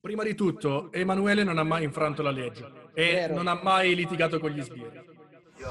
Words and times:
Prima 0.00 0.22
di 0.22 0.34
tutto, 0.34 0.90
Emanuele 0.92 1.44
non 1.44 1.58
ha 1.58 1.62
mai 1.62 1.84
infranto 1.84 2.22
la 2.22 2.30
legge 2.30 2.64
e 2.94 3.12
Vero. 3.12 3.34
non 3.34 3.48
ha 3.48 3.60
mai 3.62 3.94
litigato 3.94 4.40
con 4.40 4.48
gli 4.50 4.62
sbirri. 4.62 4.98
Yo, 5.58 5.70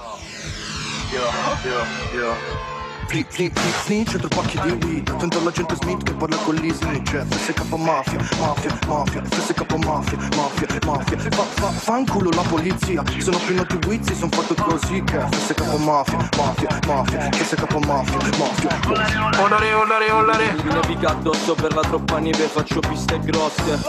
yo, 1.64 2.20
yo. 2.20 2.79
Fli, 3.10 3.26
fli, 3.28 3.50
fli, 3.52 3.72
snitch, 3.86 4.18
tre 4.18 4.28
pacchi 4.28 4.60
di 4.62 4.86
weed 4.86 5.10
Attento 5.10 5.40
alla 5.40 5.50
gente 5.50 5.74
Smith 5.82 6.04
che 6.04 6.14
parla 6.14 6.36
con 6.44 6.54
gli 6.54 6.72
snitch 6.72 7.18
FSK 7.18 7.74
mafia, 7.76 8.20
mafia, 8.38 8.78
mafia 8.86 9.24
FSK 9.24 9.78
mafia, 9.84 10.18
mafia, 10.36 10.68
mafia. 10.86 11.18
Fa, 11.18 11.42
fa, 11.42 11.70
fanculo 11.70 12.30
la 12.30 12.44
polizia 12.44 13.02
Sono 13.18 13.40
pieno 13.40 13.64
di 13.64 13.88
wizzi, 13.88 14.14
son 14.14 14.30
fatto 14.30 14.54
così 14.54 15.04
che 15.04 15.18
FSK 15.18 15.80
mafia, 15.80 16.30
mafia, 16.38 16.80
mafia 16.86 17.32
FSK 17.32 17.86
mafia, 17.88 18.18
mafia. 18.38 19.42
Olare, 19.42 19.74
olare, 19.74 20.12
olare. 20.12 20.54
Mi 20.64 20.72
nevica 20.72 21.10
addosso 21.10 21.56
per 21.56 21.74
la 21.74 21.82
troppa 21.82 22.20
neve 22.20 22.46
Faccio 22.46 22.80
piste 22.80 23.20
grosse. 23.22 23.80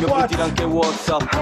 Mi 0.00 0.04
puoi 0.04 0.26
dire 0.26 0.42
anche 0.42 0.64
Whatsapp 0.64 1.32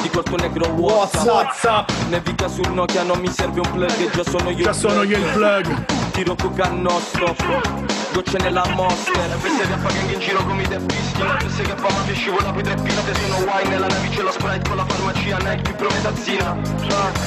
Di 0.00 0.08
corto 0.08 0.36
negro 0.36 0.66
Whatsapp 0.68 1.26
WhatsApp! 1.26 1.90
Nevica 2.08 2.48
sul 2.48 2.72
Nokia 2.72 3.02
non 3.02 3.18
mi 3.20 3.30
serve 3.30 3.60
un 3.60 3.70
plug 3.70 4.10
Già 4.14 4.24
sono 4.24 4.48
io 4.48 4.64
Già 4.64 4.72
sono 4.72 5.02
io 5.02 5.18
il 5.18 5.30
plug! 5.32 6.03
Tiro 6.14 6.36
coca 6.36 6.68
non 6.68 7.00
stop 7.00 7.82
Gocce 8.12 8.38
nella 8.38 8.64
monster 8.76 9.28
FS 9.30 9.56
che 9.58 9.66
gang 9.66 10.12
in 10.12 10.20
giro 10.20 10.44
come 10.44 10.62
i 10.62 10.68
teppisti. 10.68 11.20
FS 11.20 11.56
che 11.56 11.74
fa 11.74 11.88
mafia 11.90 12.14
scivola 12.14 12.52
poi 12.52 12.62
tre 12.62 12.76
piste 12.76 13.14
Sono 13.14 13.38
wine 13.38 13.68
nella 13.70 13.86
nave 13.88 14.08
c'è 14.10 14.22
la 14.22 14.30
sprite 14.30 14.68
con 14.68 14.76
la 14.76 14.84
farmacia 14.84 15.36
Nike 15.38 15.62
più 15.62 15.74
prometazzina 15.74 16.56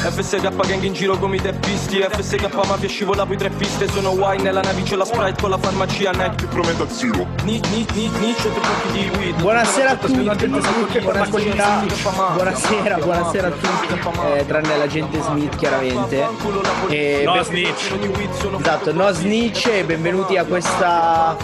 FS 0.10 0.30
che 0.40 0.50
gang 0.56 0.84
in 0.84 0.94
giro 0.94 1.18
come 1.18 1.36
i 1.36 1.42
teppisti. 1.42 2.02
FS 2.02 2.30
che 2.38 2.48
fa 2.48 2.64
mafia 2.66 2.88
scivola 2.88 3.26
poi 3.26 3.36
tre 3.36 3.50
piste 3.50 3.90
Sono 3.90 4.12
wine 4.12 4.44
nella 4.44 4.62
nave 4.62 4.82
c'è 4.84 4.96
la 4.96 5.04
sprite 5.04 5.42
con 5.42 5.50
la 5.50 5.58
farmacia 5.58 6.12
Nike. 6.12 6.36
Più 6.36 6.48
weed. 9.20 9.42
Buonasera 9.42 9.90
a 9.90 9.96
tutti, 9.98 10.24
la 10.24 10.36
gente 10.36 10.62
Smith 10.62 10.92
che 10.92 11.00
parla 11.02 11.28
con 11.28 11.40
gli 11.42 11.54
buonasera, 11.54 12.34
buonasera, 12.34 12.98
buonasera 12.98 13.48
a 13.48 13.52
tutti, 13.52 13.94
eh, 14.34 14.46
tranne 14.46 14.78
la 14.78 14.88
gente 14.88 15.22
Smith 15.22 15.56
chiaramente. 15.58 16.26
E 16.88 17.22
No 17.26 17.34
ben- 17.34 17.44
snitch! 17.44 17.92
Esatto, 18.78 18.94
no 18.94 19.12
snitch 19.12 19.66
e 19.70 19.84
benvenuti 19.84 20.38
a 20.38 20.46
questa 20.46 21.36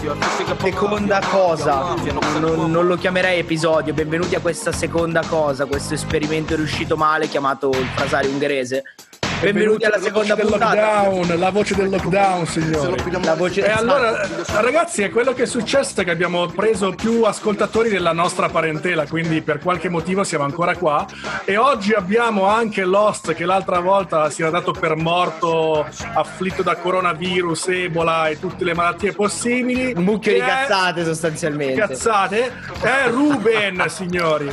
seconda 0.60 1.20
cosa. 1.28 1.94
Non, 2.38 2.70
non 2.70 2.86
lo 2.86 2.96
chiamerei 2.96 3.40
episodio, 3.40 3.92
benvenuti 3.92 4.36
a 4.36 4.40
questa 4.40 4.70
seconda 4.70 5.20
cosa, 5.26 5.64
questo 5.64 5.94
esperimento 5.94 6.54
riuscito 6.54 6.96
male 6.96 7.26
chiamato 7.26 7.70
il 7.70 7.88
frasario 7.96 8.30
ungherese. 8.30 8.84
Benvenuti 9.40 9.84
alla 9.84 9.98
seconda 10.00 10.34
voce 10.34 10.42
del 10.42 10.46
puntata. 10.58 11.02
lockdown, 11.04 11.38
la 11.38 11.50
voce 11.50 11.74
del 11.74 11.88
lockdown, 11.90 12.46
signori. 12.46 13.02
La 13.24 13.34
voce 13.34 13.62
E 13.66 13.70
allora, 13.70 14.26
ragazzi, 14.60 15.02
è 15.02 15.10
quello 15.10 15.34
che 15.34 15.42
è 15.42 15.46
successo 15.46 16.02
che 16.02 16.10
abbiamo 16.10 16.46
preso 16.46 16.92
più 16.94 17.24
ascoltatori 17.24 17.90
della 17.90 18.12
nostra 18.12 18.48
parentela, 18.48 19.04
quindi 19.06 19.42
per 19.42 19.58
qualche 19.58 19.90
motivo 19.90 20.24
siamo 20.24 20.44
ancora 20.44 20.74
qua. 20.76 21.04
E 21.44 21.58
oggi 21.58 21.92
abbiamo 21.92 22.46
anche 22.46 22.84
Lost, 22.84 23.34
che 23.34 23.44
l'altra 23.44 23.80
volta 23.80 24.30
si 24.30 24.40
era 24.40 24.50
dato 24.50 24.72
per 24.72 24.96
morto, 24.96 25.84
afflitto 26.14 26.62
da 26.62 26.76
coronavirus, 26.76 27.68
Ebola 27.68 28.28
e 28.28 28.40
tutte 28.40 28.64
le 28.64 28.72
malattie 28.72 29.12
possibili. 29.12 29.92
un 29.94 30.04
mucchio 30.04 30.32
di 30.32 30.38
cazzate 30.40 31.04
sostanzialmente. 31.04 31.80
Cazzate, 31.86 32.50
è 32.80 33.08
Ruben, 33.10 33.84
signori. 33.90 34.50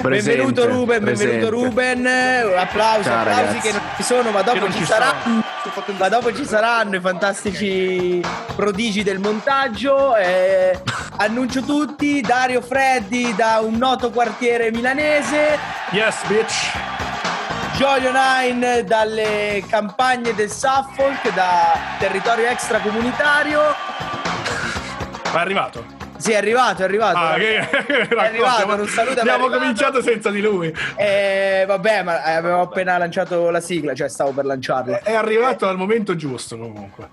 Benvenuto 0.00 0.66
Ruben, 0.66 1.02
presente. 1.02 1.32
benvenuto 1.40 1.50
Ruben. 1.66 2.06
Applausi, 2.06 3.02
Ciao, 3.04 3.18
applausi 3.20 3.40
ragazzi. 3.44 3.58
che 3.60 3.72
non 3.72 3.80
ci 3.96 4.02
sono, 4.02 4.19
ma 4.30 4.42
Che 4.42 4.58
dopo 4.58 4.72
ci 4.72 4.84
saranno. 4.84 5.42
Ma 5.96 6.08
dopo 6.08 6.34
ci 6.34 6.44
saranno 6.44 6.96
i 6.96 7.00
fantastici 7.00 8.22
prodigi 8.54 9.02
del 9.02 9.18
montaggio. 9.18 10.14
eh, 10.16 10.78
annuncio 11.16 11.62
tutti: 11.62 12.20
Dario 12.20 12.60
Freddi 12.60 13.34
da 13.34 13.60
un 13.62 13.76
noto 13.76 14.10
quartiere 14.10 14.70
milanese, 14.70 15.58
Yes, 15.90 16.16
bitch. 16.26 16.70
Giolio 17.76 18.12
Nine 18.12 18.84
dalle 18.84 19.64
campagne 19.66 20.34
del 20.34 20.50
Suffolk, 20.50 21.32
da 21.32 21.78
territorio 21.98 22.46
extracomunitario. 22.48 23.60
È 25.32 25.36
arrivato. 25.36 25.99
Sì, 26.20 26.32
è 26.32 26.36
arrivato, 26.36 26.82
è 26.82 26.84
arrivato. 26.84 27.18
Ah, 27.18 27.34
che... 27.34 27.58
è 27.58 28.08
arrivato, 28.16 28.80
un 28.82 28.86
saluto. 28.86 29.16
è 29.16 29.20
Abbiamo 29.20 29.44
arrivato. 29.44 29.58
cominciato 29.62 30.02
senza 30.02 30.30
di 30.30 30.40
lui. 30.40 30.72
Eh, 30.96 31.64
vabbè, 31.66 32.02
ma 32.02 32.22
avevo 32.22 32.60
appena 32.60 32.98
lanciato 32.98 33.50
la 33.50 33.60
sigla, 33.60 33.94
cioè 33.94 34.08
stavo 34.08 34.32
per 34.32 34.44
lanciarla. 34.44 35.00
È 35.02 35.14
arrivato 35.14 35.66
al 35.66 35.76
momento 35.76 36.14
giusto 36.14 36.58
comunque. 36.58 37.08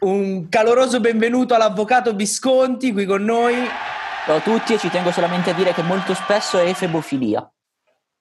Un 0.00 0.48
caloroso 0.48 1.00
benvenuto 1.00 1.54
all'avvocato 1.54 2.12
Visconti 2.14 2.92
qui 2.92 3.04
con 3.04 3.22
noi. 3.24 3.54
Ciao 4.26 4.36
a 4.36 4.40
tutti 4.40 4.74
e 4.74 4.78
ci 4.78 4.88
tengo 4.90 5.10
solamente 5.10 5.50
a 5.50 5.54
dire 5.54 5.72
che 5.72 5.82
molto 5.82 6.14
spesso 6.14 6.58
è 6.58 6.66
efebofilia. 6.68 7.48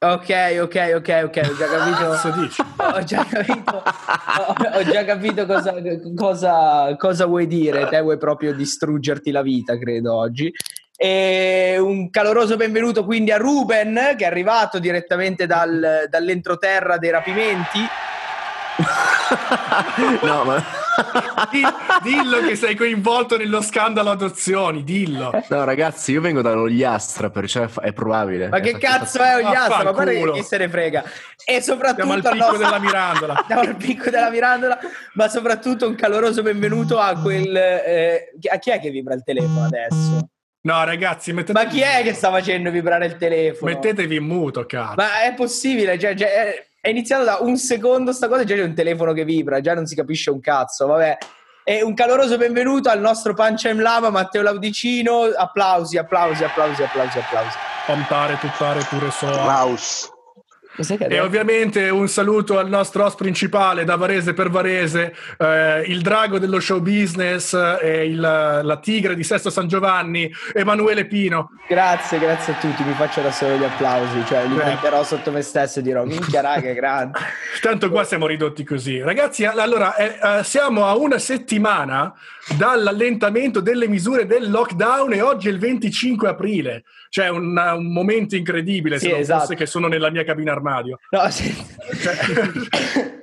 Ok, 0.03 0.57
ok, 0.62 0.94
ok, 0.95 1.22
ok, 1.25 1.41
ho 1.47 1.56
già 1.56 1.67
capito. 1.67 2.06
Cosa 2.07 2.29
dici? 2.31 2.62
Ho 2.78 3.03
già 3.03 3.23
capito, 3.23 3.84
ho, 3.84 4.56
ho 4.79 4.84
già 4.84 5.06
capito 5.06 5.45
cosa, 5.45 5.75
cosa, 6.16 6.95
cosa 6.97 7.25
vuoi 7.28 7.45
dire. 7.45 7.88
Te 7.88 8.01
vuoi 8.01 8.17
proprio 8.17 8.51
distruggerti 8.51 9.29
la 9.29 9.44
vita, 9.44 9.78
credo, 9.78 10.16
oggi. 10.16 10.51
E 10.97 11.78
un 11.79 12.09
caloroso 12.09 12.56
benvenuto 12.57 13.06
quindi 13.06 13.31
a 13.31 13.38
Ruben, 13.38 14.16
che 14.17 14.23
è 14.23 14.28
arrivato 14.28 14.79
direttamente 14.79 15.45
dal- 15.45 16.07
dall'entroterra 16.09 16.97
dei 16.97 17.12
rapimenti. 17.12 17.79
No, 20.23 20.44
ma... 20.44 20.81
Di- 21.52 21.63
dillo 22.09 22.40
che 22.41 22.56
sei 22.56 22.75
coinvolto 22.75 23.38
nello 23.38 23.62
scandalo 23.62 24.09
adozioni, 24.12 24.84
dillo. 24.84 25.31
No, 25.50 25.63
ragazzi, 25.63 26.12
io 26.12 26.22
vengo 26.22 26.41
dall'Ogliastra, 26.41 27.29
perciò 27.29 27.63
è, 27.63 27.68
fa- 27.68 27.81
è 27.81 27.94
probabile. 27.94 28.50
Ma 28.50 28.59
che 28.59 28.78
cazzo 28.78 29.22
è 29.22 29.35
Ogliastra? 29.38 29.84
Ma 29.84 29.91
guarda 29.91 30.31
chi 30.31 30.44
se 30.44 30.57
ne 30.57 30.69
frega. 30.69 31.03
E 31.46 31.62
soprattutto 31.62 32.06
Siamo 32.06 32.13
al 32.13 32.22
al 32.25 32.31
picco 32.31 32.46
nostro- 32.46 32.57
della 32.66 32.80
Mirandola. 32.80 33.44
Siamo 33.47 33.62
al 33.62 33.75
picco 33.75 34.09
della 34.09 34.30
Mirandola, 34.30 34.80
ma 35.13 35.28
soprattutto 35.30 35.88
un 35.88 35.96
caloroso 35.96 36.41
benvenuto 36.41 37.00
a 37.00 37.19
quel... 37.19 37.56
eh, 37.56 38.31
a 38.51 38.57
chi 38.57 38.69
è 38.72 38.80
che 38.80 38.90
vibra 38.90 39.13
il 39.13 39.24
telefono 39.24 39.66
adesso? 39.66 40.30
No, 40.63 40.84
ragazzi, 40.84 41.34
mettete- 41.34 41.53
Ma 41.53 41.66
chi 41.66 41.81
è 41.81 42.01
che 42.03 42.13
sta 42.13 42.30
facendo 42.30 42.69
vibrare 42.69 43.07
il 43.07 43.18
telefono? 43.18 43.72
mettetevi 43.72 44.16
in 44.18 44.24
muto, 44.25 44.66
cazzo. 44.68 44.94
Ma 44.97 45.24
è 45.24 45.34
possibile? 45.34 45.97
Cioè, 45.97 46.13
cioè, 46.16 46.68
è- 46.81 46.90
iniziato 46.90 47.24
da 47.24 47.38
un 47.40 47.58
secondo 47.58 48.12
sta 48.12 48.28
cosa 48.28 48.42
e 48.42 48.46
già 48.46 48.56
c'è 48.56 48.64
un 48.64 48.74
telefono 48.74 49.14
che 49.14 49.24
vibra, 49.24 49.62
già 49.62 49.74
non 49.75 49.86
si 49.86 49.96
capisce 49.96 50.31
un 50.31 50.40
cazzo, 50.40 50.88
vabbè. 50.88 51.18
E 51.64 51.84
un 51.84 51.94
caloroso 51.94 52.38
benvenuto 52.38 52.90
al 52.90 53.00
nostro 53.00 53.36
Pancia 53.36 53.72
Lama, 53.74 54.09
Matteo 54.09 54.42
Laudicino. 54.42 55.25
Applausi, 55.25 55.97
applausi, 55.97 56.44
applausi, 56.44 56.81
applausi, 56.81 57.19
applausi. 57.19 57.58
Pontare, 57.86 58.38
tuttare, 58.40 58.84
pure 58.90 59.12
so. 59.12 59.28
Che 59.28 60.20
E 61.07 61.19
ovviamente 61.19 61.89
un 61.89 62.07
saluto 62.07 62.57
al 62.57 62.69
nostro 62.69 63.03
host 63.03 63.17
principale 63.17 63.83
da 63.83 63.97
Varese 63.97 64.33
per 64.33 64.49
Varese, 64.49 65.13
eh, 65.37 65.81
il 65.87 66.01
drago 66.01 66.39
dello 66.39 66.59
show 66.59 66.79
business 66.79 67.53
e 67.53 68.05
il- 68.05 68.19
la 68.19 68.79
tigre 68.81 69.13
di 69.15 69.23
Sesto 69.23 69.49
San 69.49 69.67
Giovanni, 69.67 70.31
Emanuele 70.53 71.05
Pino. 71.05 71.51
Grazie, 71.67 72.19
grazie 72.19 72.53
a 72.53 72.55
tutti, 72.57 72.83
mi 72.83 72.93
faccio 72.93 73.21
da 73.21 73.31
solo 73.31 73.57
gli 73.57 73.63
applausi, 73.63 74.23
cioè 74.27 74.45
li 74.47 74.55
Beh. 74.55 74.63
metterò 74.63 75.03
sotto 75.03 75.31
me 75.31 75.41
stesso 75.41 75.79
e 75.79 75.81
dirò 75.81 76.05
minchia 76.05 76.41
raga, 76.41 76.71
grande. 76.71 77.17
Tanto 77.61 77.89
qua 77.89 78.03
siamo 78.05 78.25
ridotti 78.25 78.63
così. 78.63 79.01
Ragazzi, 79.01 79.43
allora 79.45 79.95
eh, 79.95 80.17
eh, 80.39 80.43
siamo 80.43 80.85
a 80.85 80.95
una 80.95 81.19
settimana 81.19 82.13
dall'allentamento 82.57 83.59
delle 83.59 83.88
misure 83.88 84.25
del 84.25 84.49
lockdown 84.49 85.13
e 85.13 85.21
oggi 85.21 85.47
è 85.47 85.51
il 85.51 85.59
25 85.59 86.29
aprile. 86.29 86.83
Cioè 87.13 87.27
un, 87.27 87.57
un 87.57 87.91
momento 87.91 88.38
incredibile 88.38 88.97
Sì, 88.97 89.07
se 89.07 89.11
non 89.11 89.19
esatto. 89.19 89.39
fosse 89.41 89.55
che 89.55 89.66
sono 89.66 89.89
nella 89.89 90.09
mia 90.09 90.23
cabina 90.23 90.53
armadio. 90.53 90.97
No, 91.09 91.27
se... 91.29 91.53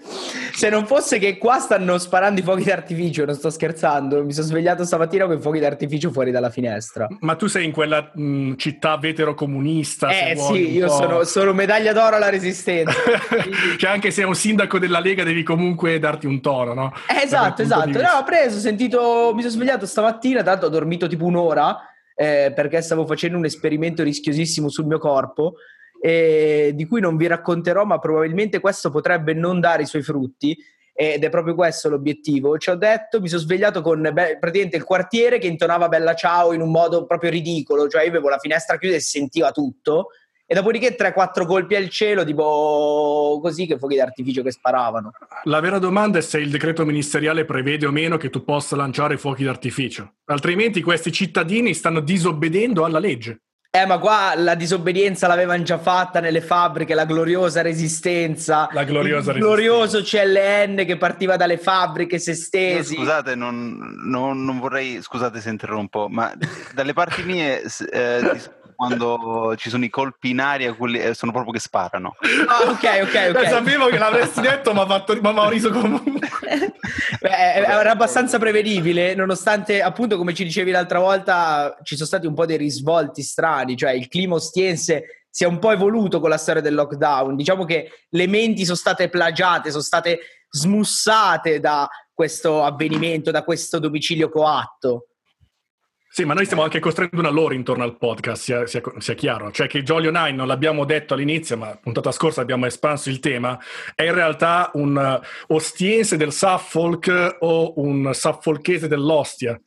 se 0.53 0.69
non 0.69 0.84
fosse 0.84 1.19
che 1.19 1.38
qua 1.38 1.59
stanno 1.59 1.97
sparando 1.97 2.38
i 2.41 2.43
fuochi 2.43 2.65
d'artificio, 2.65 3.25
non 3.25 3.34
sto 3.34 3.48
scherzando, 3.48 4.22
mi 4.22 4.34
sono 4.34 4.47
svegliato 4.47 4.84
stamattina 4.84 5.25
con 5.25 5.38
i 5.38 5.41
fuochi 5.41 5.59
d'artificio 5.59 6.10
fuori 6.10 6.31
dalla 6.31 6.50
finestra. 6.50 7.09
Ma 7.21 7.34
tu 7.37 7.47
sei 7.47 7.65
in 7.65 7.72
quella 7.72 8.10
mh, 8.12 8.56
città 8.56 8.98
vetero-comunista? 8.98 10.10
Eh 10.10 10.34
vuoi, 10.34 10.54
sì, 10.54 10.71
io 10.72 10.91
sono, 10.91 11.24
sono 11.24 11.54
medaglia 11.54 11.95
d'oro 11.95 12.16
alla 12.16 12.28
resistenza. 12.28 12.92
Che 13.78 13.86
anche 13.86 14.10
se 14.10 14.21
è 14.21 14.24
un 14.27 14.34
sindaco 14.34 14.78
della 14.78 15.01
Lega 15.01 15.24
devi 15.24 15.42
comunque 15.42 15.98
darti 15.98 16.27
un 16.27 16.42
tono, 16.42 16.74
no? 16.74 16.92
Eh, 17.09 17.24
esatto, 17.24 17.63
esatto. 17.63 18.03
No, 18.03 18.18
ho 18.18 18.24
preso, 18.24 18.59
ho 18.59 18.60
sentito, 18.60 19.33
mi 19.34 19.41
sono 19.41 19.53
svegliato 19.54 19.86
stamattina, 19.86 20.42
tanto 20.42 20.66
ho 20.66 20.68
dormito 20.68 21.07
tipo 21.07 21.24
un'ora 21.24 21.78
eh, 22.20 22.53
perché 22.53 22.82
stavo 22.82 23.06
facendo 23.06 23.38
un 23.38 23.44
esperimento 23.44 24.03
rischiosissimo 24.03 24.68
sul 24.68 24.86
mio 24.86 24.98
corpo 24.98 25.54
eh, 26.00 26.72
di 26.74 26.84
cui 26.84 27.00
non 27.00 27.16
vi 27.16 27.28
racconterò, 27.28 27.84
ma 27.84 28.00
probabilmente 28.00 28.59
questo 28.59 28.91
potrebbe 28.91 29.34
non 29.34 29.60
dare 29.60 29.82
i 29.82 29.86
suoi 29.86 30.03
frutti 30.03 30.56
ed 30.92 31.22
è 31.22 31.28
proprio 31.28 31.54
questo 31.54 31.88
l'obiettivo. 31.88 32.59
Ci 32.59 32.70
ho 32.70 32.74
detto, 32.74 33.20
mi 33.20 33.28
sono 33.28 33.41
svegliato 33.41 33.82
con 33.82 34.00
beh, 34.00 34.38
praticamente 34.41 34.76
il 34.76 34.82
quartiere 34.82 35.38
che 35.38 35.47
intonava 35.47 35.86
Bella 35.86 36.16
Ciao 36.16 36.53
in 36.53 36.60
un 36.60 36.72
modo 36.72 37.06
proprio 37.06 37.30
ridicolo, 37.30 37.86
cioè 37.88 38.03
io 38.03 38.09
avevo 38.09 38.28
la 38.28 38.38
finestra 38.38 38.78
chiusa 38.78 38.97
e 38.97 39.00
si 39.00 39.18
sentiva 39.18 39.53
tutto. 39.53 40.09
E 40.50 40.54
dopodiché 40.54 40.97
3-4 40.97 41.45
colpi 41.45 41.74
al 41.74 41.91
cielo, 41.91 42.24
tipo 42.24 43.39
così, 43.42 43.66
che 43.66 43.77
fuochi 43.77 43.97
d'artificio 43.97 44.42
che 44.42 44.50
sparavano. 44.50 45.10
La 45.45 45.60
vera 45.60 45.78
domanda 45.78 46.16
è 46.16 46.22
se 46.22 46.39
il 46.39 46.48
decreto 46.48 46.86
ministeriale 46.86 47.45
prevede 47.45 47.84
o 47.84 47.91
meno 47.91 48.16
che 48.16 48.30
tu 48.30 48.42
possa 48.42 48.74
lanciare 48.74 49.18
fuochi 49.18 49.45
d'artificio. 49.45 50.15
Altrimenti 50.24 50.80
questi 50.80 51.12
cittadini 51.12 51.74
stanno 51.74 52.00
disobbedendo 52.00 52.86
alla 52.86 52.98
legge. 52.98 53.42
Eh, 53.71 53.84
ma 53.84 53.98
qua 53.98 54.33
la 54.36 54.54
disobbedienza 54.54 55.27
l'avevano 55.27 55.62
già 55.65 55.77
fatta 55.77 56.21
nelle 56.21 56.41
fabbriche, 56.41 56.94
la 56.94 57.04
gloriosa 57.04 57.60
resistenza. 57.60 58.71
La 58.72 58.84
gloriosa 58.84 59.33
il 59.33 59.39
glorioso 59.41 60.01
CLN 60.03 60.84
che 60.86 60.97
partiva 60.97 61.36
dalle 61.36 61.59
fabbriche 61.59 62.18
se 62.18 62.33
stesi. 62.33 62.94
scusate, 62.94 63.34
non, 63.34 63.77
non- 64.06 64.42
non 64.42 64.59
vorrei, 64.59 65.03
scusate 65.03 65.42
se 65.42 65.51
interrompo, 65.51 66.09
ma 66.09 66.33
dalle 66.72 66.94
parti 66.94 67.22
mie, 67.24 67.60
eh, 67.92 68.21
di- 68.33 68.41
quando 68.78 69.57
ci 69.57 69.71
sono 69.71 69.84
i 69.84 69.89
colpi 69.89 70.30
in 70.30 70.39
aria, 70.39 70.72
quelli 70.72 71.01
eh, 71.01 71.13
sono 71.13 71.33
proprio 71.33 71.53
che 71.53 71.59
sparano. 71.59 72.15
Ah, 72.47 72.71
ok, 72.71 73.01
ok, 73.03 73.30
ok. 73.34 73.42
Eh, 73.42 73.48
sapevo 73.48 73.89
che 73.89 73.98
l'avresti 73.98 74.41
detto, 74.41 74.72
ma 74.72 74.86
fatto- 74.86 75.19
ma 75.21 75.33
mi 75.33 75.39
ho 75.41 75.48
riso 75.48 75.71
comunque. 75.71 76.28
Beh, 77.21 77.54
eh, 77.54 77.63
era 77.65 77.91
abbastanza 77.91 78.39
prevedibile, 78.39 79.16
nonostante 79.16 79.83
appunto, 79.83 80.16
come 80.16 80.33
ci 80.33 80.45
dicevi 80.45 80.71
l'altra 80.71 81.01
volta, 81.01 81.77
ci 81.83 81.97
sono 81.97 82.07
stati 82.07 82.28
un 82.28 82.34
po' 82.34 82.47
dei 82.47 82.57
risvolti 82.57 83.21
strani, 83.21 83.77
cioè 83.77 83.91
il 83.91 84.07
clima 84.07 84.36
ostiense 84.36 85.25
si 85.28 85.42
è 85.42 85.48
un 85.48 85.59
po' 85.59 85.72
evoluto 85.72 86.21
con 86.21 86.30
la 86.30 86.39
storia 86.39 86.63
del 86.63 86.75
lockdown. 86.75 87.34
Diciamo 87.34 87.65
che 87.65 87.91
le 88.09 88.27
menti 88.28 88.65
sono 88.65 88.77
state 88.77 89.09
plagiate, 89.09 89.71
sono 89.71 89.83
state 89.83 90.21
smussate 90.51 91.59
da 91.59 91.89
questo 92.15 92.63
avvenimento, 92.63 93.33
da 93.33 93.42
questo 93.42 93.80
domicilio 93.80 94.28
coatto. 94.28 95.09
Sì, 96.10 96.25
ma 96.25 96.34
noi 96.34 96.45
stiamo 96.47 96.63
anche 96.63 96.81
costruendo 96.81 97.19
una 97.19 97.28
lore 97.28 97.55
intorno 97.55 97.84
al 97.84 97.97
podcast, 97.97 98.43
sia, 98.43 98.66
sia- 98.66 98.83
sia 98.97 99.15
chiaro. 99.15 99.53
Cioè 99.53 99.66
che 99.66 99.83
Jolly 99.83 100.07
Nine 100.10 100.33
non 100.33 100.47
l'abbiamo 100.47 100.84
detto 100.84 101.15
all'inizio, 101.15 101.57
ma 101.57 101.78
puntata 101.81 102.10
scorsa 102.13 102.41
abbiamo 102.41 102.66
espanso 102.66 103.10
il 103.10 103.21
tema, 103.21 103.59
è 103.95 104.05
in 104.05 104.15
realtà 104.15 104.71
un 104.75 104.97
uh, 104.97 105.55
ostiense 105.55 106.16
del 106.16 106.33
Suffolk 106.33 107.37
o 107.41 107.75
un 107.77 108.10
suffolkese 108.15 108.89
dell'Ostia, 108.89 109.60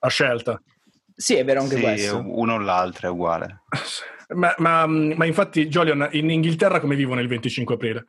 a 0.00 0.08
scelta. 0.08 0.60
Sì, 1.14 1.34
è 1.34 1.44
vero 1.44 1.60
anche 1.62 1.76
Sì, 1.76 1.80
questo. 1.80 2.22
uno 2.24 2.54
o 2.54 2.58
l'altro 2.58 3.08
è 3.08 3.10
uguale. 3.10 3.62
Ma, 4.28 4.52
ma- 4.58 4.86
ma 4.88 5.24
infatti, 5.24 5.68
Jolion, 5.68 6.08
in 6.10 6.28
Inghilterra 6.30 6.80
come 6.80 6.96
vivono 6.96 7.20
il 7.20 7.28
25 7.28 7.76
aprile? 7.76 8.06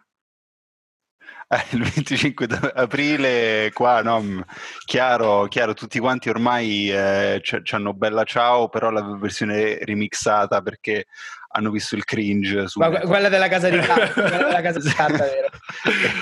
Eh, 1.49 1.63
il 1.77 1.81
25 1.83 2.45
d- 2.45 2.71
aprile 2.75 3.71
qua, 3.73 4.01
no, 4.01 4.19
mh, 4.19 4.43
chiaro, 4.85 5.45
chiaro, 5.47 5.73
tutti 5.73 5.97
quanti 5.97 6.27
ormai 6.27 6.89
eh, 6.91 7.39
c- 7.41 7.61
c'hanno 7.63 7.93
bella 7.93 8.25
ciao, 8.25 8.67
però 8.67 8.89
la 8.89 9.15
versione 9.17 9.77
remixata 9.81 10.61
perché 10.61 11.05
hanno 11.53 11.71
visto 11.71 11.95
il 11.95 12.03
cringe 12.03 12.67
su 12.67 12.81
quella 13.05 13.29
della 13.29 13.47
casa 13.47 13.69
di 13.69 13.77
carta, 13.79 14.21
della 14.45 14.61
casa 14.61 14.79
di 14.79 14.89
carta, 14.89 15.23
vero? 15.23 15.47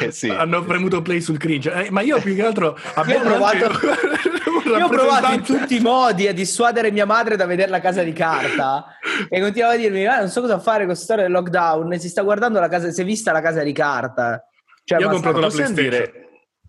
Eh, 0.01 0.11
sì. 0.11 0.29
Hanno 0.29 0.63
premuto 0.63 1.01
play 1.01 1.19
sul 1.21 1.39
cringe. 1.39 1.73
Eh, 1.73 1.89
ma 1.89 2.01
io 2.01 2.19
più 2.21 2.35
che 2.35 2.45
altro 2.45 2.77
abbiamo 2.93 3.23
provato, 3.25 3.71
io 4.77 4.85
ho 4.85 4.89
provato 4.89 5.31
in 5.33 5.41
tutti 5.41 5.77
i 5.77 5.79
modi 5.79 6.27
a 6.27 6.33
dissuadere 6.33 6.91
mia 6.91 7.07
madre 7.07 7.35
da 7.35 7.47
vedere 7.47 7.71
la 7.71 7.81
casa 7.81 8.03
di 8.03 8.13
carta 8.13 8.85
e 9.27 9.41
continuava 9.41 9.73
a 9.73 9.77
dirmi: 9.77 10.05
"Ah, 10.05 10.19
non 10.19 10.29
so 10.29 10.41
cosa 10.41 10.59
fare 10.59 10.85
con 10.85 10.87
questa 10.89 11.05
storia 11.05 11.23
del 11.23 11.31
lockdown. 11.31 11.97
Si 11.99 12.09
sta 12.09 12.21
guardando 12.21 12.59
la 12.59 12.67
casa, 12.69 12.91
si 12.91 13.01
è 13.01 13.03
vista 13.03 13.31
la 13.31 13.41
casa 13.41 13.63
di 13.63 13.73
carta. 13.73 14.47
Cioè, 14.85 14.99
Io 14.99 15.07
ho 15.07 15.11
comprato 15.11 15.39
la 15.39 15.47
PlayStation. 15.47 15.73
dire- 15.89 16.24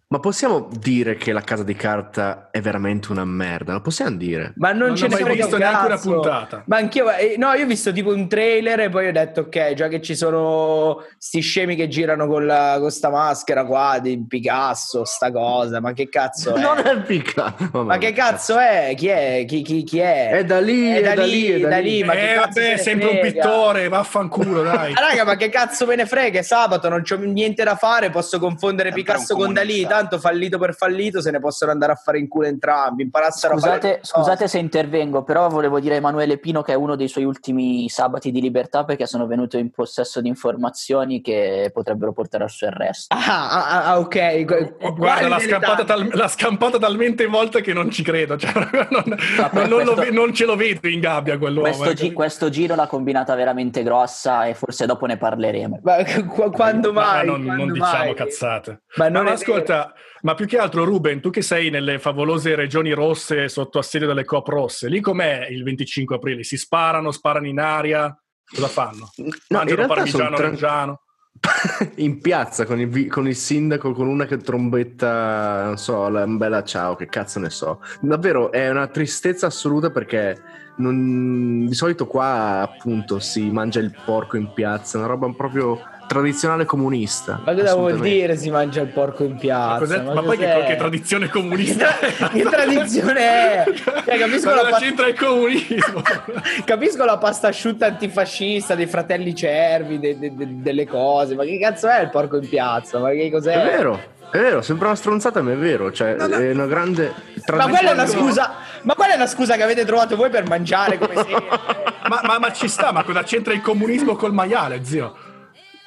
ma 0.08 0.20
possiamo 0.20 0.68
dire 0.70 1.16
che 1.16 1.32
la 1.32 1.40
casa 1.40 1.64
di 1.64 1.74
carta 1.74 2.50
è 2.52 2.60
veramente 2.60 3.10
una 3.10 3.24
merda? 3.24 3.72
Lo 3.72 3.80
possiamo 3.80 4.16
dire? 4.16 4.52
Ma 4.54 4.70
non, 4.70 4.88
Non 4.88 4.96
ce 4.96 5.06
ho 5.06 5.08
ne 5.08 5.14
mai 5.14 5.22
frega 5.24 5.42
visto 5.42 5.56
un 5.56 5.60
neanche 5.62 5.86
una 5.86 5.98
puntata. 5.98 6.62
Ma 6.66 6.76
anch'io, 6.76 7.10
eh, 7.10 7.34
no, 7.36 7.52
io 7.54 7.64
ho 7.64 7.66
visto 7.66 7.92
tipo 7.92 8.10
un 8.14 8.28
trailer 8.28 8.78
e 8.78 8.88
poi 8.88 9.08
ho 9.08 9.12
detto, 9.12 9.40
ok, 9.40 9.72
già 9.74 9.88
che 9.88 10.00
ci 10.00 10.14
sono 10.14 11.02
sti 11.18 11.40
scemi 11.40 11.74
che 11.74 11.88
girano 11.88 12.28
con, 12.28 12.46
la, 12.46 12.76
con 12.78 12.92
sta 12.92 13.10
maschera 13.10 13.64
qua 13.64 13.98
di 14.00 14.24
Picasso, 14.28 15.04
sta 15.04 15.32
cosa, 15.32 15.80
ma 15.80 15.92
che 15.92 16.08
cazzo 16.08 16.54
è? 16.54 16.60
Non 16.60 16.78
è 16.78 17.02
picca. 17.02 17.52
Ma 17.72 17.98
che 17.98 18.12
cazzo 18.12 18.56
è? 18.58 18.92
Chi 18.96 19.08
è? 19.08 19.44
Chi, 19.44 19.62
chi, 19.62 19.82
chi 19.82 19.98
è? 19.98 20.28
È 20.30 20.44
da 20.44 20.60
lì, 20.60 20.88
È 20.88 21.02
da 21.02 21.14
lì, 21.20 21.46
è 21.48 21.58
da 21.58 21.78
lì, 21.78 22.04
ma 22.04 22.12
che 22.12 22.32
eh, 22.32 22.36
vabbè, 22.36 22.76
sempre 22.76 23.08
un 23.08 23.18
frega? 23.18 23.40
pittore, 23.40 23.88
vaffanculo, 23.88 24.62
dai. 24.70 24.92
Ah, 24.92 25.00
raga, 25.00 25.24
ma 25.24 25.34
che 25.34 25.48
cazzo 25.48 25.84
me 25.84 25.96
ne 25.96 26.06
frega? 26.06 26.38
È 26.38 26.42
sabato, 26.42 26.88
non 26.88 27.02
c'ho 27.02 27.16
niente 27.16 27.64
da 27.64 27.74
fare, 27.74 28.10
posso 28.10 28.38
confondere 28.38 28.92
Picasso 28.92 29.34
un 29.34 29.40
con 29.40 29.52
Dalì, 29.52 29.82
comunista. 29.82 29.94
Tanto 30.06 30.18
fallito 30.18 30.58
per 30.58 30.74
fallito 30.74 31.20
se 31.20 31.30
ne 31.30 31.40
possono 31.40 31.70
andare 31.72 31.92
a 31.92 31.94
fare 31.96 32.18
in 32.18 32.28
culo 32.28 32.46
entrambi, 32.46 33.02
imparassero 33.02 33.54
a 33.54 33.58
fare 33.58 33.74
Scusate, 33.80 33.98
scusate 34.02 34.48
se 34.48 34.58
intervengo, 34.58 35.22
però 35.24 35.48
volevo 35.48 35.80
dire 35.80 35.94
a 35.94 35.96
Emanuele 35.98 36.38
Pino 36.38 36.62
che 36.62 36.72
è 36.72 36.76
uno 36.76 36.94
dei 36.96 37.08
suoi 37.08 37.24
ultimi 37.24 37.88
sabati 37.88 38.30
di 38.30 38.40
libertà 38.40 38.84
perché 38.84 39.06
sono 39.06 39.26
venuto 39.26 39.58
in 39.58 39.70
possesso 39.70 40.20
di 40.20 40.28
informazioni 40.28 41.20
che 41.20 41.70
potrebbero 41.72 42.12
portare 42.12 42.44
al 42.44 42.50
suo 42.50 42.68
arresto. 42.68 43.14
Ah, 43.14 43.50
ah, 43.50 43.84
ah, 43.86 43.98
ok. 43.98 44.44
Gu- 44.44 44.76
Guarda, 44.78 44.94
quali 44.96 45.28
l'ha 45.28 45.38
scampata, 45.40 45.84
tal- 45.84 46.08
l'ha 46.12 46.28
scampata 46.28 46.78
talmente 46.78 47.26
volte 47.26 47.60
che 47.60 47.72
non 47.72 47.90
ci 47.90 48.02
credo. 48.02 48.36
Cioè, 48.36 48.52
non, 48.90 49.02
Ma 49.36 49.50
non- 49.52 49.68
non 49.68 49.68
lo 49.68 49.94
questo- 49.94 49.94
ve- 49.96 50.10
non 50.10 50.32
ce 50.32 50.44
lo 50.46 50.56
vedo 50.56 50.88
in 50.88 51.00
gabbia 51.00 51.38
quell'uomo. 51.38 51.68
Questo, 51.68 51.90
eh. 51.90 51.94
gi- 51.94 52.12
questo 52.12 52.48
giro 52.48 52.74
l'ha 52.74 52.86
combinata 52.86 53.34
veramente 53.34 53.82
grossa 53.82 54.46
e 54.46 54.54
forse 54.54 54.86
dopo 54.86 55.06
ne 55.06 55.16
parleremo. 55.16 55.80
Ma 55.82 55.96
qu- 56.26 56.50
quando 56.52 56.92
Ma 56.92 57.00
mai? 57.06 57.26
non, 57.26 57.42
non 57.42 57.56
Quando 57.56 57.72
diciamo 57.74 58.04
mai? 58.04 58.14
cazzate. 58.14 58.82
Ma 58.96 59.08
non 59.08 59.24
Ma 59.24 59.32
ascolta, 59.32 59.85
ma 60.22 60.34
più 60.34 60.46
che 60.46 60.58
altro, 60.58 60.84
Ruben, 60.84 61.20
tu 61.20 61.30
che 61.30 61.42
sei 61.42 61.70
nelle 61.70 61.98
favolose 61.98 62.54
regioni 62.54 62.92
rosse 62.92 63.48
sotto 63.48 63.78
assedio 63.78 64.06
delle 64.06 64.24
COP 64.24 64.48
rosse, 64.48 64.88
lì 64.88 65.00
com'è 65.00 65.46
il 65.48 65.62
25 65.62 66.16
aprile? 66.16 66.42
Si 66.42 66.56
sparano, 66.56 67.10
sparano 67.10 67.46
in 67.46 67.58
aria? 67.58 68.16
Cosa 68.48 68.68
fanno? 68.68 69.10
No, 69.16 69.28
Mangiano 69.48 69.86
parmigiano 69.86 70.36
tra- 70.36 70.48
reggiano? 70.48 71.00
in 71.96 72.20
piazza 72.20 72.64
con 72.64 72.80
il, 72.80 73.08
con 73.08 73.26
il 73.28 73.36
sindaco, 73.36 73.92
con 73.92 74.06
una 74.06 74.24
che 74.24 74.38
trombetta, 74.38 75.64
non 75.64 75.76
so, 75.76 76.08
la 76.08 76.26
bella 76.26 76.62
ciao, 76.62 76.96
che 76.96 77.06
cazzo 77.06 77.38
ne 77.40 77.50
so. 77.50 77.80
Davvero 78.00 78.50
è 78.50 78.70
una 78.70 78.86
tristezza 78.86 79.46
assoluta 79.46 79.90
perché 79.90 80.40
non- 80.76 81.66
di 81.66 81.74
solito 81.74 82.06
qua 82.06 82.60
appunto 82.60 83.18
si 83.18 83.50
mangia 83.50 83.80
il 83.80 83.94
porco 84.04 84.36
in 84.36 84.52
piazza, 84.52 84.98
una 84.98 85.06
roba 85.06 85.28
proprio 85.30 85.80
tradizionale 86.06 86.64
comunista. 86.64 87.40
Ma 87.44 87.54
cosa 87.54 87.74
vuol 87.74 87.98
dire 87.98 88.36
si 88.36 88.50
mangia 88.50 88.80
il 88.80 88.88
porco 88.88 89.24
in 89.24 89.32
Ma, 89.32 89.38
piazza? 89.38 89.78
cos'è- 89.78 90.00
ma 90.02 90.22
poi 90.22 90.36
che, 90.38 90.64
che 90.66 90.76
tradizione 90.76 91.28
comunista? 91.28 91.86
Che 92.36 92.42
tradizione 92.42 93.20
è? 93.20 93.64
Cioè, 93.74 94.18
capisco 94.18 94.48
Ma 94.48 94.54
la 94.54 94.60
cosa 94.62 94.70
pa- 94.70 94.78
c'entra 94.78 95.06
il 95.08 95.18
comunismo? 95.18 96.02
Capisco 96.64 97.04
la 97.04 97.18
pasta 97.18 97.48
asciutta 97.48 97.86
antifascista 97.86 98.74
dei 98.74 98.86
fratelli 98.86 99.34
cervi, 99.34 99.98
de- 99.98 100.18
de- 100.18 100.34
de- 100.34 100.46
delle 100.62 100.86
cose, 100.86 101.34
ma 101.34 101.44
che 101.44 101.58
cazzo 101.58 101.88
è 101.88 102.00
il 102.00 102.10
porco 102.10 102.36
in 102.36 102.48
piazza? 102.48 102.98
Ma 102.98 103.10
che 103.10 103.30
cos'è? 103.30 103.54
È 103.60 103.64
vero, 103.76 104.00
è 104.30 104.38
vero, 104.38 104.62
sembra 104.62 104.88
una 104.88 104.96
stronzata, 104.96 105.42
ma 105.42 105.52
è 105.52 105.56
vero, 105.56 105.90
cioè 105.92 106.14
è 106.14 106.50
una 106.52 106.66
grande 106.66 107.12
Ma 107.52 107.64
quella 107.64 107.78
è 107.90 107.92
una 107.92 108.04
tradizione. 108.04 108.26
scusa, 108.28 108.54
ma 108.82 108.94
quella 108.94 109.12
è 109.12 109.16
una 109.16 109.26
scusa 109.26 109.56
che 109.56 109.62
avete 109.62 109.84
trovato 109.84 110.14
voi 110.16 110.30
per 110.30 110.46
mangiare 110.46 110.98
come 110.98 111.14
sempre. 111.14 111.44
ma, 112.08 112.20
ma- 112.22 112.38
ma 112.38 112.52
ci 112.52 112.68
sta, 112.68 112.92
ma 112.92 113.02
cosa 113.04 113.22
c'entra 113.22 113.52
il 113.54 113.60
comunismo 113.60 114.14
col 114.16 114.32
maiale, 114.32 114.84
zio? 114.84 115.14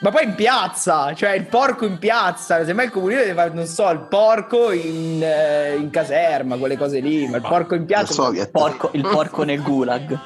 Ma 0.01 0.11
poi 0.11 0.23
in 0.23 0.35
piazza, 0.35 1.13
cioè 1.13 1.31
il 1.31 1.45
porco 1.45 1.85
in 1.85 1.97
piazza, 1.97 2.63
semmai 2.63 2.85
il 2.85 2.91
comunista 2.91 3.23
deve 3.23 3.35
fare, 3.35 3.49
non 3.53 3.65
so, 3.65 3.89
il 3.89 3.99
porco 4.09 4.71
in, 4.71 5.21
eh, 5.21 5.75
in 5.75 5.89
caserma, 5.89 6.55
quelle 6.55 6.77
cose 6.77 6.99
lì, 6.99 7.27
ma 7.27 7.35
il 7.37 7.43
porco 7.43 7.75
in 7.75 7.85
piazza... 7.85 8.13
Soviet. 8.13 8.49
Porco- 8.49 8.91
il 8.93 9.01
porco 9.01 9.43
nel 9.43 9.61
gulag. 9.61 10.17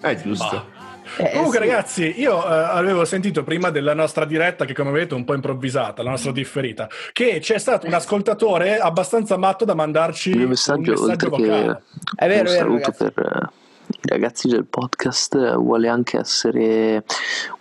È 0.00 0.14
giusto. 0.16 0.80
Eh, 1.16 1.30
Comunque, 1.30 1.58
sì. 1.58 1.68
ragazzi, 1.68 2.20
io 2.20 2.44
eh, 2.44 2.52
avevo 2.52 3.04
sentito 3.04 3.44
prima 3.44 3.70
della 3.70 3.94
nostra 3.94 4.24
diretta, 4.24 4.64
che 4.64 4.72
come 4.74 4.90
vedete 4.90 5.14
è 5.14 5.18
un 5.18 5.24
po' 5.24 5.34
improvvisata, 5.34 6.02
la 6.02 6.10
nostra 6.10 6.32
differita, 6.32 6.88
che 7.12 7.38
c'è 7.40 7.58
stato 7.58 7.86
un 7.86 7.92
ascoltatore 7.92 8.78
abbastanza 8.78 9.36
matto 9.36 9.64
da 9.64 9.74
mandarci 9.74 10.30
Il 10.30 10.36
mio 10.36 10.44
un 10.44 10.50
messaggio, 10.50 10.92
messaggio 10.92 11.28
vocale. 11.28 11.46
È 11.46 11.56
vero, 11.56 11.70
un 11.70 11.80
è 12.16 12.26
vero, 12.28 12.48
saluto 12.48 12.90
ragazzi. 12.90 13.12
per 13.12 13.26
eh, 13.26 13.61
i 13.88 14.08
ragazzi 14.08 14.48
del 14.48 14.64
podcast, 14.64 15.34
eh, 15.34 15.54
vuole 15.54 15.88
anche 15.88 16.18
essere 16.18 17.04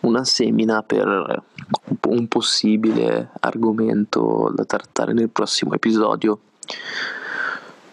una 0.02 0.24
semina 0.24 0.84
per 0.84 1.08
un 1.08 1.98
po- 2.00 2.10
un 2.10 2.28
possibile 2.28 3.32
argomento 3.40 4.52
da 4.56 4.66
trattare 4.66 5.14
nel 5.14 5.30
prossimo 5.30 5.74
episodio. 5.74 6.40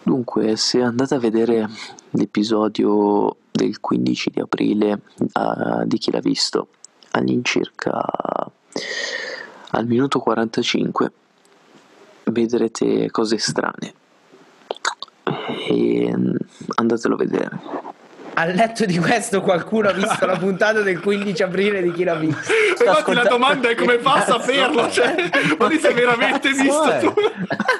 Dunque, 0.03 0.55
se 0.55 0.81
andate 0.81 1.15
a 1.15 1.19
vedere 1.19 1.69
l'episodio 2.11 3.35
del 3.51 3.79
15 3.79 4.29
di 4.29 4.39
aprile 4.39 5.01
eh, 5.17 5.85
di 5.85 5.97
chi 5.97 6.11
l'ha 6.11 6.19
visto, 6.19 6.67
all'incirca 7.11 8.01
al 9.71 9.85
minuto 9.85 10.19
45 10.19 11.11
vedrete 12.25 13.09
cose 13.11 13.37
strane 13.37 13.93
e 15.67 16.15
mm, 16.15 16.35
andatelo 16.75 17.15
a 17.15 17.17
vedere. 17.17 17.59
Al 18.39 18.53
letto 18.53 18.85
di 18.85 18.97
questo 18.97 19.41
qualcuno 19.41 19.89
ha 19.89 19.91
visto 19.91 20.25
la 20.25 20.37
puntata 20.37 20.79
del 20.79 21.01
15 21.01 21.43
aprile 21.43 21.81
di 21.81 21.91
chi 21.91 22.05
l'ha 22.05 22.15
visto. 22.15 22.53
Infatti 22.69 23.13
la 23.13 23.23
domanda 23.23 23.67
è 23.67 23.75
come 23.75 23.99
fa 23.99 24.13
a 24.13 24.21
saperlo, 24.21 24.89
cioè, 24.89 25.29
ma 25.57 25.67
lì 25.67 25.77
sei 25.77 25.93
veramente 25.93 26.49
visto 26.51 26.89
è? 26.89 26.99
tu? 26.99 27.13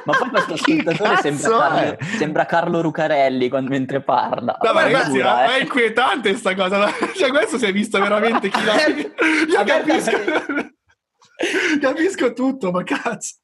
Ma 0.03 0.17
poi 0.17 0.29
questo 0.29 0.53
ascoltatore 0.55 1.15
sembra 1.21 1.49
Carlo, 1.49 1.77
è? 1.77 1.97
sembra 2.17 2.45
Carlo 2.45 2.81
Rucarelli 2.81 3.47
quando- 3.47 3.69
mentre 3.69 4.01
parla. 4.01 4.57
No, 4.61 4.73
ma 4.73 4.81
ragazzi, 4.81 5.11
Giura, 5.13 5.45
è 5.45 5.59
eh. 5.59 5.61
inquietante 5.61 6.35
sta 6.35 6.53
cosa. 6.53 6.91
Cioè, 7.15 7.29
questo 7.29 7.57
si 7.57 7.65
è 7.65 7.71
visto 7.71 7.97
veramente 7.97 8.49
chi 8.49 8.63
l'ha 8.65 8.85
Io 8.85 9.63
capisco, 9.63 10.17
capisco 11.79 12.33
tutto, 12.33 12.71
ma 12.71 12.83
cazzo. 12.83 13.35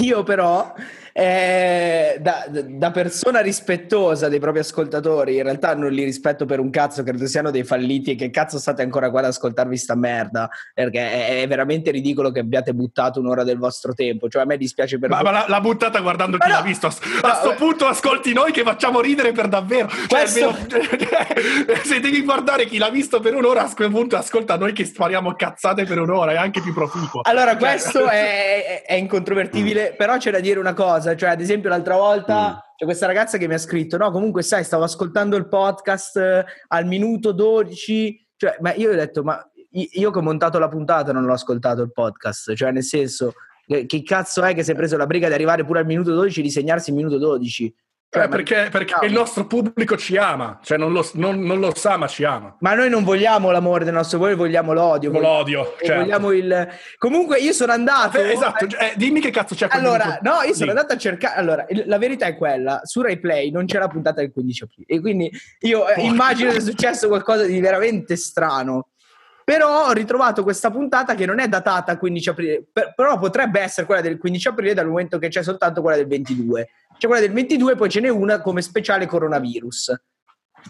Io 0.00 0.24
però 0.24 0.74
eh, 1.18 2.18
da, 2.20 2.44
da 2.50 2.90
persona 2.90 3.40
rispettosa 3.40 4.28
dei 4.28 4.38
propri 4.38 4.60
ascoltatori, 4.60 5.36
in 5.36 5.44
realtà 5.44 5.74
non 5.74 5.90
li 5.90 6.04
rispetto 6.04 6.44
per 6.44 6.60
un 6.60 6.68
cazzo, 6.68 7.02
credo 7.02 7.24
siano 7.26 7.50
dei 7.50 7.64
falliti 7.64 8.10
e 8.10 8.14
che 8.16 8.28
cazzo 8.28 8.58
state 8.58 8.82
ancora 8.82 9.08
qua 9.08 9.20
ad 9.20 9.26
ascoltarvi 9.26 9.78
sta 9.78 9.94
merda, 9.94 10.46
perché 10.74 11.00
è, 11.10 11.40
è 11.42 11.48
veramente 11.48 11.90
ridicolo 11.90 12.30
che 12.32 12.40
abbiate 12.40 12.74
buttato 12.74 13.18
un'ora 13.18 13.44
del 13.44 13.56
vostro 13.56 13.94
tempo, 13.94 14.28
cioè 14.28 14.42
a 14.42 14.44
me 14.44 14.58
dispiace 14.58 14.98
per 14.98 15.08
Ma, 15.08 15.22
ma 15.22 15.46
l'ha, 15.48 15.60
buttata 15.62 16.00
guardando 16.00 16.36
chi 16.36 16.48
no. 16.48 16.54
l'ha 16.54 16.60
visto. 16.60 16.86
A, 16.86 16.94
No, 17.22 17.28
a 17.28 17.34
sto 17.36 17.48
beh. 17.50 17.54
punto 17.54 17.86
ascolti 17.86 18.34
noi 18.34 18.52
che 18.52 18.62
facciamo 18.62 19.00
ridere 19.00 19.32
per 19.32 19.48
davvero. 19.48 19.88
Cioè, 19.88 20.06
Questo- 20.20 20.48
almeno- 20.48 21.80
se 21.82 21.98
devi 22.00 22.22
guardare 22.24 22.66
chi 22.66 22.76
l'ha 22.76 22.90
visto 22.90 23.20
per 23.20 23.34
un'ora, 23.34 23.64
a 23.64 23.72
quel 23.74 23.90
punto 23.90 24.16
ascolta 24.16 24.58
noi 24.58 24.72
che 24.74 24.84
spariamo 24.84 25.34
cazzate 25.34 25.84
per 25.84 25.98
un'ora, 25.98 26.32
è 26.32 26.36
anche 26.36 26.60
più 26.60 26.74
proficuo. 26.74 27.22
Allora, 27.24 27.52
Cioè- 27.52 27.58
questo 27.58 28.06
è, 28.06 28.64
è- 28.66 28.82
è 28.84 28.94
incontrovertibile, 28.94 29.94
però 29.96 30.18
c'è 30.18 30.30
da 30.30 30.40
dire 30.40 30.58
una 30.58 30.74
cosa, 30.74 31.05
cioè 31.14 31.30
ad 31.30 31.40
esempio 31.40 31.68
l'altra 31.68 31.96
volta 31.96 32.66
c'è 32.76 32.84
questa 32.84 33.06
ragazza 33.06 33.38
che 33.38 33.48
mi 33.48 33.54
ha 33.54 33.58
scritto, 33.58 33.96
no, 33.96 34.10
comunque 34.10 34.42
sai, 34.42 34.62
stavo 34.62 34.84
ascoltando 34.84 35.36
il 35.36 35.48
podcast 35.48 36.16
eh, 36.16 36.44
al 36.68 36.86
minuto 36.86 37.32
12, 37.32 38.28
cioè, 38.36 38.56
ma 38.60 38.74
io 38.74 38.90
ho 38.90 38.94
detto, 38.94 39.22
ma 39.22 39.42
io 39.70 40.10
che 40.10 40.18
ho 40.18 40.22
montato 40.22 40.58
la 40.58 40.68
puntata 40.68 41.12
non 41.12 41.24
l'ho 41.24 41.32
ascoltato 41.32 41.82
il 41.82 41.92
podcast, 41.92 42.54
cioè 42.54 42.70
nel 42.72 42.82
senso, 42.82 43.32
che, 43.66 43.86
che 43.86 44.02
cazzo 44.02 44.42
è 44.42 44.54
che 44.54 44.62
si 44.62 44.72
è 44.72 44.74
preso 44.74 44.96
la 44.96 45.06
briga 45.06 45.28
di 45.28 45.34
arrivare 45.34 45.64
pure 45.64 45.80
al 45.80 45.86
minuto 45.86 46.12
12 46.14 46.40
e 46.40 46.42
di 46.42 46.50
segnarsi 46.50 46.90
il 46.90 46.96
minuto 46.96 47.16
12? 47.16 47.74
Cioè, 48.08 48.24
Eh, 48.24 48.28
perché, 48.28 48.68
perché 48.70 49.04
il 49.04 49.12
nostro 49.12 49.46
pubblico 49.46 49.96
ci 49.96 50.16
ama, 50.16 50.60
cioè 50.62 50.78
non 50.78 50.92
lo, 50.92 51.06
non- 51.14 51.40
non 51.40 51.58
lo 51.58 51.74
sa, 51.74 51.96
ma 51.96 52.06
ci 52.06 52.24
ama. 52.24 52.56
Ma 52.60 52.74
noi 52.74 52.88
non 52.88 53.02
vogliamo 53.02 53.50
l'amore 53.50 53.84
del 53.84 53.92
nostro 53.92 54.18
voi, 54.18 54.34
vogliamo 54.36 54.72
l'odio. 54.72 55.10
L'odio, 55.10 55.74
certo. 55.80 56.00
vogliamo 56.02 56.30
il... 56.30 56.68
Comunque 56.98 57.38
io 57.40 57.52
sono 57.52 57.72
andato... 57.72 58.18
Eh, 58.18 58.30
esatto, 58.30 58.64
eh, 58.64 58.92
dimmi 58.96 59.20
che 59.20 59.30
cazzo 59.30 59.54
c'è 59.56 59.66
Allora, 59.70 60.18
no, 60.22 60.40
io 60.46 60.54
sono 60.54 60.66
lì. 60.66 60.70
andato 60.70 60.92
a 60.94 60.96
cercare. 60.96 61.34
Allora, 61.38 61.66
la 61.84 61.98
verità 61.98 62.26
è 62.26 62.36
quella: 62.36 62.80
su 62.84 63.02
Rai 63.02 63.18
Play 63.18 63.50
non 63.50 63.66
c'è 63.66 63.78
la 63.78 63.88
puntata 63.88 64.20
del 64.20 64.30
15 64.32 64.62
aprile. 64.62 64.86
E 64.88 65.00
quindi 65.00 65.30
io 65.60 65.80
Porca. 65.80 66.00
immagino 66.00 66.50
sia 66.52 66.60
successo 66.60 67.08
qualcosa 67.08 67.42
di 67.44 67.58
veramente 67.60 68.16
strano. 68.16 68.88
Però 69.46 69.86
ho 69.86 69.92
ritrovato 69.92 70.42
questa 70.42 70.72
puntata 70.72 71.14
che 71.14 71.24
non 71.24 71.38
è 71.38 71.46
datata 71.46 71.92
al 71.92 71.98
15 71.98 72.28
aprile, 72.30 72.64
per- 72.72 72.94
però 72.96 73.16
potrebbe 73.16 73.60
essere 73.60 73.86
quella 73.86 74.00
del 74.00 74.18
15 74.18 74.48
aprile 74.48 74.74
dal 74.74 74.88
momento 74.88 75.20
che 75.20 75.28
c'è 75.28 75.44
soltanto 75.44 75.82
quella 75.82 75.96
del 75.96 76.08
22. 76.08 76.68
C'è 76.98 77.06
quella 77.06 77.22
del 77.22 77.32
22, 77.32 77.76
poi 77.76 77.88
ce 77.88 78.00
n'è 78.00 78.08
una 78.08 78.40
come 78.40 78.60
speciale 78.60 79.06
coronavirus. 79.06 79.94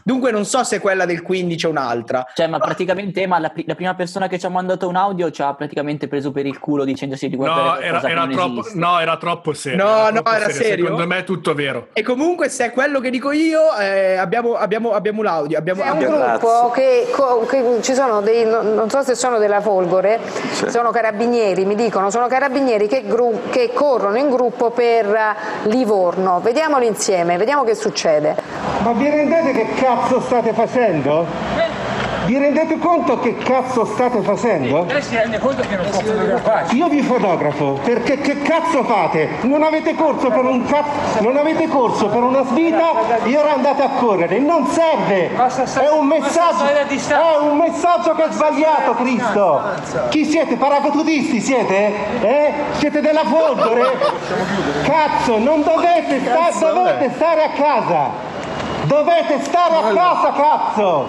Dunque 0.02 0.30
non 0.30 0.44
so 0.44 0.62
se 0.64 0.78
quella 0.80 1.04
del 1.04 1.22
15 1.22 1.66
è 1.66 1.68
un'altra. 1.68 2.26
Cioè, 2.34 2.46
ma 2.46 2.58
praticamente, 2.58 3.26
ma 3.26 3.38
la, 3.38 3.52
la 3.66 3.74
prima 3.74 3.94
persona 3.94 4.28
che 4.28 4.38
ci 4.38 4.46
ha 4.46 4.50
mandato 4.50 4.88
un 4.88 4.96
audio 4.96 5.30
ci 5.30 5.42
ha 5.42 5.54
praticamente 5.54 6.08
preso 6.08 6.30
per 6.32 6.46
il 6.46 6.58
culo 6.58 6.84
dicendosi 6.84 7.28
di 7.28 7.36
guardare 7.36 7.64
No, 7.66 7.78
era, 7.86 8.00
che 8.00 8.10
era 8.10 8.26
troppo, 8.26 8.60
esiste. 8.60 8.78
no, 8.78 8.98
era 9.00 9.16
troppo 9.16 9.52
serio. 9.52 9.84
No, 9.84 10.02
no, 10.04 10.10
troppo 10.12 10.30
era 10.32 10.48
serio? 10.50 10.84
Secondo 10.86 11.06
me 11.06 11.18
è 11.18 11.24
tutto 11.24 11.54
vero. 11.54 11.88
E 11.92 12.02
comunque, 12.02 12.48
se 12.48 12.66
è 12.66 12.70
quello 12.72 13.00
che 13.00 13.10
dico 13.10 13.32
io, 13.32 13.74
eh, 13.78 14.16
abbiamo, 14.16 14.54
abbiamo, 14.54 14.92
abbiamo 14.92 15.22
l'audio. 15.22 15.58
Abbiamo, 15.58 15.82
È 15.82 15.88
un 15.90 15.96
abbiamo- 15.96 16.16
gruppo 16.38 16.70
che, 16.70 17.06
co- 17.12 17.46
che 17.48 17.64
ci 17.82 17.94
sono 17.94 18.20
dei, 18.20 18.44
non 18.44 18.88
so 18.88 19.02
se 19.02 19.14
sono 19.14 19.38
della 19.38 19.60
Folgore, 19.60 20.20
sono 20.68 20.90
carabinieri, 20.90 21.64
mi 21.64 21.74
dicono, 21.74 22.10
sono 22.10 22.26
carabinieri 22.28 22.86
che, 22.86 23.04
gru- 23.06 23.50
che 23.50 23.70
corrono 23.72 24.16
in 24.16 24.30
gruppo 24.30 24.70
per 24.70 25.06
eh, 25.06 25.68
Livorno. 25.68 26.40
Vediamoli 26.40 26.86
insieme, 26.86 27.36
vediamo 27.36 27.64
che 27.64 27.74
succede. 27.74 28.36
Ma 28.82 28.92
vi 28.92 29.08
rendete 29.08 29.52
che 29.52 29.66
cazzo 29.86 30.20
state 30.20 30.52
facendo? 30.52 31.24
Vi 32.24 32.36
rendete 32.36 32.76
conto 32.80 33.20
che 33.20 33.36
cazzo 33.36 33.84
state 33.84 34.20
facendo? 34.22 34.84
Lei 34.84 35.00
si 35.00 35.14
rende 35.14 35.38
conto 35.38 35.62
che 35.62 35.76
non 35.76 35.88
può 35.88 36.00
fotografarci? 36.00 36.76
Io 36.76 36.88
vi 36.88 37.02
fotografo 37.02 37.78
perché 37.84 38.18
che 38.18 38.42
cazzo 38.42 38.82
fate? 38.82 39.28
Non 39.42 39.62
avete 39.62 39.94
corso 39.94 40.28
per 40.28 40.44
un 40.44 40.64
cazzo, 40.66 41.20
non 41.20 41.36
avete 41.36 41.68
corso 41.68 42.08
per 42.08 42.20
una 42.24 42.44
svita 42.46 43.22
e 43.22 43.36
ora 43.38 43.52
andate 43.52 43.84
a 43.84 43.90
correre. 43.90 44.40
Non 44.40 44.66
serve! 44.66 45.30
È 45.36 45.88
un 45.88 46.06
messaggio, 46.08 46.64
è 46.66 47.36
un 47.42 47.56
messaggio 47.58 48.14
che 48.16 48.24
è 48.24 48.32
sbagliato, 48.32 48.94
Cristo! 48.94 49.62
Chi 50.08 50.24
siete? 50.24 50.56
Paracadutisti 50.56 51.40
siete? 51.40 51.92
Eh? 52.22 52.52
Siete 52.78 53.00
della 53.00 53.22
Folgore? 53.24 53.84
Cazzo, 54.82 55.38
non 55.38 55.62
dovete, 55.62 56.22
sta- 56.24 56.72
dovete 56.72 57.12
stare 57.14 57.44
a 57.44 57.50
casa! 57.50 58.25
Dovete 58.86 59.42
stare 59.42 59.74
a 59.74 59.92
casa, 59.92 60.32
cazzo! 60.32 61.08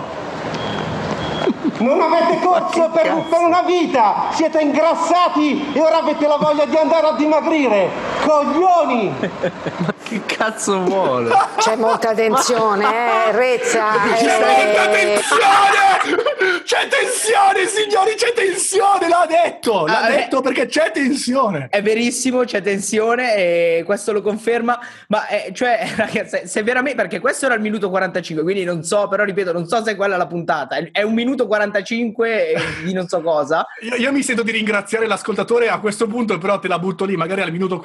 Non 1.78 2.02
avete 2.02 2.40
corso 2.40 2.90
per, 2.90 3.26
per 3.30 3.40
una 3.40 3.62
vita, 3.62 4.30
siete 4.32 4.62
ingrassati 4.62 5.74
e 5.74 5.80
ora 5.80 5.98
avete 5.98 6.26
la 6.26 6.38
voglia 6.38 6.66
di 6.66 6.76
andare 6.76 7.08
a 7.08 7.12
dimagrire. 7.12 8.17
Coglioni! 8.28 9.14
Che 10.08 10.22
cazzo 10.26 10.84
vuole? 10.84 11.30
C'è 11.58 11.76
molta 11.76 12.14
tensione, 12.14 12.86
eh, 13.28 13.32
Rezza. 13.34 13.90
C'è 14.16 14.24
eh, 14.24 14.66
molta 14.66 14.88
tensione! 14.88 16.62
C'è 16.64 16.88
tensione, 16.88 17.68
signori, 17.68 18.16
c'è 18.16 18.32
tensione, 18.34 19.10
l'ha 19.10 19.26
detto! 19.28 19.86
L'ha 19.86 20.00
Ah, 20.04 20.10
eh. 20.10 20.16
detto 20.16 20.40
perché 20.40 20.68
c'è 20.68 20.92
tensione! 20.92 21.68
È 21.70 21.82
verissimo, 21.82 22.46
c'è 22.46 22.62
tensione 22.62 23.36
e 23.36 23.84
questo 23.86 24.14
lo 24.14 24.22
conferma. 24.22 24.80
Ma 25.10 25.28
eh, 25.28 25.52
cioè, 25.54 25.86
ragazzi, 25.98 26.42
se 26.46 26.64
veramente 26.64 26.96
perché 27.02 27.20
questo 27.20 27.46
era 27.48 27.56
il 27.56 27.62
minuto 27.62 27.90
45, 27.90 28.44
quindi 28.44 28.64
non 28.64 28.84
so, 28.84 29.10
però 29.10 29.26
ripeto, 29.26 29.52
non 29.52 29.68
so 29.68 29.84
se 29.84 29.92
è 29.92 29.96
quella 29.98 30.16
la 30.16 30.28
puntata. 30.28 30.78
È, 30.78 30.90
è 30.94 31.02
un 31.02 31.14
minuto 31.14 31.48
45 31.48 32.52
e 32.52 32.62
di 32.86 32.94
non 32.94 33.10
so 33.10 33.20
cosa. 33.22 33.66
Io, 33.82 33.96
io 33.96 34.12
mi 34.14 34.24
sento 34.24 34.44
di 34.44 34.52
ringraziare 34.52 35.06
l'ascoltatore 35.06 35.68
a 35.68 35.80
questo 35.80 36.08
punto, 36.08 36.38
però 36.38 36.60
te 36.60 36.70
la 36.70 36.80
butto 36.80 37.04
lì, 37.04 37.18
magari 37.18 37.42
al 37.42 37.52
minuto 37.52 37.78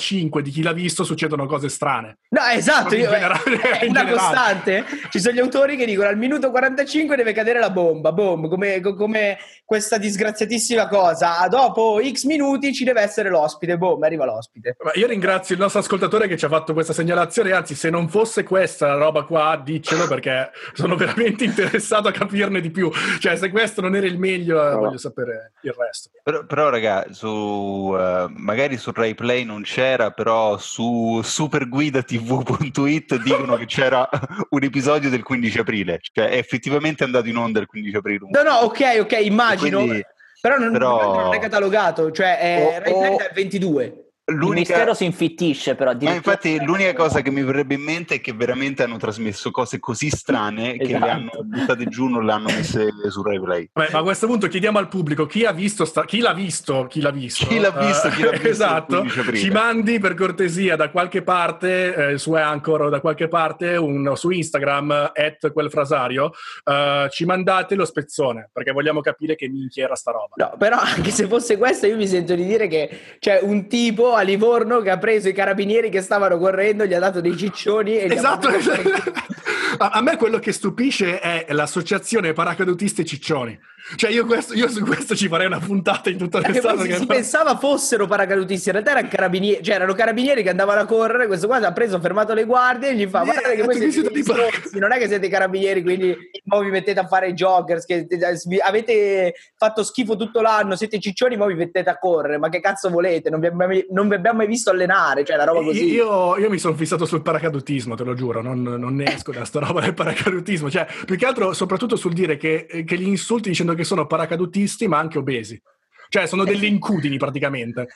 45 0.00 0.42
di 0.42 0.50
chi 0.50 0.62
l'ha 0.62 0.72
visto 0.72 1.02
succedono 1.04 1.46
cose 1.46 1.68
strane. 1.68 2.18
No, 2.30 2.40
esatto, 2.52 2.94
io- 2.94 3.10
generale- 3.10 3.60
è 3.60 3.84
una 3.86 4.04
generale. 4.04 4.12
costante. 4.12 4.84
Ci 5.10 5.20
sono 5.20 5.34
gli 5.34 5.40
autori 5.40 5.76
che 5.76 5.84
dicono 5.84 6.08
al 6.08 6.16
minuto 6.16 6.50
45 6.50 7.16
deve 7.16 7.32
cadere 7.32 7.58
la 7.58 7.70
bomba, 7.70 8.12
boom, 8.12 8.48
come, 8.48 8.80
co- 8.80 8.94
come 8.94 9.38
questa 9.64 9.98
disgraziatissima 9.98 10.86
cosa. 10.88 11.46
Dopo 11.48 12.00
X 12.02 12.24
minuti 12.24 12.72
ci 12.72 12.84
deve 12.84 13.00
essere 13.02 13.30
l'ospite, 13.30 13.76
boom, 13.76 14.02
arriva 14.02 14.24
l'ospite. 14.24 14.76
Ma 14.82 14.92
Io 14.94 15.06
ringrazio 15.06 15.54
il 15.54 15.60
nostro 15.60 15.80
ascoltatore 15.80 16.28
che 16.28 16.36
ci 16.36 16.44
ha 16.44 16.48
fatto 16.48 16.72
questa 16.72 16.92
segnalazione, 16.92 17.52
anzi 17.52 17.74
se 17.74 17.90
non 17.90 18.08
fosse 18.08 18.42
questa 18.44 18.86
la 18.88 18.94
roba 18.94 19.24
qua, 19.24 19.60
diccelo 19.62 20.06
perché 20.06 20.50
sono 20.72 20.94
veramente 20.96 21.44
interessato 21.44 22.08
a 22.08 22.12
capirne 22.12 22.60
di 22.60 22.70
più. 22.70 22.90
Cioè 23.18 23.36
se 23.36 23.50
questo 23.50 23.80
non 23.80 23.94
era 23.96 24.06
il 24.06 24.18
meglio, 24.18 24.70
eh, 24.70 24.74
voglio 24.74 24.98
sapere 24.98 25.52
il 25.62 25.72
resto. 25.76 26.10
Però, 26.22 26.44
però, 26.44 26.68
raga, 26.68 27.06
su, 27.10 27.94
eh, 27.98 28.26
magari 28.36 28.76
su 28.76 28.92
Rai 28.92 29.14
Play 29.14 29.44
non 29.44 29.62
c'era, 29.70 30.10
però 30.10 30.58
su 30.58 31.20
superguidatv.it 31.22 33.22
dicono 33.22 33.56
che 33.56 33.66
c'era 33.66 34.08
un 34.50 34.62
episodio 34.64 35.08
del 35.08 35.22
15 35.22 35.58
aprile, 35.60 36.00
cioè 36.12 36.26
è 36.26 36.38
effettivamente 36.38 37.04
andato 37.04 37.28
in 37.28 37.36
onda 37.36 37.60
il 37.60 37.66
15 37.66 37.96
aprile. 37.96 38.28
No, 38.30 38.42
no, 38.42 38.54
ok, 38.64 38.98
ok, 39.02 39.18
immagino. 39.20 39.78
Quindi, 39.78 40.04
però, 40.40 40.58
non, 40.58 40.72
però... 40.72 41.22
non, 41.22 41.34
è 41.34 41.38
catalogato, 41.38 42.10
cioè 42.10 42.38
è 42.38 42.92
oh, 42.92 43.18
è 43.18 43.30
22. 43.32 44.09
L'unica... 44.30 44.48
Il 44.48 44.58
mistero 44.58 44.94
si 44.94 45.04
infittisce 45.04 45.74
però. 45.74 45.94
Ma 46.00 46.14
infatti 46.14 46.62
l'unica 46.64 46.94
cosa 46.94 47.20
che 47.20 47.30
mi 47.30 47.42
verrebbe 47.42 47.74
in 47.74 47.82
mente 47.82 48.16
è 48.16 48.20
che 48.20 48.32
veramente 48.32 48.82
hanno 48.82 48.96
trasmesso 48.96 49.50
cose 49.50 49.78
così 49.78 50.10
strane 50.10 50.78
esatto. 50.78 50.86
che 50.86 50.92
le 50.92 50.96
esatto. 50.96 51.10
hanno 51.10 51.30
buttate 51.44 51.84
giù, 51.86 52.06
non 52.06 52.24
le 52.24 52.32
hanno 52.32 52.46
messe 52.46 52.88
su 53.08 53.22
replay. 53.22 53.70
Beh, 53.72 53.88
ma 53.92 53.98
a 53.98 54.02
questo 54.02 54.26
punto 54.26 54.48
chiediamo 54.48 54.78
al 54.78 54.88
pubblico 54.88 55.26
chi, 55.26 55.44
ha 55.44 55.52
visto 55.52 55.84
sta... 55.84 56.04
chi 56.04 56.20
l'ha 56.20 56.32
visto, 56.32 56.86
chi 56.88 57.00
l'ha 57.00 57.10
visto. 57.10 57.46
Chi 57.46 57.58
l'ha 57.58 57.70
visto, 57.70 58.08
uh, 58.08 58.10
chi 58.10 58.22
l'ha 58.22 58.30
eh, 58.30 58.32
visto. 58.32 58.48
esatto, 58.48 59.08
ci 59.34 59.50
mandi 59.50 59.98
per 59.98 60.14
cortesia 60.14 60.76
da 60.76 60.90
qualche 60.90 61.22
parte, 61.22 62.12
eh, 62.12 62.18
su 62.18 62.32
Anchor 62.34 62.82
o 62.82 62.88
da 62.88 63.00
qualche 63.00 63.28
parte, 63.28 63.76
un, 63.76 64.12
su 64.14 64.30
Instagram, 64.30 65.12
at 65.14 65.52
quel 65.52 65.70
frasario, 65.70 66.32
uh, 66.64 66.70
eh, 66.70 67.08
ci 67.10 67.24
mandate 67.24 67.74
lo 67.74 67.84
spezzone, 67.84 68.50
perché 68.52 68.72
vogliamo 68.72 69.00
capire 69.00 69.34
che 69.34 69.48
minchia 69.48 69.84
era 69.84 69.94
sta 69.94 70.12
roba. 70.12 70.34
No, 70.36 70.54
però 70.58 70.78
anche 70.78 71.10
se 71.10 71.26
fosse 71.26 71.56
questo 71.56 71.86
io 71.86 71.96
mi 71.96 72.06
sento 72.06 72.34
di 72.34 72.44
dire 72.44 72.68
che 72.68 73.16
cioè, 73.18 73.40
un 73.42 73.68
tipo 73.68 74.14
a 74.20 74.22
Livorno 74.22 74.80
che 74.80 74.90
ha 74.90 74.98
preso 74.98 75.28
i 75.28 75.32
carabinieri 75.32 75.90
che 75.90 76.00
stavano 76.00 76.38
correndo, 76.38 76.86
gli 76.86 76.94
ha 76.94 76.98
dato 76.98 77.20
dei 77.20 77.36
ciccioni 77.36 77.98
e 77.98 78.12
Esatto, 78.14 78.48
a 78.48 78.52
a, 79.78 79.90
a 79.90 80.02
me 80.02 80.16
quello 80.16 80.38
che 80.38 80.52
stupisce 80.52 81.18
è 81.20 81.46
l'associazione 81.50 82.32
paracadutisti 82.32 83.04
ciccioni. 83.04 83.58
Cioè 83.96 84.10
io, 84.10 84.24
questo- 84.26 84.54
io 84.54 84.68
su 84.68 84.84
questo 84.84 85.14
ci 85.16 85.28
farei 85.28 85.46
una 85.46 85.58
puntata 85.58 86.10
in 86.10 86.16
tutta 86.18 86.38
Perché 86.38 86.54
l'estate. 86.54 86.74
poi 86.74 86.82
si, 86.84 86.88
perché- 86.88 87.02
si 87.02 87.06
pensava 87.08 87.56
fossero 87.58 88.06
paracadutisti, 88.06 88.68
in 88.68 88.74
realtà 88.74 88.92
erano 88.92 89.08
carabinieri, 89.08 89.62
cioè 89.64 89.74
erano 89.74 89.94
carabinieri 89.94 90.42
che 90.42 90.48
andavano 90.50 90.80
a 90.80 90.84
correre. 90.86 91.26
Questo 91.26 91.46
qua 91.46 91.56
ha 91.56 91.72
preso, 91.72 91.98
fermato 92.00 92.32
le 92.34 92.44
guardie 92.44 92.90
e 92.90 92.94
gli 92.96 93.06
fa: 93.06 93.22
Eh, 93.22 93.24
Guardate 93.24 93.54
che 93.56 93.62
voi 93.62 93.90
siete 93.90 94.10
dei 94.10 94.22
stronzi, 94.22 94.78
non 94.78 94.92
è 94.92 94.98
che 94.98 95.08
siete 95.08 95.28
carabinieri, 95.28 95.82
quindi 95.82 96.16
mo 96.44 96.60
vi 96.60 96.70
mettete 96.70 97.00
a 97.00 97.06
fare 97.06 97.28
i 97.28 97.32
joggers. 97.34 97.84
Che 97.84 98.06
vi- 98.46 98.58
avete 98.60 99.34
fatto 99.56 99.82
schifo 99.82 100.16
tutto 100.16 100.40
l'anno, 100.40 100.76
siete 100.76 100.98
ciccioni, 101.00 101.36
mo 101.36 101.46
vi 101.46 101.54
mettete 101.54 101.90
a 101.90 101.98
correre. 101.98 102.38
Ma 102.38 102.48
che 102.48 102.60
cazzo 102.60 102.90
volete? 102.90 103.30
Non 103.30 103.40
vi 103.40 103.46
abbiamo, 103.46 103.72
non 103.90 104.08
vi 104.08 104.14
abbiamo 104.14 104.38
mai 104.38 104.46
visto 104.46 104.70
allenare, 104.70 105.24
cioè 105.24 105.36
la 105.36 105.44
roba 105.44 105.62
così. 105.62 105.84
Io, 105.92 106.36
io 106.38 106.48
mi 106.50 106.58
sono 106.58 106.74
fissato 106.74 107.04
sul 107.06 107.22
paracadutismo, 107.22 107.94
te 107.94 108.04
lo 108.04 108.14
giuro, 108.14 108.40
non, 108.42 108.62
non 108.62 108.94
ne 108.94 109.12
esco 109.14 109.32
da 109.32 109.44
sta 109.44 109.60
roba 109.60 109.80
del 109.80 109.94
paracadutismo. 109.94 110.70
Cioè, 110.70 110.86
più 111.04 111.16
che 111.16 111.26
altro, 111.26 111.52
soprattutto 111.52 111.96
sul 111.96 112.12
dire 112.12 112.36
che, 112.36 112.66
che 112.86 112.96
gli 112.98 113.06
insulti 113.08 113.48
dicendo 113.50 113.74
che 113.74 113.79
sono 113.84 114.06
paracadutisti, 114.06 114.86
ma 114.88 114.98
anche 114.98 115.18
obesi. 115.18 115.60
Cioè, 116.08 116.26
sono 116.26 116.44
delle 116.44 116.66
incudini 116.66 117.16
praticamente. 117.18 117.86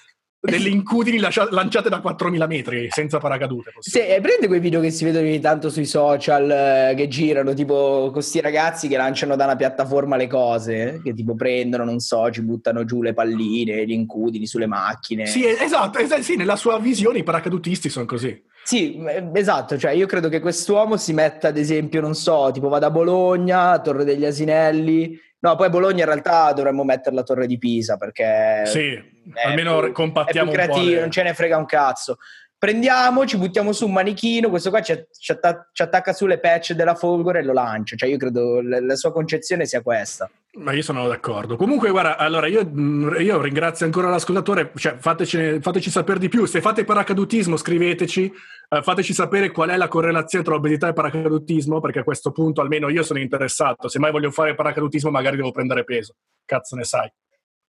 delle 0.45 0.69
incudini 0.69 1.19
lascia- 1.19 1.49
lanciate 1.51 1.89
da 1.89 2.01
4.000 2.01 2.47
metri 2.47 2.89
senza 2.91 3.17
paracadute. 3.17 3.73
Sì, 3.79 4.01
prende 4.21 4.47
quei 4.47 4.61
video 4.61 4.79
che 4.83 4.91
si 4.91 5.03
vedono 5.05 5.27
ogni 5.27 5.41
tanto 5.41 5.71
sui 5.71 5.87
social 5.87 6.51
eh, 6.51 6.95
che 6.95 7.09
girano, 7.09 7.55
tipo 7.55 8.11
questi 8.13 8.43
ragazzi 8.43 8.87
che 8.87 8.99
lanciano 8.99 9.37
da 9.37 9.45
una 9.45 9.57
piattaforma 9.57 10.17
le 10.17 10.27
cose, 10.27 10.97
eh, 10.97 11.03
che 11.03 11.15
tipo 11.15 11.35
prendono, 11.35 11.85
non 11.85 11.99
so, 11.99 12.31
ci 12.31 12.43
buttano 12.43 12.85
giù 12.85 13.01
le 13.01 13.15
palline, 13.15 13.87
gli 13.87 13.93
incudini 13.93 14.47
sulle 14.47 14.67
macchine. 14.67 15.25
Sì, 15.25 15.47
es- 15.47 15.63
esatto, 15.63 15.99
es- 15.99 16.15
sì, 16.19 16.37
nella 16.37 16.57
sua 16.57 16.79
visione 16.79 17.21
i 17.21 17.23
paracadutisti 17.25 17.89
sono 17.89 18.05
così. 18.05 18.39
Sì, 18.65 18.97
eh, 19.03 19.31
esatto, 19.33 19.79
cioè 19.79 19.93
io 19.93 20.05
credo 20.07 20.29
che 20.29 20.41
quest'uomo 20.41 20.99
si 20.99 21.15
metta 21.15 21.49
ad 21.49 21.57
esempio, 21.57 22.03
non 22.03 22.15
so, 22.15 22.51
tipo 22.53 22.69
vada 22.69 22.89
a 22.89 22.91
Bologna, 22.91 23.81
Torre 23.81 24.05
degli 24.05 24.27
Asinelli, 24.27 25.19
no, 25.45 25.57
poi 25.57 25.69
Bologna 25.69 26.01
in 26.01 26.07
realtà 26.07 26.53
dovremmo 26.55 26.85
mettere 26.85 27.15
la 27.15 27.23
Torre 27.23 27.47
di 27.47 27.59
Pisa 27.59 27.97
perché 27.99 28.63
Sì, 28.65 28.99
almeno 29.45 29.93
compattiamo 29.93 30.51
più 30.51 30.59
un 30.59 30.67
po' 30.67 30.73
creativo, 30.73 30.95
le- 30.95 31.01
non 31.01 31.11
ce 31.11 31.23
ne 31.23 31.35
frega 31.35 31.59
un 31.59 31.67
cazzo. 31.67 32.17
Prendiamo, 32.65 33.27
ci 33.27 33.37
buttiamo 33.37 33.73
su 33.73 33.85
un 33.85 33.93
manichino, 33.93 34.49
questo 34.49 34.71
qua 34.71 34.81
ci, 34.81 34.93
atta- 34.93 35.69
ci 35.71 35.83
attacca 35.83 36.15
sulle 36.15 36.41
patch 36.41 36.73
della 36.73 36.95
Folgore 36.95 37.41
e 37.41 37.43
lo 37.43 37.53
lancia, 37.53 37.95
cioè 37.95 38.09
io 38.09 38.17
credo 38.17 38.63
la, 38.63 38.81
la 38.81 38.97
sua 38.97 39.13
concezione 39.13 39.67
sia 39.67 39.83
questa. 39.83 40.31
Ma 40.53 40.73
io 40.73 40.81
sono 40.81 41.07
d'accordo. 41.07 41.57
Comunque, 41.57 41.91
guarda, 41.91 42.17
allora 42.17 42.47
io, 42.47 42.65
mh, 42.65 43.17
io 43.21 43.39
ringrazio 43.43 43.85
ancora 43.85 44.09
l'ascoltatore, 44.09 44.73
cioè 44.77 44.97
fateci, 44.97 45.59
fateci 45.61 45.91
sapere 45.91 46.19
di 46.19 46.31
più. 46.31 46.47
Se 46.47 46.63
fate 46.63 46.87
paracadutismo, 46.87 47.59
scriveteci, 47.59 48.33
eh, 48.71 48.81
fateci 48.81 49.13
sapere 49.13 49.51
qual 49.51 49.69
è 49.69 49.77
la 49.77 49.89
correlazione 49.89 50.43
tra 50.43 50.55
obesità 50.55 50.89
e 50.89 50.95
paracadutismo, 50.95 51.81
perché 51.81 51.99
a 51.99 52.05
questo 52.05 52.33
punto 52.33 52.63
almeno 52.63 52.89
io 52.89 53.03
sono 53.03 53.19
interessato. 53.19 53.89
Se 53.89 53.99
mai 53.99 54.11
voglio 54.11 54.31
fare 54.31 54.55
paracadutismo, 54.55 55.11
magari 55.11 55.37
devo 55.37 55.51
prendere 55.51 55.85
peso. 55.85 56.15
Cazzo 56.47 56.77
ne 56.77 56.85
sai. 56.85 57.13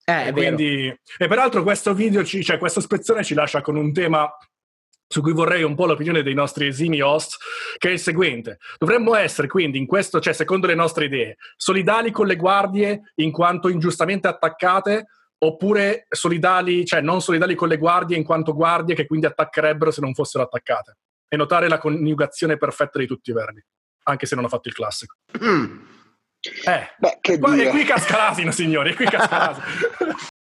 Eh, 0.06 0.28
e, 0.28 0.32
quindi, 0.32 0.88
e 1.18 1.28
peraltro 1.28 1.64
questo 1.64 1.94
video, 1.94 2.24
ci, 2.24 2.42
cioè 2.46 2.58
questo 2.58 2.80
spezzone 2.80 3.25
ci 3.25 3.34
lascia 3.34 3.60
con 3.60 3.75
un 3.75 3.92
tema 3.92 4.32
su 5.07 5.21
cui 5.21 5.33
vorrei 5.33 5.63
un 5.63 5.75
po' 5.75 5.85
l'opinione 5.85 6.24
dei 6.24 6.33
nostri 6.33 6.67
esimi 6.67 7.01
host, 7.01 7.38
che 7.77 7.89
è 7.89 7.91
il 7.91 8.00
seguente. 8.00 8.57
Dovremmo 8.77 9.15
essere 9.15 9.47
quindi 9.47 9.77
in 9.77 9.85
questo, 9.85 10.19
cioè 10.19 10.33
secondo 10.33 10.67
le 10.67 10.75
nostre 10.75 11.05
idee, 11.05 11.38
solidali 11.55 12.12
con 12.12 12.27
le 12.27 12.35
guardie 12.35 13.13
in 13.15 13.31
quanto 13.31 13.69
ingiustamente 13.69 14.27
attaccate, 14.27 15.05
oppure 15.38 16.07
solidali, 16.09 16.85
cioè 16.85 17.01
non 17.01 17.21
solidali 17.21 17.55
con 17.55 17.67
le 17.67 17.77
guardie 17.77 18.17
in 18.17 18.24
quanto 18.24 18.53
guardie 18.53 18.95
che 18.95 19.05
quindi 19.05 19.25
attaccherebbero 19.25 19.91
se 19.91 20.01
non 20.01 20.13
fossero 20.13 20.43
attaccate. 20.43 20.97
E 21.27 21.38
notare 21.38 21.67
la 21.67 21.77
coniugazione 21.77 22.57
perfetta 22.57 23.00
di 23.00 23.07
tutti 23.07 23.31
i 23.31 23.33
verbi, 23.33 23.63
anche 24.03 24.25
se 24.25 24.35
non 24.35 24.45
ho 24.45 24.47
fatto 24.47 24.67
il 24.67 24.74
classico. 24.74 25.15
Eh, 26.65 26.93
Beh, 26.97 27.17
che 27.21 27.33
e 27.33 27.39
qua- 27.39 27.55
e 27.55 27.69
qui 27.69 27.83
casca 27.83 28.17
l'asino, 28.17 28.51
signori, 28.51 28.91
e 28.91 28.95
qui 28.95 29.05
casca 29.05 29.38
l'asino. 29.38 30.15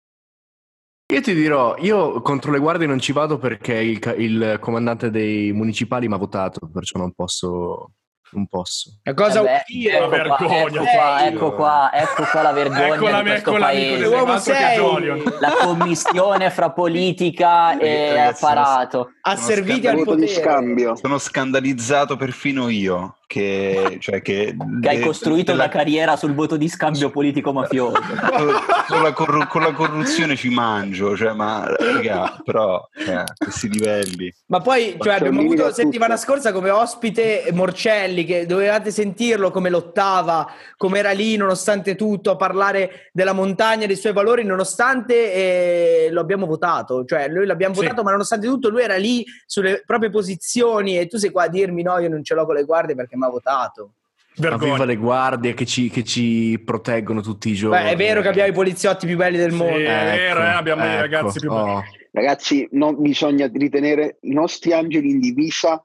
Io 1.12 1.20
ti 1.20 1.34
dirò, 1.34 1.76
io 1.78 2.22
contro 2.22 2.54
le 2.54 2.60
guardie 2.60 2.88
non 2.88 2.98
ci 2.98 3.12
vado 3.12 3.38
perché 3.38 3.74
il, 3.74 4.00
il 4.18 4.58
comandante 4.62 5.10
dei 5.10 5.52
municipali 5.52 6.08
mi 6.08 6.14
ha 6.14 6.18
votato, 6.18 6.70
perciò 6.72 7.00
non 7.00 7.12
posso. 7.12 7.92
Non 8.34 8.48
posso. 8.48 8.98
È 9.04 9.14
cosa 9.14 9.42
Eh 9.42 9.44
beh, 9.44 9.58
vuol 9.58 9.64
dire? 9.68 9.98
ecco, 9.98 10.08
qua, 10.08 10.38
ecco, 10.64 10.84
qua, 10.86 11.26
ecco 11.26 11.52
qua, 11.52 11.92
ecco 11.94 12.24
qua 12.32 12.42
la 12.42 12.52
vergogna 12.54 12.96
Ecco 12.96 13.08
la 13.10 13.22
di 13.22 13.30
questo 13.30 13.50
ecco 13.50 13.60
paese. 13.60 14.06
Uomo 14.06 14.38
sei! 14.40 15.24
La 15.42 15.54
commistione 15.60 16.50
fra 16.50 16.72
politica 16.72 17.76
e 17.78 18.18
apparato. 18.18 19.10
Asserviti 19.20 19.86
al 19.88 19.98
Voto 19.98 20.16
di 20.16 20.28
potere. 20.28 20.42
scambio. 20.42 20.96
Sono 20.96 21.18
scandalizzato 21.18 22.16
perfino 22.16 22.70
io 22.70 23.18
che, 23.32 23.96
cioè, 24.02 24.22
che, 24.22 24.54
Che 24.82 24.90
hai 24.90 25.00
costruito 25.00 25.52
della- 25.52 25.64
una 25.64 25.72
carriera 25.72 26.18
sul 26.18 26.34
voto 26.34 26.58
di 26.58 26.68
scambio 26.68 27.10
politico 27.10 27.54
mafioso. 27.54 27.96
con, 28.90 29.02
la 29.02 29.14
corru- 29.14 29.48
con 29.48 29.62
la 29.62 29.72
corruzione 29.72 30.36
ci 30.36 30.50
mangio, 30.50 31.16
cioè, 31.16 31.32
ma 31.32 31.66
raga, 31.78 32.42
però 32.44 32.86
cioè, 32.94 33.14
a 33.16 33.24
questi 33.38 33.70
livelli. 33.70 34.34
Ma 34.48 34.60
poi 34.60 34.98
cioè, 35.00 35.14
abbiamo 35.14 35.40
avuto 35.40 35.72
settimana 35.72 36.16
tutto. 36.16 36.26
scorsa 36.28 36.52
come 36.52 36.70
ospite 36.72 37.46
Morcelli, 37.54 38.26
che 38.26 38.46
dovevate 38.46 38.92
sentirlo 38.92 39.50
come 39.50 39.70
lottava, 39.70 40.46
come 40.76 41.00
era 41.00 41.12
lì 41.12 41.38
nonostante 41.38 41.96
tutto 41.96 42.32
a 42.32 42.36
parlare 42.36 43.10
della 43.14 43.32
montagna, 43.32 43.86
dei 43.86 43.96
suoi 43.96 44.12
valori, 44.12 44.44
nonostante 44.44 45.34
eh, 45.34 46.10
lo 46.12 46.20
abbiamo 46.20 46.46
votato. 46.48 47.06
Cioè, 47.06 47.30
noi 47.30 47.46
l'abbiamo 47.46 47.76
Sì. 47.76 47.82
votato, 47.84 48.04
ma 48.04 48.12
nonostante 48.12 48.46
tutto 48.48 48.68
lui 48.68 48.82
era 48.82 48.98
lì 48.98 49.24
sulle 49.46 49.84
proprie 49.86 50.10
posizioni 50.10 51.00
e 51.00 51.08
tu 51.08 51.16
sei 51.18 51.30
qua 51.32 51.44
a 51.44 51.48
dirmi 51.48 51.82
no, 51.82 51.98
io 52.00 52.10
non 52.10 52.24
ce 52.24 52.34
l'ho 52.34 52.46
con 52.46 52.56
le 52.56 52.64
guardie 52.66 52.96
perché 52.96 53.16
mi 53.22 53.28
ha 53.28 53.30
votato. 53.30 53.94
Ma 54.38 54.48
Vergogna. 54.50 54.72
viva 54.74 54.86
le 54.86 54.96
guardie 54.96 55.54
che 55.54 55.66
ci, 55.66 55.90
che 55.90 56.04
ci 56.04 56.62
proteggono 56.66 57.22
tutti 57.22 57.50
i 57.50 57.54
giorni. 57.54 57.84
Beh, 57.84 57.90
è 57.92 57.96
vero 57.98 58.22
che 58.22 58.30
abbiamo 58.30 58.50
i 58.50 58.54
poliziotti 58.54 59.06
più 59.06 59.18
belli 59.18 59.38
del 59.38 59.52
Sì, 59.52 59.58
mondo. 59.58 59.76
è 59.78 59.84
vero, 60.16 60.42
eh, 60.42 60.48
abbiamo 60.48 60.82
dei 60.84 60.92
ecco. 60.92 61.02
ragazzi 61.02 61.40
più 61.40 61.50
belli. 61.50 61.70
Oh. 61.70 61.84
Ragazzi, 62.14 62.68
non 62.72 63.02
bisogna 63.02 63.50
ritenere 63.54 64.18
i 64.22 64.34
nostri 64.34 64.74
angeli 64.74 65.10
in 65.12 65.20
divisa. 65.20 65.84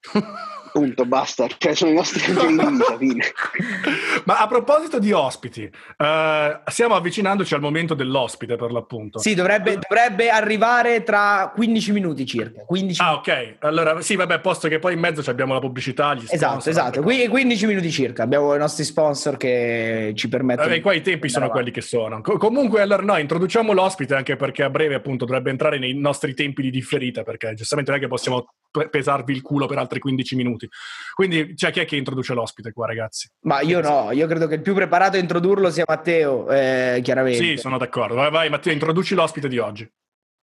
Punto, 0.72 1.04
basta. 1.04 1.46
Cioè, 1.58 1.74
sono 1.74 1.90
i 1.90 1.94
nostri 1.94 2.18
fine. 2.20 3.22
Ma 4.24 4.38
a 4.40 4.46
proposito 4.46 4.98
di 4.98 5.12
ospiti, 5.12 5.70
eh, 5.96 6.60
stiamo 6.66 6.94
avvicinandoci 6.94 7.52
al 7.54 7.60
momento 7.60 7.92
dell'ospite 7.92 8.56
per 8.56 8.72
l'appunto. 8.72 9.18
Sì, 9.18 9.34
dovrebbe, 9.34 9.78
dovrebbe 9.78 10.30
arrivare 10.30 11.02
tra 11.02 11.52
15 11.54 11.92
minuti 11.92 12.24
circa. 12.24 12.64
15 12.64 13.00
Ah, 13.02 13.14
ok. 13.14 13.56
Allora, 13.60 14.00
sì, 14.00 14.16
vabbè, 14.16 14.40
posto 14.40 14.68
che 14.68 14.78
poi 14.78 14.94
in 14.94 15.00
mezzo 15.00 15.22
ci 15.22 15.28
abbiamo 15.28 15.52
la 15.52 15.60
pubblicità. 15.60 16.14
Gli 16.14 16.24
Esatto, 16.24 16.60
sponsor, 16.60 16.70
esatto. 16.72 16.86
anche 16.86 17.00
Qui 17.00 17.28
15 17.28 17.66
minuti 17.66 17.90
circa. 17.90 18.22
Abbiamo 18.22 18.54
i 18.54 18.58
nostri 18.58 18.84
sponsor 18.84 19.36
che 19.36 20.12
ci 20.16 20.28
permettono. 20.28 20.68
Vabbè, 20.68 20.80
qua 20.80 20.94
i 20.94 21.02
tempi 21.02 21.28
sono 21.28 21.44
andare 21.44 21.62
quelli 21.62 21.74
che 21.74 21.82
sono. 21.86 22.20
Co- 22.22 22.38
comunque, 22.38 22.80
allora, 22.80 23.02
no, 23.02 23.18
introduciamo 23.18 23.72
l'ospite 23.72 24.14
anche 24.14 24.36
perché 24.36 24.62
a 24.62 24.70
breve, 24.70 24.94
appunto, 24.94 25.26
dovrebbe 25.26 25.50
entrare 25.50 25.78
nei 25.78 25.92
nostri 25.94 26.32
tempi 26.34 26.62
di 26.62 26.70
differita, 26.70 27.22
perché 27.24 27.52
giustamente 27.54 27.90
non 27.90 28.00
è 28.00 28.02
che 28.02 28.08
possiamo 28.08 28.54
pesarvi 28.90 29.32
il 29.32 29.42
culo 29.42 29.66
per 29.66 29.78
altri 29.78 29.98
15 30.00 30.36
minuti. 30.36 30.68
Quindi, 31.14 31.56
cioè, 31.56 31.70
chi 31.70 31.80
è 31.80 31.84
che 31.84 31.96
introduce 31.96 32.34
l'ospite 32.34 32.72
qua, 32.72 32.86
ragazzi? 32.86 33.28
Ma 33.42 33.60
io 33.60 33.80
no, 33.80 34.10
io 34.12 34.26
credo 34.26 34.46
che 34.46 34.54
il 34.54 34.62
più 34.62 34.74
preparato 34.74 35.16
a 35.16 35.20
introdurlo 35.20 35.70
sia 35.70 35.84
Matteo, 35.86 36.50
eh, 36.50 37.00
chiaramente. 37.02 37.42
Sì, 37.42 37.56
sono 37.56 37.78
d'accordo. 37.78 38.14
Vai, 38.14 38.30
vai, 38.30 38.50
Matteo, 38.50 38.72
introduci 38.72 39.14
l'ospite 39.14 39.48
di 39.48 39.58
oggi. 39.58 39.88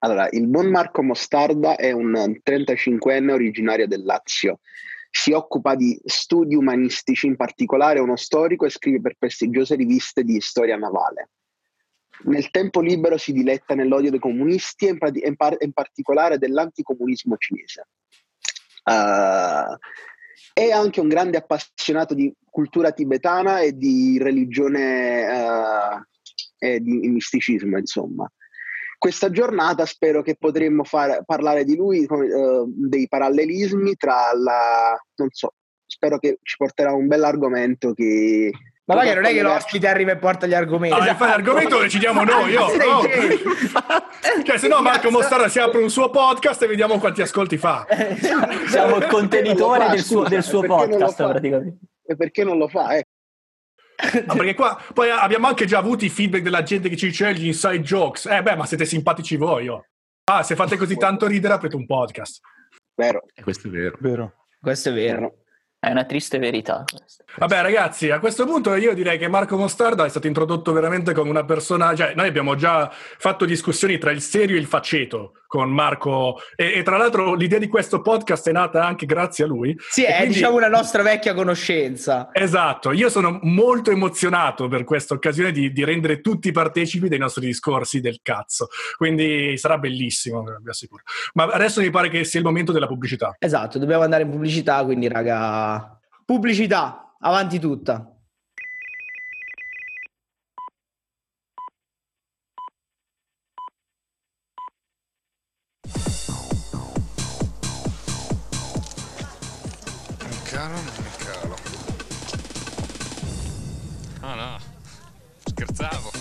Allora, 0.02 0.30
il 0.32 0.48
buon 0.48 0.68
Marco 0.68 1.04
Mostarda 1.04 1.76
è 1.76 1.92
un 1.92 2.14
35enne 2.42 3.32
originario 3.32 3.88
del 3.88 4.04
Lazio. 4.04 4.60
Si 5.12 5.32
occupa 5.32 5.76
di 5.76 6.00
studi 6.06 6.56
umanistici, 6.56 7.26
in 7.26 7.36
particolare 7.36 8.00
uno 8.00 8.16
storico, 8.16 8.66
e 8.66 8.70
scrive 8.70 9.02
per 9.02 9.16
prestigiose 9.18 9.76
riviste 9.76 10.24
di 10.24 10.40
storia 10.40 10.78
navale. 10.78 11.32
Nel 12.26 12.50
tempo 12.50 12.82
libero 12.82 13.18
si 13.18 13.32
diletta 13.32 13.76
nell'odio 13.76 14.12
dei 14.12 14.20
comunisti 14.20 14.88
e 14.88 14.98
in, 15.24 15.36
par- 15.36 15.58
in 15.60 15.72
particolare 15.72 16.38
dell'anticomunismo 16.38 17.38
cinese. 17.38 17.88
Uh, 18.84 19.78
è 20.54 20.72
anche 20.72 21.00
un 21.00 21.08
grande 21.08 21.38
appassionato 21.38 22.14
di 22.14 22.34
cultura 22.50 22.92
tibetana 22.92 23.60
e 23.62 23.74
di 23.74 24.18
religione 24.18 25.28
uh, 25.28 26.04
e 26.58 26.82
di 26.82 27.08
misticismo, 27.08 27.78
insomma. 27.78 28.30
Questa 28.98 29.30
giornata 29.32 29.86
spero 29.86 30.22
che 30.22 30.36
potremmo 30.36 30.84
far, 30.84 31.24
parlare 31.24 31.64
di 31.64 31.78
lui, 31.78 32.06
uh, 32.06 32.66
dei 32.68 33.08
parallelismi 33.08 33.96
tra 33.96 34.34
la... 34.34 35.00
non 35.16 35.30
so, 35.32 35.54
spero 35.86 36.20
che 36.20 36.40
ci 36.42 36.58
porterà 36.58 36.92
un 36.92 37.08
bell'argomento 37.08 37.94
che... 37.94 38.52
Ma 38.96 39.04
che 39.04 39.14
non 39.14 39.26
è 39.26 39.34
che 39.34 39.42
l'ospite 39.42 39.88
arriva 39.88 40.12
e 40.12 40.18
porta 40.18 40.48
gli 40.48 40.54
argomenti. 40.54 40.98
Ah, 41.00 41.08
infatti 41.10 41.30
l'argomento 41.32 41.76
lo 41.76 41.82
decidiamo 41.84 42.24
noi, 42.24 42.52
io. 42.52 42.68
Sei 42.70 42.88
no. 42.88 43.02
Cioè, 44.44 44.58
se 44.58 44.68
no 44.68 44.82
Marco 44.82 45.12
Mostarda 45.12 45.48
si 45.48 45.60
apre 45.60 45.82
un 45.82 45.90
suo 45.90 46.10
podcast 46.10 46.62
e 46.64 46.68
vediamo 46.68 46.98
quanti 46.98 47.22
ascolti 47.22 47.58
fa. 47.58 47.86
Siamo 48.68 48.96
il 48.98 49.06
contenitore 49.12 49.86
fa, 49.86 49.92
del 49.92 50.04
suo, 50.04 50.24
del 50.24 50.44
suo 50.44 50.62
podcast, 50.62 51.16
praticamente. 51.18 51.78
E 52.06 52.16
perché 52.16 52.44
non 52.44 52.58
lo 52.58 52.68
fa? 52.68 52.96
Eh, 52.96 53.06
No, 54.26 54.34
perché 54.36 54.56
qua 54.56 54.82
poi 54.94 55.10
abbiamo 55.10 55.48
anche 55.48 55.66
già 55.66 55.78
avuto 55.78 56.06
i 56.06 56.10
feedback 56.10 56.42
della 56.42 56.64
gente 56.64 56.88
che 56.88 56.96
ci 56.96 57.08
dice 57.08 57.28
"Eh, 57.28 57.34
gli 57.34 57.48
inside 57.48 57.82
jokes. 57.82 58.28
Eh 58.28 58.42
beh, 58.42 58.56
ma 58.56 58.66
siete 58.66 58.86
simpatici 58.86 59.36
voi, 59.36 59.68
oh. 59.68 59.86
Ah, 60.32 60.42
se 60.42 60.56
fate 60.56 60.78
così 60.78 60.96
tanto 60.96 61.28
ridere 61.28 61.56
aprite 61.56 61.76
un 61.76 61.86
podcast. 61.86 62.40
vero. 62.96 63.24
E 63.34 63.44
questo 63.44 63.68
è 63.68 63.72
vero. 63.72 63.98
Vero. 64.00 64.34
Questo 64.62 64.90
è 64.90 64.94
vero. 64.94 65.39
È 65.82 65.90
una 65.90 66.04
triste 66.04 66.40
verità. 66.40 66.84
Vabbè, 67.38 67.62
ragazzi, 67.62 68.10
a 68.10 68.20
questo 68.20 68.46
punto 68.46 68.76
io 68.76 68.94
direi 68.94 69.18
che 69.18 69.30
Marco 69.30 69.56
Mostarda 69.56 70.04
è 70.04 70.10
stato 70.10 70.28
introdotto 70.28 70.74
veramente 70.74 71.14
come 71.14 71.30
una 71.30 71.46
persona. 71.46 71.96
Cioè, 71.96 72.14
noi 72.16 72.28
abbiamo 72.28 72.56
già 72.56 72.92
fatto 72.92 73.46
discussioni 73.46 73.98
tra 73.98 74.12
il 74.12 74.20
serio 74.20 74.58
e 74.58 74.60
il 74.60 74.66
faceto 74.66 75.36
con 75.50 75.72
Marco. 75.72 76.38
E, 76.56 76.74
e 76.76 76.84
tra 76.84 76.96
l'altro 76.96 77.34
l'idea 77.34 77.58
di 77.58 77.68
questo 77.68 78.02
podcast 78.02 78.48
è 78.48 78.52
nata 78.52 78.86
anche 78.86 79.08
grazie 79.08 79.46
a 79.46 79.48
lui. 79.48 79.76
Sì, 79.90 80.04
è 80.04 80.18
quindi- 80.18 80.36
diciamo 80.36 80.56
una 80.56 80.68
nostra 80.68 81.02
vecchia 81.02 81.34
conoscenza. 81.34 82.30
Esatto, 82.32 82.92
io 82.92 83.10
sono 83.10 83.40
molto 83.42 83.90
emozionato 83.90 84.68
per 84.68 84.84
questa 84.84 85.16
occasione 85.16 85.52
di, 85.52 85.72
di 85.72 85.84
rendere 85.84 86.22
tutti 86.22 86.52
partecipi 86.52 87.10
dei 87.10 87.18
nostri 87.18 87.48
discorsi 87.48 88.00
del 88.00 88.20
cazzo. 88.22 88.68
Quindi 88.96 89.58
sarà 89.58 89.80
bellissimo, 89.80 90.44
vi 90.44 90.70
assicuro. 90.70 91.02
Ma 91.34 91.46
adesso 91.46 91.82
mi 91.82 91.90
pare 91.90 92.10
che 92.10 92.24
sia 92.24 92.40
il 92.40 92.46
momento 92.46 92.72
della 92.72 92.88
pubblicità. 92.88 93.36
Esatto, 93.40 93.80
dobbiamo 93.80 94.04
andare 94.04 94.22
in 94.22 94.30
pubblicità, 94.30 94.84
quindi 94.86 95.08
raga, 95.08 96.00
pubblicità, 96.24 97.16
avanti 97.20 97.58
tutta. 97.58 98.14
Scherzavo. 115.60 116.12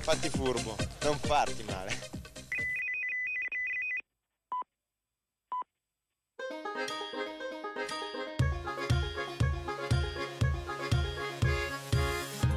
Fatti 0.00 0.28
furbo, 0.30 0.74
non 1.02 1.16
farti 1.18 1.64
male. 1.64 2.06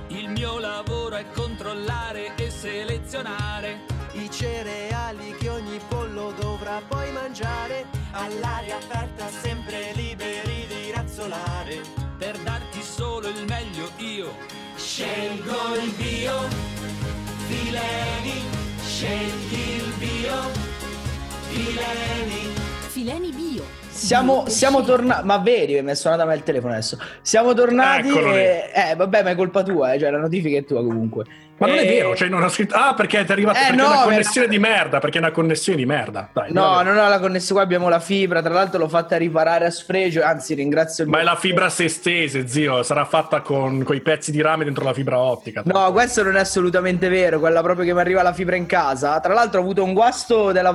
Il 0.07 0.29
mio 0.29 0.57
lavoro 0.57 1.15
è 1.17 1.25
controllare 1.31 2.33
e 2.35 2.49
selezionare 2.49 3.81
i 4.13 4.29
cereali 4.31 5.35
che 5.35 5.49
ogni 5.49 5.79
pollo 5.87 6.31
dovrà 6.31 6.81
poi 6.87 7.11
mangiare. 7.11 7.85
All'aria 8.11 8.77
aperta, 8.77 9.29
sempre 9.29 9.91
liberi 9.93 10.10
Scelgo 15.01 15.77
il 15.83 15.91
bio, 15.97 16.47
Fileni, 17.47 18.43
scegli 18.85 19.77
il 19.77 19.93
bio, 19.97 20.51
Fileni. 21.49 22.60
Fileni 23.01 23.31
Bio. 23.31 23.63
Siamo, 23.89 24.47
siamo 24.47 24.83
tornati, 24.83 25.25
ma 25.25 25.39
vedi, 25.39 25.81
mi 25.81 25.89
è 25.89 25.95
suonata 25.95 26.23
mai 26.23 26.37
il 26.37 26.43
telefono 26.43 26.73
adesso. 26.73 26.99
Siamo 27.23 27.53
tornati 27.55 28.09
e... 28.15 28.69
Eh, 28.73 28.95
vabbè, 28.95 29.23
ma 29.23 29.31
è 29.31 29.35
colpa 29.35 29.63
tua, 29.63 29.93
eh, 29.93 29.99
cioè 29.99 30.11
la 30.11 30.19
notifica 30.19 30.59
è 30.59 30.63
tua 30.63 30.83
comunque. 30.83 31.25
Ma 31.57 31.65
non 31.65 31.77
è 31.77 31.85
vero, 31.87 32.15
cioè 32.15 32.27
non 32.27 32.43
ho 32.43 32.49
scritto. 32.49 32.75
Ah, 32.75 32.93
perché 32.93 33.23
ti 33.23 33.29
è 33.29 33.31
arrivato 33.31 33.57
Eh, 33.57 33.61
perché 33.61 33.75
no, 33.75 33.85
è 33.85 33.87
una 33.87 34.03
connessione 34.03 34.47
di 34.47 34.59
merda. 34.59 34.99
Perché 34.99 35.17
è 35.17 35.21
una 35.21 35.31
connessione 35.31 35.77
di 35.79 35.85
merda. 35.87 36.29
Dai, 36.31 36.51
No, 36.53 36.81
non 36.83 36.95
ho 36.95 37.09
la 37.09 37.19
connessione, 37.19 37.53
qua 37.53 37.63
abbiamo 37.63 37.89
la 37.89 37.99
fibra, 37.99 38.41
tra 38.43 38.53
l'altro 38.53 38.77
l'ho 38.77 38.87
fatta 38.87 39.17
riparare 39.17 39.65
a 39.65 39.71
sfregio, 39.71 40.23
anzi 40.23 40.53
ringrazio 40.53 41.03
il 41.03 41.09
Ma 41.09 41.17
è 41.17 41.21
mio- 41.23 41.31
la 41.31 41.37
fibra 41.37 41.69
sestese, 41.73 42.47
zio. 42.47 42.83
Sarà 42.83 43.05
fatta 43.05 43.41
con 43.41 43.83
i 43.89 44.01
pezzi 44.01 44.29
di 44.31 44.41
rame 44.41 44.63
dentro 44.63 44.83
la 44.83 44.93
fibra 44.93 45.17
ottica. 45.19 45.63
No, 45.65 45.91
questo 45.91 46.21
non 46.21 46.35
è 46.35 46.39
assolutamente 46.39 47.09
vero, 47.09 47.39
quella 47.39 47.61
proprio 47.63 47.83
che 47.83 47.93
mi 47.95 47.99
arriva 47.99 48.21
la 48.21 48.33
fibra 48.33 48.55
in 48.55 48.67
casa. 48.67 49.19
Tra 49.19 49.33
l'altro 49.33 49.59
ho 49.59 49.63
avuto 49.63 49.83
un 49.83 49.93
guasto 49.93 50.51
della 50.51 50.73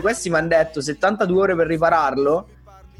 questi 0.00 0.30
mi 0.30 0.36
hanno 0.36 0.48
detto 0.48 0.80
72 0.80 1.40
ore 1.40 1.56
per 1.56 1.66
ripararlo 1.66 2.48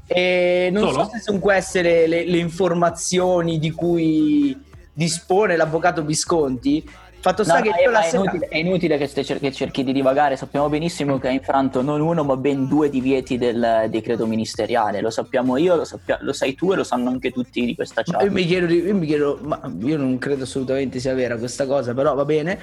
e 0.07 0.71
non 0.73 0.89
Solo? 0.91 1.05
so 1.05 1.11
se 1.13 1.21
sono 1.21 1.39
queste 1.39 1.83
le, 1.83 2.07
le- 2.07 2.25
le 2.27 2.39
informazioni 2.39 3.59
di 3.59 3.71
cui 3.73 4.59
dispone 4.93 5.57
l'avvocato 5.57 6.03
Visconti. 6.03 6.89
Fatto 7.21 7.43
sta 7.43 7.57
No, 7.57 7.63
che 7.63 7.71
ma 7.71 7.79
io 7.81 7.91
è, 7.91 7.99
è 7.99 8.03
sera- 8.05 8.23
inutile, 8.23 8.47
è 8.47 8.57
inutile 8.59 8.97
che, 8.97 9.09
cer- 9.25 9.41
che 9.41 9.51
cerchi 9.53 9.83
di 9.83 9.93
divagare. 9.93 10.37
Sappiamo 10.37 10.69
benissimo 10.69 11.19
che 11.19 11.27
ha 11.27 11.31
infranto 11.33 11.83
non 11.83 12.01
uno, 12.01 12.23
ma 12.23 12.37
ben 12.37 12.69
due 12.69 12.89
divieti 12.89 13.37
del 13.37 13.87
decreto 13.91 14.25
ministeriale. 14.25 15.01
Lo 15.01 15.11
sappiamo 15.11 15.57
io, 15.57 15.75
lo, 15.75 15.85
sappia- 15.85 16.19
lo 16.23 16.33
sai 16.33 16.55
tu 16.55 16.73
e 16.73 16.77
lo 16.77 16.85
sanno 16.85 17.11
anche 17.11 17.33
tutti 17.33 17.65
di 17.67 17.75
questa 17.75 18.03
chat. 18.05 18.23
Io 18.23 18.31
mi, 18.31 18.47
chiedo, 18.47 18.73
io 18.73 18.95
mi 18.95 19.05
chiedo, 19.07 19.37
ma 19.43 19.61
io 19.83 19.97
non 19.99 20.17
credo 20.19 20.45
assolutamente 20.45 21.01
sia 21.01 21.13
vera 21.13 21.37
questa 21.37 21.67
cosa, 21.67 21.93
però 21.93 22.15
va 22.15 22.25
bene. 22.25 22.61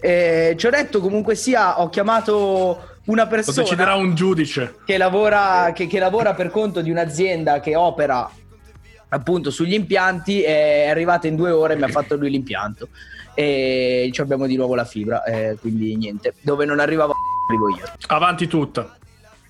Eh, 0.00 0.54
ci 0.56 0.66
ho 0.66 0.70
detto 0.70 1.00
comunque 1.00 1.34
sia, 1.34 1.78
ho 1.80 1.90
chiamato 1.90 2.96
una 3.08 3.24
Lo 3.24 3.28
persona 3.28 3.62
deciderà 3.62 3.94
un 3.94 4.14
giudice. 4.14 4.76
che 4.84 4.96
lavora, 4.96 5.72
che, 5.74 5.86
che 5.86 5.98
lavora 5.98 6.34
per 6.34 6.50
conto 6.50 6.80
di 6.80 6.90
un'azienda 6.90 7.60
che 7.60 7.76
opera 7.76 8.30
appunto 9.10 9.50
sugli 9.50 9.72
impianti, 9.72 10.42
è 10.42 10.88
arrivata 10.88 11.26
in 11.26 11.36
due 11.36 11.50
ore 11.50 11.74
e 11.74 11.76
mi 11.76 11.84
ha 11.84 11.88
fatto 11.88 12.16
lui 12.16 12.30
l'impianto. 12.30 12.88
E 13.34 14.10
ci 14.12 14.20
abbiamo 14.20 14.46
di 14.46 14.56
nuovo 14.56 14.74
la 14.74 14.84
fibra, 14.84 15.22
eh, 15.24 15.56
quindi 15.60 15.96
niente. 15.96 16.34
Dove 16.40 16.64
non 16.64 16.80
arrivava 16.80 17.14
arrivo 17.48 17.68
io. 17.70 17.84
Avanti 18.08 18.46
tutta. 18.46 18.96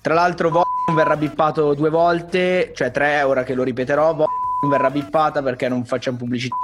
Tra 0.01 0.13
l'altro 0.13 0.49
Vodafone 0.49 0.95
verrà 0.95 1.17
bippato 1.17 1.73
due 1.73 1.89
volte, 1.89 2.71
cioè 2.75 2.91
tre, 2.91 3.23
ora 3.23 3.43
che 3.43 3.53
lo 3.53 3.63
ripeterò, 3.63 4.13
Vodafone 4.13 4.69
verrà 4.69 4.89
bippata 4.89 5.41
perché 5.41 5.67
non 5.67 5.83
facciamo 5.85 6.17
pubblicità 6.17 6.55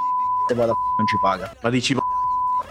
e 0.49 0.53
Vodafone 0.53 0.95
non 0.97 1.07
ci 1.07 1.17
paga. 1.21 1.55
Ma 1.61 1.69
dici 1.69 1.93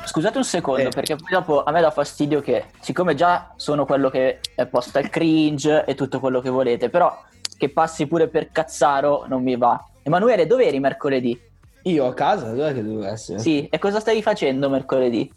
Scusate 0.06 0.38
un 0.38 0.44
secondo, 0.44 0.88
Eh. 0.88 0.88
perché 0.90 1.16
poi 1.16 1.30
dopo 1.30 1.62
a 1.64 1.70
me 1.72 1.80
dà 1.80 1.90
fastidio 1.90 2.40
che, 2.40 2.66
siccome 2.80 3.14
già 3.14 3.52
sono 3.56 3.84
quello 3.84 4.10
che 4.10 4.40
è 4.54 4.66
posta 4.66 4.98
il 5.00 5.08
cringe 5.10 5.84
e 5.84 5.94
tutto 5.94 6.20
quello 6.20 6.40
che 6.40 6.50
volete, 6.50 6.88
però 6.90 7.16
che 7.56 7.68
passi 7.70 8.06
pure 8.06 8.28
per 8.28 8.50
cazzaro 8.50 9.24
non 9.28 9.42
mi 9.42 9.56
va. 9.56 9.82
Emanuele, 10.02 10.46
dove 10.46 10.66
eri 10.66 10.78
mercoledì? 10.80 11.40
Io 11.84 12.06
a 12.06 12.14
casa? 12.14 12.50
Dov'è 12.50 12.72
che 12.74 12.82
dovevo 12.82 13.04
essere? 13.06 13.38
Sì, 13.38 13.66
e 13.68 13.78
cosa 13.78 14.00
stavi 14.00 14.22
facendo 14.22 14.68
mercoledì? 14.68 15.30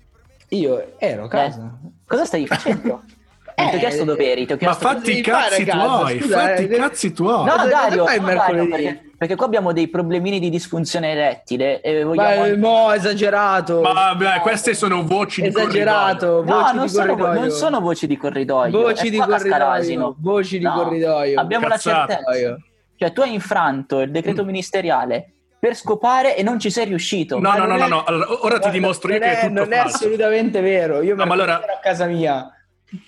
Io 0.49 0.93
ero 0.97 1.25
a 1.25 1.27
casa. 1.27 1.77
Cosa 2.05 2.25
stavi 2.25 2.47
facendo? 2.47 3.03
Non 3.59 3.69
ti 3.69 3.73
ho 3.73 3.77
Eh, 3.77 3.79
chiesto 3.79 4.03
dove 4.03 4.31
eri, 4.31 4.45
ti 4.45 4.51
ho 4.53 4.55
Ma 4.55 4.59
chiesto 4.67 4.87
fatti 4.87 5.17
i 5.17 5.21
cazzi 5.21 5.65
tuoi. 5.65 6.19
Scusa, 6.21 6.39
Fatti 6.39 6.61
i 6.61 6.65
eh, 6.65 6.77
cazzi 6.77 7.11
tuoi. 7.11 7.43
No, 7.43 7.67
Dario, 7.67 8.05
no, 8.05 8.21
mercoledì? 8.23 8.35
Dario, 8.35 8.67
perché, 8.69 9.11
perché 9.17 9.35
qua 9.35 9.45
abbiamo 9.47 9.73
dei 9.73 9.87
problemini 9.87 10.39
di 10.39 10.51
disfunzione 10.51 11.09
erettile 11.09 11.81
e 11.81 12.03
Ma 12.03 12.05
vogliamo... 12.05 12.45
eh, 12.45 12.55
mo, 12.55 12.91
esagerato. 12.93 13.81
Ma 13.81 13.93
vabbè, 13.93 14.41
queste 14.41 14.75
sono 14.75 15.03
voci 15.03 15.41
di 15.41 15.47
esagerato. 15.47 16.43
No, 16.45 16.71
non 16.71 16.87
sono, 16.87 17.15
corridoio. 17.15 17.39
non 17.39 17.49
sono 17.49 17.79
voci 17.81 18.05
di 18.05 18.15
corridoio. 18.15 18.69
Voci 18.79 19.07
è 19.07 19.09
di 19.09 19.17
corridoio. 19.17 20.15
Voci 20.19 20.57
di 20.59 20.63
No, 20.63 20.73
corridoio. 20.75 21.39
Abbiamo 21.39 21.65
Cazzate. 21.67 22.13
la 22.27 22.31
certezza. 22.33 22.57
Cioè, 22.95 23.11
tu 23.11 23.21
hai 23.21 23.33
infranto 23.33 24.01
il 24.01 24.11
decreto 24.11 24.43
ministeriale 24.45 25.31
per 25.59 25.75
scopare 25.75 26.35
e 26.37 26.43
non 26.43 26.59
ci 26.59 26.69
sei 26.69 26.85
riuscito. 26.85 27.39
No, 27.39 27.49
Ma 27.49 27.57
no, 27.57 27.65
no, 27.65 27.75
no, 27.77 27.85
è- 27.85 27.89
no. 27.89 28.03
Allora, 28.03 28.27
ora 28.29 28.37
ti 28.37 28.47
Guarda, 28.47 28.69
dimostro 28.69 29.11
io 29.13 29.17
che 29.19 29.25
è 29.25 29.37
è, 29.39 29.47
tutto 29.47 29.53
non 29.63 29.73
è 29.73 29.77
falso. 29.77 29.95
assolutamente 29.95 30.61
vero. 30.61 31.01
Io 31.01 31.15
No, 31.15 31.23
me 31.23 31.29
ma 31.29 31.35
lo 31.35 31.41
allora- 31.41 31.55
a 31.57 31.79
casa 31.81 32.05
mia. 32.05 32.51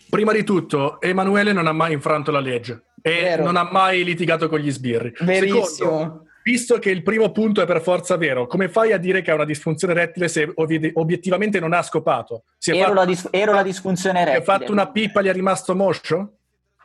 Prima 0.09 0.33
di 0.33 0.43
tutto, 0.43 0.99
Emanuele 1.01 1.53
non 1.53 1.67
ha 1.67 1.71
mai 1.71 1.93
infranto 1.93 2.31
la 2.31 2.39
legge 2.39 2.83
e 3.01 3.11
Vero. 3.21 3.43
non 3.43 3.55
ha 3.55 3.69
mai 3.71 4.03
litigato 4.03 4.49
con 4.49 4.59
gli 4.59 4.71
sbirri. 4.71 5.13
Verissimo. 5.19 5.65
Secondo, 5.65 6.23
visto 6.43 6.79
che 6.79 6.89
il 6.89 7.03
primo 7.03 7.31
punto 7.31 7.61
è 7.61 7.65
per 7.65 7.81
forza 7.81 8.17
vero, 8.17 8.47
come 8.47 8.69
fai 8.69 8.91
a 8.91 8.97
dire 8.97 9.21
che 9.21 9.29
ha 9.31 9.35
una 9.35 9.45
disfunzione 9.45 9.93
erettile 9.93 10.27
se 10.27 10.51
ovvi- 10.55 10.91
obiettivamente 10.95 11.59
non 11.59 11.73
ha 11.73 11.81
scopato? 11.83 12.43
Si 12.57 12.71
è 12.71 12.75
Ero, 12.75 12.83
fatto, 12.85 12.93
la 12.95 13.05
dis- 13.05 13.27
ero 13.29 13.53
la 13.53 13.63
disfunzione 13.63 14.25
si 14.25 14.31
è 14.31 14.41
fatto 14.41 14.71
una 14.71 14.89
pippa 14.89 15.19
e 15.19 15.23
gli 15.23 15.27
è 15.27 15.33
rimasto 15.33 15.75
moscio? 15.75 16.33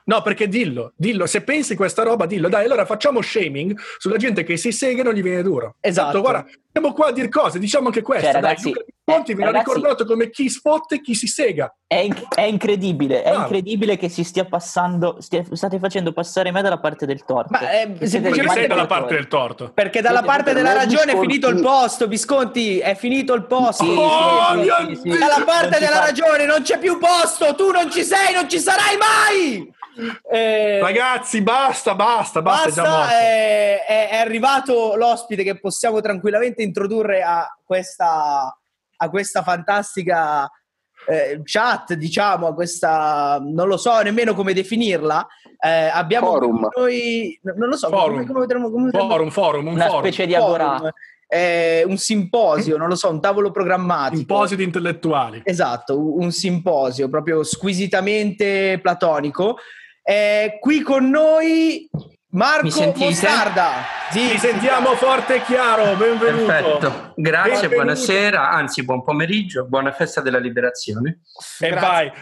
No, 0.06 0.20
perché 0.20 0.48
dillo, 0.48 0.92
dillo, 0.96 1.24
se 1.26 1.42
pensi 1.42 1.74
questa 1.74 2.02
roba, 2.02 2.26
dillo. 2.26 2.48
Dai, 2.50 2.66
allora 2.66 2.84
facciamo 2.84 3.22
shaming 3.22 3.74
sulla 3.98 4.16
gente 4.18 4.42
che 4.44 4.56
si 4.58 4.70
sega 4.70 5.00
e 5.00 5.04
non 5.04 5.14
gli 5.14 5.22
viene 5.22 5.42
duro. 5.42 5.76
Esatto. 5.80 6.12
Tanto, 6.12 6.20
guarda, 6.20 6.50
siamo 6.70 6.92
qua 6.92 7.06
a 7.06 7.12
dire 7.12 7.28
cose, 7.30 7.58
diciamo 7.58 7.86
anche 7.86 8.02
questo. 8.02 8.24
Cioè, 8.24 8.32
dai, 8.32 8.42
ragazzi, 8.42 8.68
Luca 8.68 8.84
Visconti 8.84 9.30
eh, 9.30 9.34
viene 9.34 9.50
ragazzi- 9.52 9.74
ricordato 9.74 10.04
come 10.04 10.28
chi 10.30 10.48
sfotte 10.50 10.96
e 10.96 11.00
chi 11.00 11.14
si 11.14 11.26
sega. 11.26 11.74
È, 11.86 11.96
inc- 11.96 12.34
è 12.34 12.42
incredibile, 12.42 13.22
è 13.22 13.28
Bravo. 13.30 13.42
incredibile 13.44 13.96
che 13.96 14.08
si 14.10 14.24
stia 14.24 14.44
passando, 14.44 15.16
stia- 15.20 15.44
state 15.52 15.78
facendo 15.78 16.12
passare 16.12 16.50
me 16.50 16.60
dalla 16.60 16.80
parte 16.80 17.06
del 17.06 17.24
torto. 17.24 17.48
Ma, 17.50 17.70
eh, 17.70 17.84
semplicemente 18.06 18.30
Perché 18.42 18.52
sei 18.52 18.66
dalla 18.66 18.86
parte 18.86 19.14
del 19.14 19.28
torto. 19.28 19.70
Perché 19.72 20.00
dalla 20.02 20.18
Siete 20.18 20.34
parte 20.34 20.52
della 20.52 20.72
Visconti. 20.74 20.94
ragione 20.96 21.12
è 21.12 21.20
finito 21.20 21.48
il 21.48 21.60
posto, 21.62 22.06
Visconti, 22.08 22.78
è 22.78 22.94
finito 22.94 23.32
il 23.32 23.46
posto. 23.46 23.84
Oh, 23.84 24.52
sì, 24.54 24.58
sì, 24.58 24.64
mio 24.64 24.76
sì, 24.88 24.94
sì. 24.96 25.02
Dio! 25.08 25.18
Dalla 25.18 25.44
parte 25.46 25.78
della 25.78 25.96
fa- 25.96 26.04
ragione 26.04 26.44
non 26.44 26.60
c'è 26.62 26.78
più 26.78 26.98
posto, 26.98 27.54
tu 27.54 27.70
non 27.70 27.90
ci 27.90 28.02
sei, 28.02 28.34
non 28.34 28.48
ci 28.50 28.58
sarai 28.58 28.96
mai. 28.98 29.72
Eh, 30.30 30.80
Ragazzi, 30.80 31.40
basta, 31.42 31.94
basta, 31.94 32.42
basta. 32.42 32.82
Basta, 32.82 33.18
è, 33.20 33.84
è- 33.86 34.08
è 34.10 34.16
arrivato 34.16 34.94
l'ospite 34.96 35.42
che 35.42 35.58
possiamo 35.58 36.00
tranquillamente 36.00 36.62
introdurre 36.62 37.22
a 37.22 37.46
questa, 37.64 38.56
a 38.96 39.08
questa 39.10 39.42
fantastica 39.42 40.50
eh, 41.06 41.40
chat, 41.44 41.94
diciamo, 41.94 42.46
a 42.48 42.54
questa, 42.54 43.38
non 43.40 43.68
lo 43.68 43.76
so 43.76 44.00
nemmeno 44.00 44.34
come 44.34 44.52
definirla. 44.52 45.26
Eh, 45.64 45.68
abbiamo 45.92 46.26
Forum. 46.28 46.68
noi, 46.76 47.38
non 47.56 47.68
lo 47.68 47.76
so, 47.76 47.88
Forum. 47.88 48.12
come, 48.14 48.26
come 48.26 48.40
potremmo- 48.40 48.70
come 48.70 48.90
potremmo- 48.90 49.10
Forum, 49.10 49.30
forum, 49.30 49.66
un 49.68 49.72
Una 49.74 49.86
forum. 49.86 50.00
specie 50.00 50.26
di 50.26 50.34
forum, 50.34 50.90
eh, 51.28 51.84
un 51.86 51.96
simposio, 51.96 52.76
non 52.76 52.88
lo 52.88 52.96
so, 52.96 53.10
un 53.10 53.20
tavolo 53.20 53.50
programmatico. 53.50 54.16
Simposio 54.16 54.56
di 54.56 54.64
intellettuali. 54.64 55.40
Esatto, 55.44 55.98
un 56.18 56.30
simposio 56.32 57.08
proprio 57.08 57.42
squisitamente 57.44 58.78
platonico. 58.80 59.56
Eh, 60.06 60.58
qui 60.60 60.82
con 60.82 61.08
noi 61.08 61.88
Marco 62.30 62.92
Mi? 62.92 62.92
Mostarda. 63.06 63.72
Ti 64.12 64.36
sentiamo 64.38 64.94
forte 64.96 65.36
e 65.36 65.42
chiaro, 65.44 65.96
benvenuto. 65.96 66.44
Perfetto, 66.46 67.12
grazie, 67.16 67.52
Benvenuto. 67.68 67.74
buonasera, 67.76 68.50
anzi 68.50 68.84
buon 68.84 69.02
pomeriggio, 69.02 69.64
buona 69.66 69.92
festa 69.92 70.20
della 70.20 70.38
liberazione. 70.38 71.20
E 71.58 71.70
vai. 71.70 72.12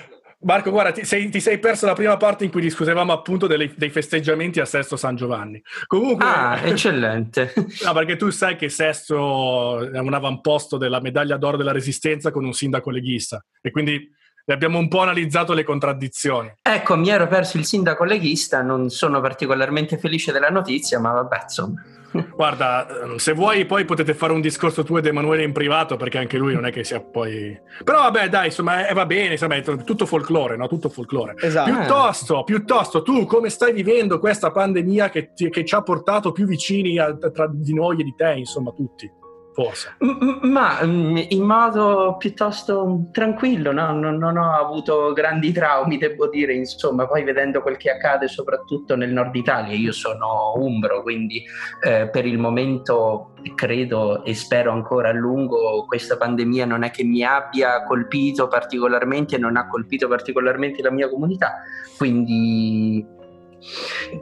Marco, 0.45 0.71
guarda, 0.71 0.91
ti 0.93 1.05
sei, 1.05 1.29
ti 1.29 1.41
sei 1.41 1.59
perso 1.59 1.87
la 1.87 1.93
prima 1.95 2.17
parte 2.17 2.45
in 2.45 2.51
cui 2.51 2.61
discutevamo 2.61 3.13
appunto 3.13 3.47
delle- 3.47 3.73
dei 3.77 3.91
festeggiamenti 3.91 4.59
a 4.61 4.65
Sesto 4.65 4.97
San 4.97 5.15
Giovanni. 5.17 5.63
Comunque, 5.87 6.25
Ah, 6.27 6.61
eccellente. 6.65 7.53
no, 7.85 7.93
perché 7.93 8.17
tu 8.17 8.29
sai 8.31 8.57
che 8.57 8.69
Sesto 8.69 9.89
è 9.91 9.99
un 9.99 10.15
avamposto 10.15 10.77
della 10.79 11.01
medaglia 11.01 11.37
d'oro 11.37 11.57
della 11.57 11.71
Resistenza 11.73 12.31
con 12.33 12.45
un 12.45 12.53
sindaco 12.53 12.91
leghista 12.91 13.45
e 13.61 13.71
quindi 13.71 14.09
abbiamo 14.47 14.79
un 14.79 14.89
po' 14.89 15.01
analizzato 15.01 15.53
le 15.53 15.65
contraddizioni. 15.65 16.53
Ecco, 16.63 16.97
mi 16.97 17.09
ero 17.11 17.27
perso 17.29 17.57
il 17.57 17.65
sindaco 17.65 18.05
leghista, 18.05 18.63
non 18.63 18.89
sono 18.91 19.21
particolarmente 19.21 19.99
felice 19.99 20.33
della 20.33 20.49
notizia, 20.51 20.99
ma 20.99 21.13
vabbè, 21.13 21.41
insomma. 21.43 21.83
Guarda, 22.37 22.87
ehm, 23.05 23.17
se 23.17 23.33
vuoi 23.33 23.65
poi 23.65 23.87
potete 23.87 24.13
fare 24.13 24.33
un 24.35 24.43
discorso 24.43 24.85
tu 24.85 24.97
ed 24.97 25.07
Emanuele 25.07 25.45
in 25.45 25.53
privato 25.53 25.97
perché 25.97 26.19
anche 26.19 26.37
lui 26.37 26.53
non 26.53 26.67
è 26.67 26.71
che 26.71 26.85
sia 26.85 27.01
poi... 27.01 27.59
Però 27.83 28.03
vabbè 28.03 28.29
dai, 28.29 28.47
insomma, 28.47 28.87
eh, 28.87 28.93
va 28.93 29.07
bene, 29.07 29.33
insomma, 29.33 29.55
è 29.55 29.63
tutto 29.63 30.05
folklore, 30.05 30.57
no? 30.57 30.69
Tutto 30.69 30.91
folklore. 30.91 31.35
Esatto. 31.39 31.71
Piuttosto, 31.71 32.45
piuttosto, 32.45 33.03
tu 33.03 33.25
come 33.25 33.49
stai 33.49 33.73
vivendo 33.73 34.19
questa 34.19 34.51
pandemia 34.51 35.09
che, 35.09 35.33
ti- 35.33 35.49
che 35.49 35.65
ci 35.65 35.75
ha 35.75 35.83
portato 35.83 36.33
più 36.33 36.45
vicini 36.47 36.99
a- 36.99 37.17
tra 37.17 37.49
di 37.51 37.73
noi 37.73 38.01
e 38.01 38.05
di 38.05 38.15
te, 38.15 38.35
insomma, 38.37 38.73
tutti, 38.73 39.11
forse. 39.53 39.97
Ma 40.43 40.81
mm, 40.85 41.17
in 41.29 41.43
modo 41.43 42.17
piuttosto 42.19 43.09
tranquillo, 43.13 43.73
no? 43.73 43.93
non, 43.93 44.17
non 44.17 44.37
ho 44.37 44.53
avuto 44.53 45.13
grandi 45.13 45.53
traumi, 45.53 45.99
devo 45.99 46.29
dire, 46.29 46.55
insomma, 46.55 47.07
poi 47.07 47.23
vedendo 47.23 47.61
quel 47.63 47.77
che 47.77 47.91
accade 47.91 48.29
soprattutto 48.29 48.97
nel 48.97 49.13
nord 49.13 49.35
Italia, 49.35 49.75
io 49.75 49.93
sono 49.93 50.53
umbro, 50.57 51.03
quindi 51.03 51.43
eh, 51.83 52.09
per 52.09 52.27
il 52.27 52.39
momento 52.39 53.35
credo 53.55 54.25
e 54.25 54.35
spero 54.35 54.71
ancora 54.71 55.09
a 55.09 55.13
lungo 55.13 55.85
questa 55.87 56.17
pandemia 56.17 56.65
non 56.65 56.85
è 56.85 56.91
che 56.91 57.03
mi 57.03 57.25
abbia 57.25 57.83
colpito 57.85 58.47
particolarmente, 58.49 59.37
non 59.37 59.57
ha 59.57 59.67
colpito 59.67 60.09
particolarmente 60.09 60.83
la 60.83 60.91
mia 60.91 61.09
comunità, 61.09 61.63
quindi 61.99 63.21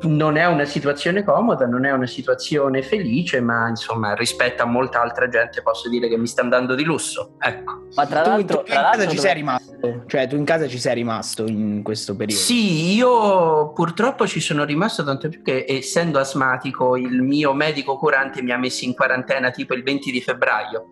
non 0.03 0.37
è 0.37 0.47
una 0.47 0.65
situazione 0.65 1.25
comoda, 1.25 1.67
non 1.67 1.85
è 1.85 1.93
una 1.93 2.07
situazione 2.07 2.83
felice, 2.83 3.41
ma 3.41 3.69
insomma 3.69 4.15
rispetto 4.15 4.63
a 4.63 4.67
molta 4.67 5.01
altra 5.01 5.29
gente 5.29 5.63
posso 5.63 5.89
dire 5.89 6.09
che 6.09 6.17
mi 6.17 6.27
sta 6.27 6.43
andando 6.43 6.75
di 6.75 6.85
lusso. 6.85 7.37
Ecco. 7.39 7.89
Ma 7.95 8.07
tra 8.07 8.23
Tu, 8.23 8.29
l'altro, 8.31 8.57
tu 8.59 8.61
in 8.67 8.73
tra 8.73 8.75
casa 8.75 8.87
l'altro 8.89 9.01
ci 9.11 9.17
dove- 9.17 9.21
sei 9.29 9.35
rimasto? 9.35 9.69
Cioè, 10.07 10.27
tu 10.29 10.37
in 10.37 10.45
casa 10.45 10.69
ci 10.69 10.79
sei 10.79 10.95
rimasto 10.95 11.47
in 11.47 11.83
questo 11.83 12.15
periodo? 12.17 12.41
Sì, 12.41 12.95
io 12.95 13.73
purtroppo 13.73 14.27
ci 14.27 14.41
sono 14.41 14.65
rimasto 14.65 15.03
tanto 15.05 15.29
più 15.29 15.43
che 15.43 15.65
essendo 15.67 16.19
asmatico 16.19 16.97
il 16.97 17.23
mio 17.23 17.53
medico 17.55 17.97
curante 17.97 18.43
mi 18.43 18.53
ha 18.53 18.59
messo 18.59 18.85
in 18.85 18.95
quarantena 18.95 19.51
tipo 19.51 19.75
il 19.75 19.83
20 19.83 20.11
di 20.11 20.21
febbraio 20.21 20.89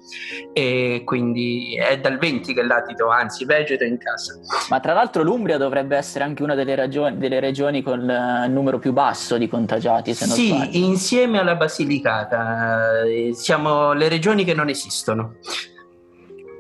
e 0.52 1.02
quindi 1.04 1.76
è 1.76 1.98
dal 1.98 2.18
20 2.18 2.54
che 2.54 2.62
latito, 2.62 3.08
anzi 3.08 3.44
vegeto 3.44 3.84
in 3.84 3.98
casa. 3.98 4.38
Ma 4.70 4.80
tra 4.80 4.94
l'altro 4.94 5.22
l'Umbria 5.22 5.58
dovrebbe 5.58 5.96
essere 5.96 6.24
anche 6.24 6.42
una 6.42 6.54
delle, 6.54 6.74
ragioni- 6.74 7.18
delle 7.18 7.40
regioni 7.40 7.82
con 7.82 8.10
numero 8.46 8.78
più 8.78 8.92
basso 8.92 9.36
di 9.36 9.48
contagiati, 9.48 10.14
se 10.14 10.26
non 10.26 10.36
sbaglio. 10.36 10.72
Sì, 10.72 10.84
insieme 10.84 11.38
alla 11.38 11.56
Basilicata 11.56 13.02
eh, 13.02 13.32
siamo 13.34 13.92
le 13.92 14.08
regioni 14.08 14.44
che 14.44 14.54
non 14.54 14.68
esistono. 14.68 15.36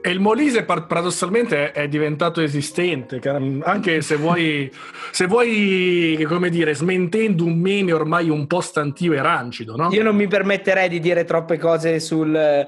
E 0.00 0.10
il 0.10 0.20
Molise 0.20 0.64
par- 0.64 0.86
paradossalmente 0.86 1.72
è 1.72 1.88
diventato 1.88 2.40
esistente, 2.40 3.18
car- 3.18 3.42
anche 3.62 4.00
se 4.00 4.16
vuoi, 4.16 4.70
se 5.10 5.26
vuoi, 5.26 6.24
come 6.28 6.50
dire, 6.50 6.74
smentendo 6.74 7.44
un 7.44 7.58
meme 7.58 7.92
ormai 7.92 8.30
un 8.30 8.46
po' 8.46 8.60
stantio 8.60 9.12
e 9.12 9.20
rancido, 9.20 9.76
no? 9.76 9.88
Io 9.90 10.02
non 10.02 10.14
mi 10.14 10.28
permetterei 10.28 10.88
di 10.88 11.00
dire 11.00 11.24
troppe 11.24 11.58
cose 11.58 11.98
sul, 11.98 12.66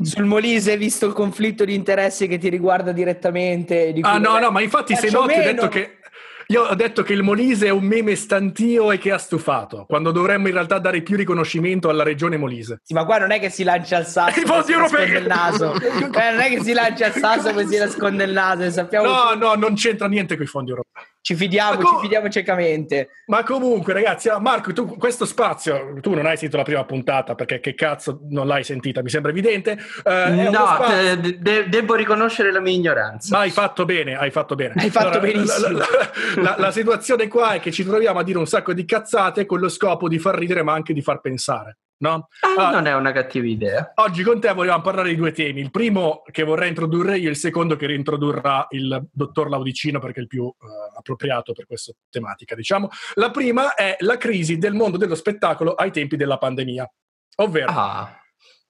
sul 0.00 0.24
Molise, 0.24 0.76
visto 0.76 1.06
il 1.06 1.12
conflitto 1.12 1.64
di 1.64 1.74
interessi 1.74 2.28
che 2.28 2.38
ti 2.38 2.48
riguarda 2.48 2.92
direttamente. 2.92 3.92
di 3.92 4.00
Ah 4.04 4.18
no, 4.18 4.38
no, 4.38 4.50
ma 4.50 4.62
infatti 4.62 4.94
se 4.94 5.08
Faccio 5.08 5.20
noti 5.22 5.38
ho 5.38 5.42
detto 5.42 5.68
che 5.68 5.97
io 6.50 6.62
ho 6.62 6.74
detto 6.74 7.02
che 7.02 7.12
il 7.12 7.22
Molise 7.22 7.66
è 7.66 7.70
un 7.70 7.84
meme 7.84 8.14
stantio 8.14 8.90
e 8.90 8.96
che 8.96 9.12
ha 9.12 9.18
stufato, 9.18 9.84
quando 9.86 10.12
dovremmo 10.12 10.48
in 10.48 10.54
realtà 10.54 10.78
dare 10.78 11.02
più 11.02 11.14
riconoscimento 11.14 11.90
alla 11.90 12.02
regione 12.02 12.38
Molise. 12.38 12.80
Sì, 12.82 12.94
ma 12.94 13.04
qua 13.04 13.18
non 13.18 13.32
è 13.32 13.38
che 13.38 13.50
si 13.50 13.64
lancia 13.64 13.98
il 13.98 14.06
sasso 14.06 14.40
I 14.40 14.46
fondi 14.46 14.72
europei! 14.72 15.10
il 15.10 15.26
naso. 15.26 15.74
Eh, 15.74 16.30
non 16.30 16.40
è 16.40 16.48
che 16.48 16.62
si 16.62 16.72
lancia 16.72 17.08
il 17.08 17.12
sasso 17.12 17.50
e 17.50 17.66
si 17.66 17.76
nasconde 17.76 18.24
il 18.24 18.32
naso. 18.32 18.70
Sappiamo 18.70 19.06
No, 19.06 19.34
no, 19.34 19.54
non 19.56 19.74
c'entra 19.74 20.08
niente 20.08 20.36
con 20.36 20.44
i 20.44 20.48
fondi 20.48 20.70
europei. 20.70 21.02
Ci 21.28 21.34
fidiamo, 21.34 21.76
Ma 21.76 21.82
co- 21.82 21.88
ci 21.96 21.96
fidiamo 22.00 22.28
ciecamente. 22.30 23.10
Ma 23.26 23.42
comunque, 23.42 23.92
ragazzi, 23.92 24.30
ah, 24.30 24.38
Marco, 24.38 24.72
tu 24.72 24.96
questo 24.96 25.26
spazio, 25.26 25.92
tu 26.00 26.14
non 26.14 26.24
hai 26.24 26.38
sentito 26.38 26.56
la 26.56 26.62
prima 26.62 26.86
puntata 26.86 27.34
perché 27.34 27.60
che 27.60 27.74
cazzo 27.74 28.20
non 28.30 28.46
l'hai 28.46 28.64
sentita, 28.64 29.02
mi 29.02 29.10
sembra 29.10 29.30
evidente. 29.30 29.72
Eh, 30.04 30.48
no, 30.50 30.64
spazio- 30.66 31.16
de- 31.20 31.38
de- 31.38 31.68
devo 31.68 31.96
riconoscere 31.96 32.50
la 32.50 32.60
mia 32.60 32.72
ignoranza. 32.72 33.36
Ma 33.36 33.42
hai 33.42 33.50
fatto 33.50 33.84
bene, 33.84 34.16
hai 34.16 34.30
fatto 34.30 34.54
bene. 34.54 34.72
Hai 34.78 34.88
fatto 34.88 35.18
Allora, 35.18 35.20
benissimo. 35.20 35.76
La, 35.76 35.86
la- 36.36 36.42
la- 36.42 36.56
la 36.56 36.70
situazione 36.70 37.28
qua 37.28 37.52
è 37.52 37.60
che 37.60 37.72
ci 37.72 37.84
troviamo 37.84 38.20
a 38.20 38.22
dire 38.24 38.38
un 38.38 38.46
sacco 38.46 38.72
di 38.72 38.86
cazzate 38.86 39.44
con 39.44 39.60
lo 39.60 39.68
scopo 39.68 40.08
di 40.08 40.18
far 40.18 40.34
ridere 40.34 40.62
ma 40.62 40.72
anche 40.72 40.94
di 40.94 41.02
far 41.02 41.20
pensare. 41.20 41.76
No? 42.00 42.28
Ah, 42.56 42.68
Ah, 42.68 42.70
non 42.70 42.86
è 42.86 42.94
una 42.94 43.10
cattiva 43.12 43.46
idea. 43.46 43.92
Oggi 43.96 44.22
con 44.22 44.40
te 44.40 44.52
volevamo 44.52 44.82
parlare 44.82 45.08
di 45.08 45.16
due 45.16 45.32
temi. 45.32 45.60
Il 45.60 45.70
primo 45.70 46.22
che 46.30 46.44
vorrei 46.44 46.68
introdurre 46.68 47.18
io, 47.18 47.28
il 47.30 47.36
secondo 47.36 47.74
che 47.76 47.86
reintrodurrà 47.86 48.66
il 48.70 49.08
dottor 49.10 49.48
Laudicino 49.48 49.98
perché 49.98 50.20
è 50.20 50.22
il 50.22 50.28
più 50.28 50.46
eh, 50.46 50.96
appropriato 50.96 51.52
per 51.52 51.66
questa 51.66 51.92
tematica. 52.08 52.54
Diciamo. 52.54 52.88
La 53.14 53.30
prima 53.30 53.74
è 53.74 53.96
la 54.00 54.16
crisi 54.16 54.58
del 54.58 54.74
mondo 54.74 54.96
dello 54.96 55.14
spettacolo 55.16 55.74
ai 55.74 55.90
tempi 55.90 56.16
della 56.16 56.38
pandemia. 56.38 56.88
Ovvero, 57.36 57.70
Ah, 57.70 58.16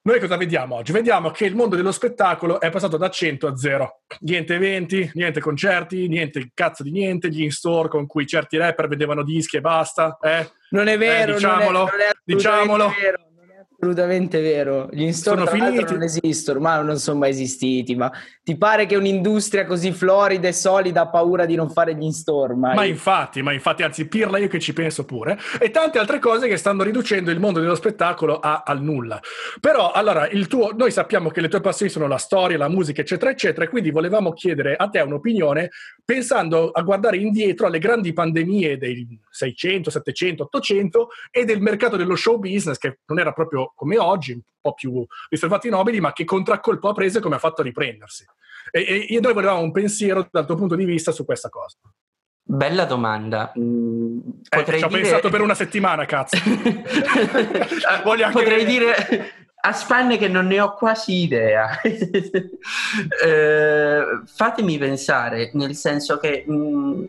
noi 0.09 0.21
cosa 0.21 0.37
vediamo 0.39 0.77
oggi? 0.77 0.93
Vediamo 0.93 1.31
che 1.31 1.45
il 1.45 1.55
mondo 1.55 1.77
dello 1.77 1.93
spettacolo 1.93 2.61
è 2.61 2.71
passato 2.71 2.97
da 2.97 3.11
100 3.11 3.47
a 3.47 3.57
0. 3.57 4.01
Niente 4.21 4.55
eventi, 4.55 5.11
niente 5.15 5.41
concerti, 5.41 6.09
niente 6.09 6.51
cazzo 6.55 6.83
di 6.83 6.91
niente, 6.91 7.29
gli 7.29 7.43
in-store 7.43 7.89
con 7.89 8.07
cui 8.07 8.27
certi 8.27 8.57
rapper 8.57 8.89
vedevano 8.89 9.23
dischi 9.23 9.59
e 9.59 9.61
basta. 9.61 10.17
Eh? 10.23 10.51
Non 10.71 10.89
è 10.89 10.97
vero, 10.97 11.33
Eh, 11.33 11.35
diciamolo, 11.35 11.79
non 11.79 11.89
è, 11.89 11.91
non 11.91 12.01
è 12.09 12.13
diciamolo. 12.25 12.95
vero. 12.99 13.28
Assolutamente 13.81 14.41
vero. 14.41 14.89
Gli 14.91 15.03
in-store 15.03 15.47
Sono 15.47 15.51
finiti. 15.51 15.93
non 15.93 16.03
esistono, 16.03 16.59
ma 16.59 16.81
non 16.83 16.99
sono 16.99 17.19
mai 17.21 17.31
esistiti. 17.31 17.95
Ma 17.95 18.11
ti 18.43 18.57
pare 18.57 18.87
che 18.87 18.97
un'industria 18.97 19.67
così 19.67 19.93
florida 19.93 20.49
e 20.49 20.53
solida 20.53 21.03
ha 21.03 21.09
paura 21.09 21.47
di 21.47 21.55
non 21.55 21.71
fare 21.71 21.95
gli 21.95 22.03
in-store? 22.03 22.55
Mai? 22.55 22.75
Ma 22.75 22.85
infatti, 22.85 23.41
ma 23.41 23.53
infatti, 23.53 23.85
anzi, 23.85 24.09
pirla 24.09 24.39
io 24.39 24.49
che 24.49 24.59
ci 24.59 24.73
penso 24.73 25.05
pure, 25.05 25.39
e 25.61 25.71
tante 25.71 26.01
altre 26.01 26.19
cose 26.19 26.49
che 26.49 26.57
stanno 26.57 26.83
riducendo 26.83 27.31
il 27.31 27.39
mondo 27.39 27.61
dello 27.61 27.77
spettacolo 27.77 28.41
a- 28.41 28.65
al 28.67 28.83
nulla. 28.83 29.21
Però, 29.61 29.93
allora, 29.93 30.29
il 30.29 30.49
tuo, 30.49 30.73
noi 30.77 30.91
sappiamo 30.91 31.31
che 31.31 31.41
le 31.41 31.49
tue 31.49 31.61
passioni 31.61 31.93
sono 31.93 32.09
la 32.09 32.19
storia, 32.19 32.59
la 32.59 32.69
musica, 32.69 33.03
eccetera, 33.03 33.31
eccetera, 33.31 33.65
e 33.65 33.69
quindi 33.69 33.93
volevamo 33.93 34.33
chiedere 34.33 34.75
a 34.75 34.89
te 34.89 34.99
un'opinione 34.99 35.71
pensando 36.05 36.71
a 36.73 36.83
guardare 36.83 37.19
indietro 37.19 37.69
alle 37.69 37.79
grandi 37.79 38.13
pandemie 38.13 38.77
dei 38.77 39.07
600, 39.39 39.91
700, 39.91 40.43
800 40.45 41.09
e 41.31 41.45
del 41.45 41.61
mercato 41.61 41.97
dello 41.97 42.17
show 42.17 42.39
business, 42.39 42.77
che 42.79 42.99
non 43.07 43.19
era 43.21 43.33
proprio 43.33 43.73
come 43.75 43.97
oggi, 43.99 44.33
un 44.33 44.41
po' 44.61 44.75
più 44.75 45.07
riservato 45.31 45.67
ai 45.67 45.73
nobili, 45.73 46.01
ma 46.01 46.13
che 46.13 46.25
contraccolpo 46.25 46.89
ha 46.89 46.93
preso 46.93 47.19
e 47.19 47.21
come 47.21 47.37
ha 47.37 47.39
fatto 47.39 47.61
a 47.61 47.65
riprendersi. 47.65 48.25
E, 48.71 49.07
e- 49.09 49.21
noi 49.21 49.33
volevamo 49.33 49.61
un 49.61 49.73
pensiero 49.73 50.29
dal 50.31 50.45
tuo 50.45 50.57
punto 50.57 50.75
di 50.75 50.85
vista 50.85 51.13
su 51.13 51.25
questa 51.25 51.49
cosa. 51.49 51.77
bella 52.43 52.85
domanda. 52.85 53.53
Mm, 53.59 54.19
Eh, 54.49 54.57
potrei 54.59 54.79
ci 54.81 54.85
ho 54.85 54.89
dire... 54.89 55.01
pensato 55.03 55.29
per 55.31 55.41
una 55.41 55.55
settimana, 55.55 56.05
cazzo. 56.05 56.37
Potrei 58.33 58.65
dire 58.65 59.33
a 59.61 59.73
spanne 59.73 60.19
che 60.19 60.29
non 60.29 60.47
ne 60.47 60.61
ho 60.61 60.75
quasi 60.75 61.23
idea. 61.23 61.69
Eh, 63.25 64.03
fatemi 64.27 64.79
pensare, 64.79 65.51
nel 65.55 65.75
senso 65.75 66.19
che 66.19 66.45
mh, 66.47 67.05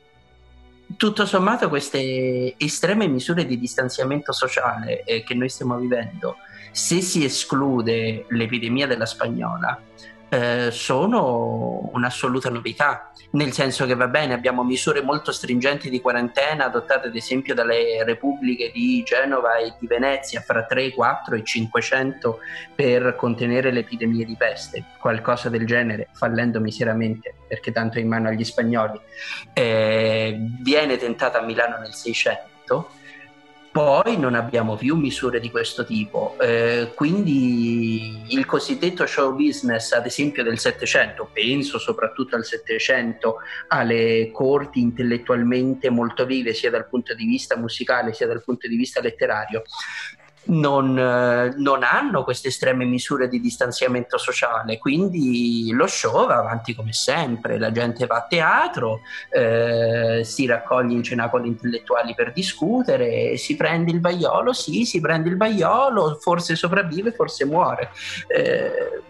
tutto 0.97 1.25
sommato 1.25 1.69
queste 1.69 2.55
estreme 2.57 3.07
misure 3.07 3.45
di 3.45 3.59
distanziamento 3.59 4.31
sociale 4.31 5.03
eh, 5.03 5.23
che 5.23 5.33
noi 5.33 5.49
stiamo 5.49 5.77
vivendo, 5.77 6.37
se 6.71 7.01
si 7.01 7.23
esclude 7.23 8.25
l'epidemia 8.29 8.87
della 8.87 9.05
spagnola, 9.05 9.79
eh, 10.29 10.69
sono 10.71 11.89
un'assoluta 11.91 12.49
novità, 12.49 13.11
nel 13.31 13.51
senso 13.51 13.85
che 13.85 13.95
va 13.95 14.07
bene, 14.07 14.33
abbiamo 14.33 14.63
misure 14.63 15.01
molto 15.01 15.31
stringenti 15.31 15.89
di 15.89 16.01
quarantena 16.01 16.65
adottate 16.65 17.07
ad 17.07 17.15
esempio 17.15 17.53
dalle 17.53 18.03
repubbliche 18.03 18.71
di 18.71 19.03
Genova 19.03 19.57
e 19.57 19.73
di 19.79 19.87
Venezia 19.87 20.41
fra 20.41 20.65
3, 20.65 20.93
4 20.93 21.35
e 21.35 21.43
500 21.43 22.39
per 22.75 23.15
contenere 23.15 23.71
le 23.71 23.79
epidemie 23.79 24.25
di 24.25 24.35
peste, 24.35 24.85
qualcosa 24.99 25.49
del 25.49 25.65
genere, 25.65 26.09
fallendo 26.13 26.59
miseramente 26.59 27.33
perché 27.47 27.71
tanto 27.71 27.97
è 27.97 28.01
in 28.01 28.07
mano 28.07 28.29
agli 28.29 28.43
spagnoli, 28.43 28.99
eh, 29.53 30.37
viene 30.61 30.97
tentata 30.97 31.39
a 31.39 31.41
Milano 31.41 31.77
nel 31.79 31.93
600. 31.93 32.97
Poi 33.71 34.17
non 34.17 34.33
abbiamo 34.33 34.75
più 34.75 34.95
misure 34.95 35.39
di 35.39 35.51
questo 35.51 35.85
tipo, 35.85 36.35
eh, 36.39 36.91
quindi 36.95 38.23
il 38.29 38.43
cosiddetto 38.45 39.05
show 39.05 39.35
business, 39.35 39.91
ad 39.91 40.07
esempio 40.07 40.41
del 40.41 40.57
Settecento, 40.57 41.29
penso 41.31 41.77
soprattutto 41.77 42.35
al 42.35 42.43
Settecento, 42.43 43.37
alle 43.67 44.31
corti 44.33 44.81
intellettualmente 44.81 45.91
molto 45.91 46.25
vive 46.25 46.55
sia 46.55 46.71
dal 46.71 46.87
punto 46.89 47.13
di 47.13 47.25
vista 47.25 47.57
musicale 47.57 48.11
sia 48.11 48.25
dal 48.25 48.43
punto 48.43 48.67
di 48.67 48.75
vista 48.75 49.01
letterario, 49.01 49.61
non, 50.45 50.97
eh, 50.97 51.53
non 51.57 51.83
hanno 51.83 52.23
queste 52.23 52.47
estreme 52.47 52.85
misure 52.85 53.27
di 53.27 53.39
distanziamento 53.39 54.17
sociale, 54.17 54.77
quindi 54.77 55.71
lo 55.73 55.87
show 55.87 56.25
va 56.25 56.37
avanti 56.37 56.73
come 56.73 56.93
sempre, 56.93 57.59
la 57.59 57.71
gente 57.71 58.05
va 58.05 58.17
a 58.17 58.25
teatro, 58.27 59.01
eh, 59.29 60.21
si 60.23 60.45
raccoglie 60.45 60.95
in 60.95 61.03
cenacoli 61.03 61.47
intellettuali 61.47 62.15
per 62.15 62.31
discutere, 62.31 63.37
si 63.37 63.55
prende 63.55 63.91
il 63.91 64.01
vaiolo, 64.01 64.53
sì, 64.53 64.85
si 64.85 64.99
prende 64.99 65.29
il 65.29 65.37
vaiolo, 65.37 66.17
forse 66.19 66.55
sopravvive, 66.55 67.11
forse 67.11 67.45
muore. 67.45 67.91
Eh, 68.27 69.01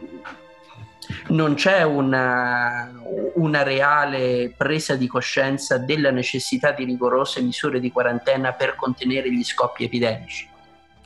non 1.29 1.55
c'è 1.55 1.81
una, 1.81 2.91
una 3.35 3.63
reale 3.63 4.53
presa 4.55 4.95
di 4.95 5.07
coscienza 5.07 5.77
della 5.77 6.11
necessità 6.11 6.71
di 6.71 6.83
rigorose 6.83 7.41
misure 7.41 7.79
di 7.79 7.91
quarantena 7.91 8.53
per 8.53 8.75
contenere 8.75 9.31
gli 9.31 9.43
scoppi 9.43 9.85
epidemici. 9.85 10.47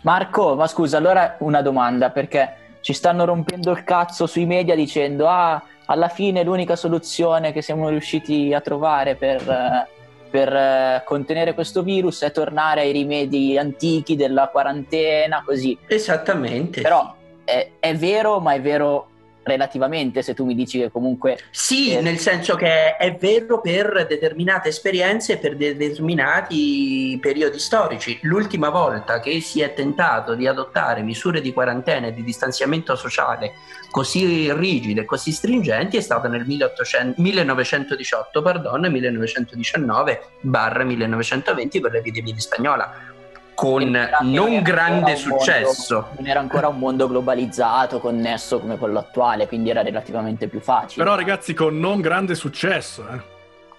Marco, 0.04 0.56
ma 0.56 0.68
scusa, 0.68 0.98
allora 0.98 1.36
una 1.40 1.62
domanda, 1.62 2.10
perché 2.10 2.56
ci 2.82 2.94
stanno 2.94 3.24
rompendo 3.26 3.72
il 3.72 3.84
cazzo 3.84 4.28
sui 4.28 4.46
media 4.46 4.76
dicendo 4.76 5.28
ah, 5.28 5.62
alla 5.86 6.10
fine 6.10 6.44
l'unica 6.44 6.76
soluzione 6.76 7.54
che 7.54 7.62
siamo 7.62 7.88
riusciti 7.88 8.54
a 8.54 8.60
trovare 8.60 9.16
per, 9.16 9.50
eh, 9.50 9.88
per 10.30 10.54
eh, 10.54 11.04
contenere 11.06 11.54
questo 11.54 11.84
virus 11.84 12.24
è 12.24 12.32
tornare 12.32 12.82
ai 12.82 12.92
rimedi 12.92 13.58
antichi 13.58 14.18
della 14.18 14.50
quarantena, 14.50 15.42
così. 15.46 15.78
Esattamente. 15.88 16.82
Però 16.82 17.16
è, 17.46 17.72
è 17.80 17.96
vero, 17.96 18.40
ma 18.40 18.54
è 18.54 18.62
vero 18.62 19.08
relativamente 19.44 20.22
se 20.22 20.34
tu 20.34 20.46
mi 20.46 20.56
dici 20.56 20.80
che 20.80 20.92
comunque... 20.92 21.38
Sì, 21.52 21.92
eh, 21.92 22.02
nel 22.02 22.18
senso 22.18 22.56
che 22.56 22.98
è 22.98 23.16
vero 23.16 23.62
per 23.62 24.06
determinate 24.08 24.70
esperienze 24.70 25.34
e 25.34 25.38
per 25.38 25.56
de- 25.56 25.76
determinati 25.76 27.18
periodi 27.22 27.60
storici. 27.60 28.18
L'ultima 28.24 28.70
volta 28.70 29.20
che 29.20 29.40
si 29.42 29.62
è 29.62 29.74
tentato 29.74 30.36
di 30.36 30.48
adottare 30.48 31.02
misure 31.02 31.42
di 31.42 31.54
quarantena 31.54 32.08
e 32.08 32.14
di 32.14 32.24
distanziamento 32.24 32.96
sociale 32.96 33.54
così 33.92 34.52
rigide, 34.54 35.06
così 35.06 35.32
stringenti 35.32 35.98
è 35.98 36.02
stato 36.02 36.28
nel 36.28 36.46
1800 36.46 37.22
1918, 37.22 38.42
perdono, 38.42 38.88
1919-1920 38.88 41.82
per 41.82 41.92
l'epidemia 41.92 42.34
di 42.34 42.40
spagnola 42.40 43.13
con 43.56 43.96
era- 43.96 44.20
non 44.22 44.62
grande 44.62 45.14
un 45.14 45.22
mondo- 45.28 45.40
successo. 45.40 46.08
non 46.18 46.28
era 46.28 46.40
ancora 46.40 46.68
un 46.68 46.80
mondo 46.80 47.08
globalizzato, 47.08 48.00
connesso 48.00 48.60
come 48.60 48.78
quello 48.78 49.00
attuale, 49.00 49.48
quindi 49.48 49.70
era 49.70 49.82
relativamente 49.82 50.48
più 50.48 50.60
facile. 50.60 51.04
Però 51.04 51.16
ragazzi 51.16 51.54
con 51.54 51.80
non 51.80 52.02
grande 52.02 52.36
successo. 52.36 53.06
Eh. 53.10 53.32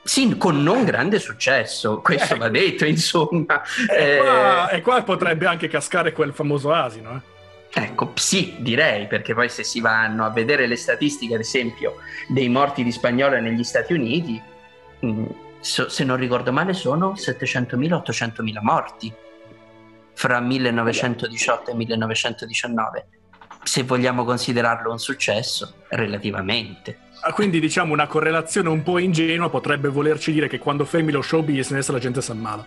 Sì, 0.03 0.37
con 0.37 0.63
non 0.63 0.85
grande 0.85 1.19
successo, 1.19 2.01
questo 2.03 2.37
va 2.37 2.49
detto, 2.51 2.85
insomma. 2.85 3.63
E, 3.91 4.17
Eh, 4.17 4.19
qua, 4.19 4.69
e 4.69 4.81
qua 4.83 5.03
potrebbe 5.03 5.47
anche 5.47 5.67
cascare 5.69 6.13
quel 6.13 6.33
famoso 6.35 6.73
asino. 6.73 7.15
Eh. 7.17 7.33
Ecco, 7.83 8.13
sì, 8.15 8.55
direi, 8.59 9.07
perché 9.09 9.35
poi 9.35 9.49
se 9.49 9.65
si 9.65 9.81
vanno 9.81 10.25
a 10.25 10.31
vedere 10.31 10.67
le 10.69 10.77
statistiche, 10.77 11.35
ad 11.35 11.41
esempio, 11.41 11.97
dei 12.29 12.49
morti 12.49 12.85
di 12.85 12.93
spagnolo 12.93 13.41
negli 13.41 13.65
Stati 13.65 13.93
Uniti, 13.95 14.41
mh, 15.01 15.25
so- 15.59 15.89
se 15.89 16.05
non 16.05 16.17
ricordo 16.17 16.53
male 16.53 16.73
sono 16.75 17.15
700.000-800.000 17.17 18.61
morti 18.63 19.13
fra 20.25 20.41
1918 20.41 21.73
e 21.73 21.75
1919. 21.75 23.07
Se 23.63 23.83
vogliamo 23.83 24.25
considerarlo 24.25 24.91
un 24.91 24.99
successo, 24.99 25.75
relativamente. 25.91 26.97
Ah, 27.21 27.35
Quindi 27.35 27.61
diciamo 27.61 27.93
una 27.93 28.07
correlazione 28.07 28.71
un 28.71 28.83
po' 28.83 28.97
ingenua 28.99 29.51
potrebbe 29.51 29.89
volerci 29.89 30.33
dire 30.33 30.49
che 30.49 30.59
quando 30.59 30.87
fermi 30.87 31.13
lo 31.13 31.21
show 31.21 31.43
business 31.45 31.91
la 31.91 31.99
gente 31.99 32.23
si 32.23 32.31
ammala. 32.31 32.67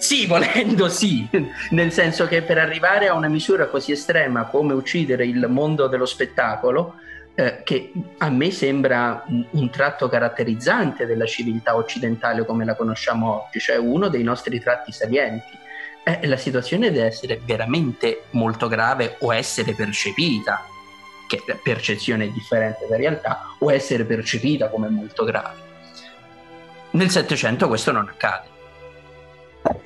Sì, 0.00 0.26
volendo 0.26 0.88
sì, 0.88 1.28
nel 1.70 1.92
senso 1.92 2.26
che 2.26 2.42
per 2.42 2.58
arrivare 2.58 3.06
a 3.06 3.14
una 3.14 3.28
misura 3.28 3.68
così 3.68 3.92
estrema 3.92 4.46
come 4.46 4.74
uccidere 4.74 5.24
il 5.24 5.46
mondo 5.48 5.86
dello 5.86 6.06
spettacolo, 6.06 6.96
eh, 7.36 7.62
che 7.62 7.92
a 8.18 8.30
me 8.30 8.50
sembra 8.50 9.22
un, 9.28 9.46
un 9.48 9.70
tratto 9.70 10.08
caratterizzante 10.08 11.06
della 11.06 11.24
civiltà 11.24 11.76
occidentale 11.76 12.44
come 12.44 12.64
la 12.64 12.74
conosciamo 12.74 13.44
oggi, 13.46 13.60
cioè 13.60 13.76
uno 13.76 14.08
dei 14.08 14.24
nostri 14.24 14.60
tratti 14.60 14.90
salienti, 14.90 15.60
eh, 16.04 16.26
la 16.26 16.36
situazione 16.36 16.90
deve 16.90 17.06
essere 17.06 17.40
veramente 17.44 18.24
molto 18.30 18.68
grave 18.68 19.16
o 19.20 19.32
essere 19.32 19.74
percepita, 19.74 20.66
che 21.28 21.42
percezione 21.62 22.24
è 22.24 22.28
differente 22.28 22.86
da 22.88 22.96
realtà, 22.96 23.54
o 23.58 23.72
essere 23.72 24.04
percepita 24.04 24.68
come 24.68 24.88
molto 24.88 25.24
grave. 25.24 25.70
Nel 26.90 27.10
Settecento 27.10 27.68
questo 27.68 27.92
non 27.92 28.08
accade. 28.08 28.50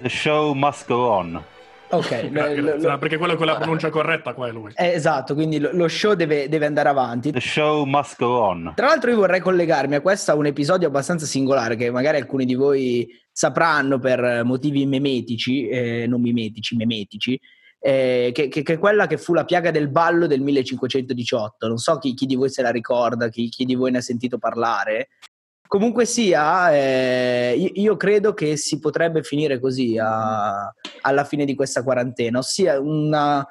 The 0.01 0.09
show 0.09 0.53
must 0.55 0.87
go 0.87 1.09
on. 1.09 1.45
Ok, 1.89 2.29
lo- 2.33 2.77
lo- 2.77 2.99
perché 2.99 3.17
quello 3.17 3.37
con 3.37 3.47
la 3.47 3.57
pronuncia 3.57 3.91
corretta 3.91 4.35
qua 4.35 4.49
è 4.49 4.53
lui. 4.53 4.73
eh, 4.75 4.89
esatto, 4.93 5.35
quindi 5.35 5.59
lo, 5.59 5.71
lo 5.73 5.89
show 5.89 6.15
deve, 6.15 6.49
deve 6.49 6.67
andare 6.67 6.89
avanti. 6.89 7.31
The 7.31 7.41
show 7.41 7.85
must 7.85 8.17
go 8.19 8.39
on. 8.41 8.73
Tra 8.75 8.87
l'altro 8.87 9.11
io 9.11 9.17
vorrei 9.17 9.41
collegarmi 9.41 9.95
a 9.95 10.01
questo 10.01 10.31
a 10.33 10.35
un 10.35 10.47
episodio 10.47 10.89
abbastanza 10.89 11.27
singolare 11.27 11.77
che 11.77 11.91
magari 11.91 12.17
alcuni 12.19 12.45
di 12.45 12.55
voi 12.55 13.09
sapranno 13.31 13.99
per 13.99 14.43
motivi 14.45 14.87
memetici, 14.87 15.69
eh, 15.69 16.07
non 16.09 16.21
mimetici, 16.21 16.75
memetici, 16.77 17.39
eh, 17.79 18.31
che, 18.35 18.49
che- 18.49 18.63
che 18.63 18.73
è 18.75 18.79
quella 18.79 19.07
che 19.07 19.17
fu 19.19 19.33
la 19.35 19.45
piaga 19.45 19.71
del 19.71 19.89
ballo 19.89 20.27
del 20.27 20.41
1518. 20.41 21.69
Non 21.69 21.77
so 21.79 21.99
chi, 21.99 22.15
chi 22.15 22.27
di 22.27 22.35
voi 22.35 22.49
se 22.51 22.63
la 22.63 22.71
ricorda, 22.71 23.29
chi, 23.29 23.49
chi 23.49 23.65
di 23.65 23.75
voi 23.75 23.91
ne 23.93 23.99
ha 23.99 24.03
sentito 24.03 24.39
parlare. 24.39 25.09
Comunque 25.67 26.05
sia, 26.05 26.73
eh, 26.75 27.71
io, 27.75 27.97
credo 27.97 28.35
che 28.35 28.57
si 28.57 28.79
potrebbe 28.79 29.23
finire 29.23 29.59
così 29.59 29.99
a- 29.99 30.73
alla 31.03 31.25
fine 31.25 31.45
di 31.45 31.55
questa 31.55 31.83
quarantena, 31.83 32.39
ossia 32.39 32.79
una 32.81 33.47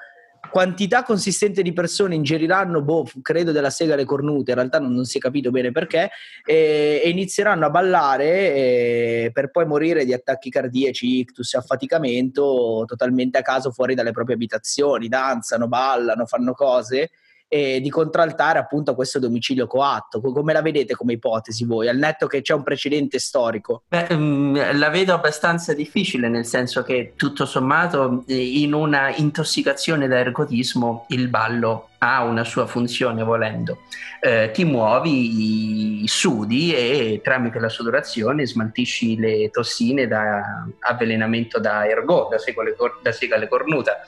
quantità 0.49 1.04
consistente 1.04 1.62
di 1.62 1.73
persone 1.73 2.15
ingeriranno, 2.15 2.82
boh, 2.82 3.06
credo 3.21 3.51
della 3.51 3.69
sega 3.69 3.93
alle 3.93 4.06
cornute, 4.06 4.51
in 4.51 4.58
realtà 4.58 4.80
non, 4.80 4.93
non 4.93 5.06
si 5.06 5.17
è 5.17 5.21
capito 5.21 5.51
bene 5.51 5.71
perché, 5.71 6.10
e, 6.45 7.01
e 7.04 7.10
inizieranno 7.10 7.65
a 7.65 7.69
ballare 7.69 8.25
eh, 8.56 9.32
per 9.34 9.51
poi 9.51 9.65
morire 9.65 10.06
di 10.06 10.13
attacchi 10.13 10.49
cardiaci, 10.49 11.19
ictus 11.19 11.54
e 11.54 11.58
affaticamento 11.58 12.84
totalmente 12.86 13.38
a 13.38 13.41
caso 13.41 13.71
fuori 13.71 13.95
dalle 13.95 14.12
proprie 14.12 14.36
abitazioni, 14.36 15.08
danzano, 15.08 15.67
ballano, 15.67 16.25
fanno 16.25 16.54
cose 16.54 17.10
e 17.56 17.80
di 17.80 17.89
contraltare 17.89 18.60
appunto 18.60 18.94
questo 18.96 19.18
domicilio 19.18 19.65
coatto. 19.65 20.20
Co- 20.20 20.34
Come 20.34 20.52
la 20.52 20.62
vedete 20.62 20.94
come 20.94 21.13
ipotesi 21.13 21.63
voi, 21.63 21.88
al 21.88 21.96
netto 21.96 22.28
che 22.28 22.41
c'è 22.41 22.54
un 22.54 22.63
precedente 22.63 23.18
storico? 23.18 23.84
Beh, 23.88 24.13
mm, 24.13 24.58
la 24.74 24.89
vedo 24.89 25.13
abbastanza 25.13 25.74
difficile, 25.74 26.28
nel 26.28 26.46
senso 26.46 26.84
che 26.84 27.13
tutto 27.15 27.46
sommato 27.46 28.26
eh, 28.28 28.36
in 28.36 28.74
una 28.74 29.15
intossicazione 29.15 30.10
da 30.10 30.18
ergotismo 30.18 31.06
il 31.10 31.30
ballo 31.30 31.91
ha 31.99 32.23
una 32.23 32.43
sua 32.43 32.65
funzione 32.65 33.23
volendo. 33.23 33.79
Eh, 34.19 34.51
ti 34.53 34.63
muovi, 34.65 36.03
sudi 36.08 36.73
e 36.73 37.21
tramite 37.23 37.60
la 37.60 37.69
sudorazione 37.69 38.45
smaltisci 38.45 39.17
le 39.17 39.49
tossine 39.49 40.08
da 40.08 40.65
avvelenamento 40.79 41.60
da 41.60 41.88
ergot, 41.88 42.31
da 42.31 42.38
sega 42.38 42.62
alle, 42.62 42.75
cor- 42.75 42.99
da 43.01 43.12
sega 43.12 43.36
alle 43.36 43.47
cornuta. 43.47 43.99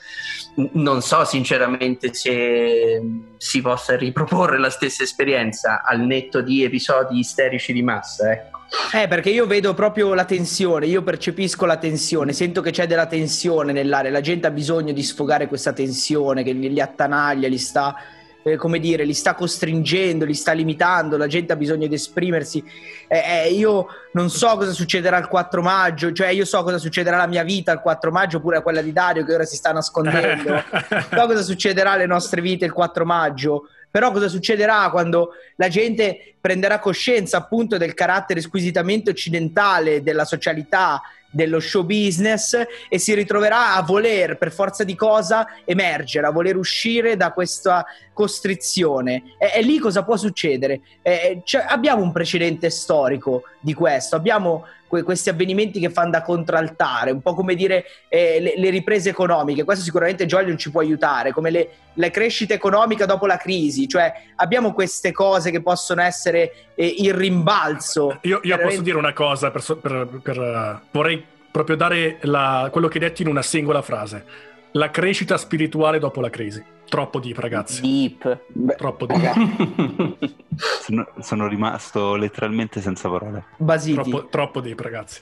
Non 0.72 1.02
so 1.02 1.24
sinceramente 1.24 2.12
se 2.12 3.00
si 3.36 3.60
possa 3.60 3.96
riproporre 3.96 4.58
la 4.58 4.70
stessa 4.70 5.04
esperienza 5.04 5.82
al 5.84 6.00
netto 6.00 6.40
di 6.40 6.64
episodi 6.64 7.18
isterici 7.18 7.72
di 7.72 7.82
massa. 7.82 8.32
Ecco. 8.32 8.57
Eh, 8.94 9.08
perché 9.08 9.30
io 9.30 9.46
vedo 9.46 9.74
proprio 9.74 10.12
la 10.14 10.24
tensione, 10.24 10.86
io 10.86 11.02
percepisco 11.02 11.64
la 11.64 11.76
tensione, 11.76 12.32
sento 12.32 12.60
che 12.60 12.70
c'è 12.70 12.86
della 12.86 13.06
tensione 13.06 13.72
nell'aria, 13.72 14.10
la 14.10 14.20
gente 14.20 14.46
ha 14.46 14.50
bisogno 14.50 14.92
di 14.92 15.02
sfogare 15.02 15.46
questa 15.46 15.72
tensione 15.72 16.42
che 16.42 16.52
li, 16.52 16.72
li 16.72 16.80
attanaglia, 16.80 17.48
li 17.48 17.58
sta, 17.58 17.96
eh, 18.42 18.56
come 18.56 18.78
dire, 18.78 19.04
li 19.04 19.14
sta 19.14 19.34
costringendo, 19.34 20.24
li 20.24 20.34
sta 20.34 20.52
limitando, 20.52 21.16
la 21.16 21.26
gente 21.26 21.52
ha 21.52 21.56
bisogno 21.56 21.86
di 21.86 21.94
esprimersi. 21.94 22.62
Eh, 23.06 23.46
eh, 23.46 23.52
io 23.52 23.86
non 24.12 24.30
so 24.30 24.56
cosa 24.56 24.72
succederà 24.72 25.18
il 25.18 25.28
4 25.28 25.62
maggio, 25.62 26.12
cioè 26.12 26.28
io 26.28 26.44
so 26.44 26.62
cosa 26.62 26.78
succederà 26.78 27.16
alla 27.16 27.26
mia 27.26 27.44
vita 27.44 27.72
il 27.72 27.80
4 27.80 28.10
maggio, 28.10 28.36
oppure 28.38 28.58
a 28.58 28.62
quella 28.62 28.82
di 28.82 28.92
Dario 28.92 29.24
che 29.24 29.34
ora 29.34 29.44
si 29.44 29.56
sta 29.56 29.72
nascondendo. 29.72 30.62
so 31.10 31.26
cosa 31.26 31.42
succederà 31.42 31.92
alle 31.92 32.06
nostre 32.06 32.40
vite 32.42 32.64
il 32.64 32.72
4 32.72 33.04
maggio. 33.04 33.68
Però 33.90 34.10
cosa 34.12 34.28
succederà 34.28 34.90
quando 34.90 35.30
la 35.56 35.68
gente 35.68 36.34
prenderà 36.40 36.78
coscienza 36.78 37.38
appunto 37.38 37.76
del 37.76 37.94
carattere 37.94 38.40
squisitamente 38.40 39.10
occidentale 39.10 40.02
della 40.02 40.24
socialità, 40.24 41.00
dello 41.30 41.60
show 41.60 41.84
business 41.84 42.58
e 42.88 42.98
si 42.98 43.14
ritroverà 43.14 43.74
a 43.74 43.82
voler 43.82 44.38
per 44.38 44.50
forza 44.50 44.82
di 44.84 44.94
cosa 44.94 45.46
emergere, 45.64 46.26
a 46.26 46.30
voler 46.30 46.56
uscire 46.56 47.16
da 47.16 47.32
questa 47.32 47.84
costrizione. 48.12 49.34
E, 49.38 49.52
e 49.56 49.62
lì 49.62 49.78
cosa 49.78 50.04
può 50.04 50.16
succedere? 50.16 50.80
Eh, 51.02 51.42
cioè, 51.44 51.66
abbiamo 51.68 52.02
un 52.02 52.12
precedente 52.12 52.70
storico 52.70 53.42
di 53.60 53.74
questo, 53.74 54.16
abbiamo 54.16 54.64
que- 54.88 55.02
questi 55.02 55.28
avvenimenti 55.28 55.78
che 55.78 55.90
fanno 55.90 56.10
da 56.10 56.22
contraltare, 56.22 57.10
un 57.12 57.20
po' 57.20 57.34
come 57.34 57.54
dire 57.54 57.84
eh, 58.08 58.38
le, 58.40 58.54
le 58.56 58.70
riprese 58.70 59.10
economiche. 59.10 59.62
Questo 59.64 59.84
sicuramente 59.84 60.26
Joy 60.26 60.46
non 60.46 60.58
ci 60.58 60.70
può 60.70 60.80
aiutare, 60.80 61.32
come 61.32 61.50
le, 61.50 61.68
la 61.94 62.10
crescita 62.10 62.54
economica 62.54 63.06
dopo 63.06 63.26
la 63.26 63.36
crisi, 63.36 63.86
cioè 63.86 64.12
abbiamo 64.36 64.72
queste 64.72 65.12
cose 65.12 65.50
che 65.50 65.60
possono 65.62 66.02
essere 66.02 66.52
eh, 66.74 66.94
il 66.98 67.14
rimbalzo. 67.14 68.18
Io, 68.22 68.40
io 68.42 68.58
posso 68.58 68.82
dire 68.82 68.96
una 68.96 69.12
cosa, 69.12 69.50
per, 69.50 69.62
per- 69.80 70.20
per, 70.22 70.38
eh, 70.38 70.80
vorrei 70.90 71.24
proprio 71.50 71.76
dare 71.76 72.18
la- 72.22 72.68
quello 72.72 72.88
che 72.88 72.98
hai 72.98 73.04
detto 73.04 73.22
in 73.22 73.28
una 73.28 73.42
singola 73.42 73.82
frase. 73.82 74.24
La 74.72 74.90
crescita 74.90 75.36
spirituale 75.36 75.98
dopo 75.98 76.20
la 76.20 76.30
crisi. 76.30 76.62
Troppo 76.88 77.18
deep, 77.18 77.38
ragazzi. 77.38 77.80
Deep. 77.82 78.76
Troppo 78.76 79.06
deep. 79.06 80.16
Sono, 80.80 81.06
sono 81.20 81.46
rimasto 81.46 82.16
letteralmente 82.16 82.80
senza 82.80 83.08
parole. 83.08 83.44
Basiti. 83.58 83.94
troppo, 83.94 84.26
troppo 84.28 84.60
deep, 84.60 84.80
ragazzi. 84.80 85.20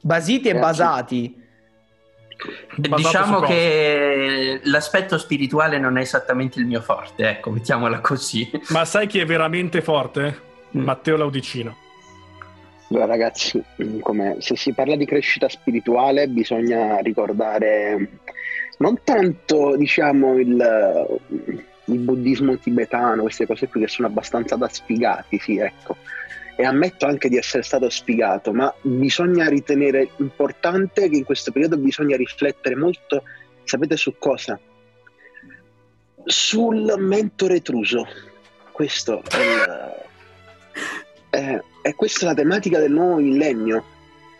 Basiti 0.00 0.48
e 0.48 0.52
Ragazzi. 0.52 0.70
basati. 0.70 1.42
basato 2.76 2.96
Diciamo 2.96 3.40
che 3.40 4.60
l'aspetto 4.64 5.18
spirituale 5.18 5.78
non 5.78 5.98
è 5.98 6.02
esattamente 6.02 6.60
il 6.60 6.66
mio 6.66 6.80
forte, 6.80 7.28
ecco, 7.28 7.50
mettiamola 7.50 8.00
così. 8.00 8.48
Ma 8.70 8.84
sai 8.84 9.08
chi 9.08 9.18
è 9.18 9.24
veramente 9.26 9.80
forte? 9.80 10.40
Mm. 10.76 10.84
Matteo 10.84 11.16
Laudicino. 11.16 11.76
Allora, 12.90 13.06
ragazzi, 13.06 13.62
come- 14.00 14.36
se 14.38 14.56
si 14.56 14.72
parla 14.72 14.94
di 14.96 15.04
crescita 15.04 15.48
spirituale 15.48 16.28
bisogna 16.28 16.98
ricordare 16.98 18.20
non 18.78 19.00
tanto, 19.04 19.76
diciamo, 19.76 20.38
il, 20.38 21.20
il 21.84 21.98
buddismo 21.98 22.58
tibetano, 22.58 23.22
queste 23.22 23.46
cose 23.46 23.68
qui 23.68 23.82
che 23.82 23.88
sono 23.88 24.08
abbastanza 24.08 24.56
da 24.56 24.68
sfigati, 24.68 25.38
sì, 25.38 25.58
ecco. 25.58 25.96
E 26.56 26.64
ammetto 26.64 27.06
anche 27.06 27.28
di 27.28 27.36
essere 27.36 27.62
stato 27.62 27.88
sfigato, 27.88 28.52
ma 28.52 28.72
bisogna 28.80 29.48
ritenere 29.48 30.10
importante 30.16 31.08
che 31.08 31.16
in 31.16 31.24
questo 31.24 31.52
periodo 31.52 31.76
bisogna 31.76 32.16
riflettere 32.16 32.74
molto, 32.74 33.22
sapete 33.62 33.96
su 33.96 34.16
cosa? 34.18 34.58
Sul 36.24 36.94
mentore 36.98 37.56
etruso. 37.56 38.06
Questo 38.72 39.22
è 39.28 39.36
il... 39.36 40.06
Eh, 41.30 41.62
e 41.82 41.94
questa 41.94 42.24
è 42.24 42.28
la 42.28 42.34
tematica 42.34 42.78
del 42.78 42.90
nuovo 42.90 43.16
millennio, 43.16 43.84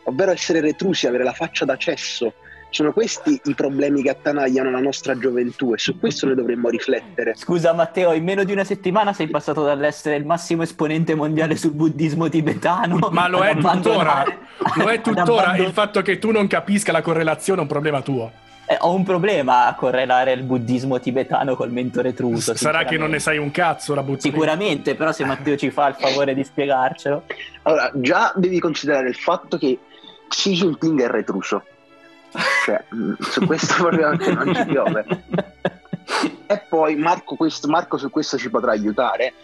ovvero 0.05 0.33
essere 0.33 0.61
retrusi, 0.61 1.07
avere 1.07 1.25
la 1.25 1.33
faccia 1.33 1.65
da 1.65 1.77
cesso. 1.77 2.35
Sono 2.71 2.93
questi 2.93 3.41
i 3.45 3.55
problemi 3.55 4.03
che 4.03 4.11
attanagliano 4.11 4.71
la 4.71 4.81
nostra 4.81 5.17
gioventù 5.17 5.73
e 5.73 5.79
su 5.79 5.99
questo 5.99 6.27
noi 6.27 6.35
dovremmo 6.35 6.69
riflettere. 6.69 7.35
Scusa 7.35 7.73
Matteo, 7.73 8.13
in 8.13 8.25
meno 8.25 8.45
di 8.45 8.53
una 8.53 8.65
settimana 8.65 9.13
sei 9.13 9.29
passato 9.29 9.65
dall'essere 9.65 10.17
il 10.17 10.27
massimo 10.27 10.63
esponente 10.63 11.15
mondiale 11.15 11.57
sul 11.57 11.73
buddismo 11.73 12.29
tibetano. 12.29 13.09
Ma 13.11 13.27
lo 13.29 13.43
è 13.43 13.57
tuttora. 13.57 14.25
Lo 14.77 14.89
è 14.89 15.01
tuttora. 15.01 15.43
abbandon- 15.45 15.67
Il 15.67 15.73
fatto 15.73 16.03
che 16.03 16.19
tu 16.19 16.31
non 16.31 16.47
capisca 16.47 16.93
la 16.93 17.01
correlazione 17.01 17.61
è 17.61 17.63
un 17.63 17.69
problema 17.69 18.03
tuo. 18.03 18.31
Eh, 18.67 18.77
ho 18.81 18.93
un 18.93 19.03
problema 19.03 19.67
a 19.67 19.75
correlare 19.75 20.33
il 20.33 20.43
buddismo 20.43 21.01
tibetano 21.01 21.57
col 21.57 21.71
mentore 21.73 22.13
truso. 22.13 22.55
Sarà 22.55 22.85
che 22.85 22.99
non 22.99 23.09
ne 23.09 23.19
sai 23.19 23.39
un 23.39 23.51
cazzo, 23.51 23.95
la 23.95 24.03
butto. 24.03 24.21
Sicuramente, 24.21 24.95
però 24.95 25.11
se 25.13 25.25
Matteo 25.25 25.57
ci 25.57 25.71
fa 25.71 25.89
il 25.89 25.95
favore 25.95 26.35
di 26.35 26.45
spiegarcelo. 26.45 27.23
Allora, 27.63 27.91
già 27.95 28.33
devi 28.37 28.59
considerare 28.59 29.09
il 29.09 29.15
fatto 29.15 29.57
che 29.57 29.79
Xi 30.29 30.53
Jinping 30.53 31.01
è 31.03 31.07
retruso. 31.07 31.65
Cioè, 32.65 32.85
mh, 32.91 33.13
su 33.21 33.47
questo 33.47 33.75
proprio 33.85 34.11
non 34.35 34.55
ci 34.55 34.65
piove. 34.67 35.05
E 36.47 36.63
poi 36.69 36.97
Marco, 36.97 37.35
questo- 37.37 37.69
Marco 37.69 37.97
su 37.99 38.11
questo 38.11 38.39
ci 38.39 38.51
potrà 38.51 38.73
aiutare. 38.73 39.35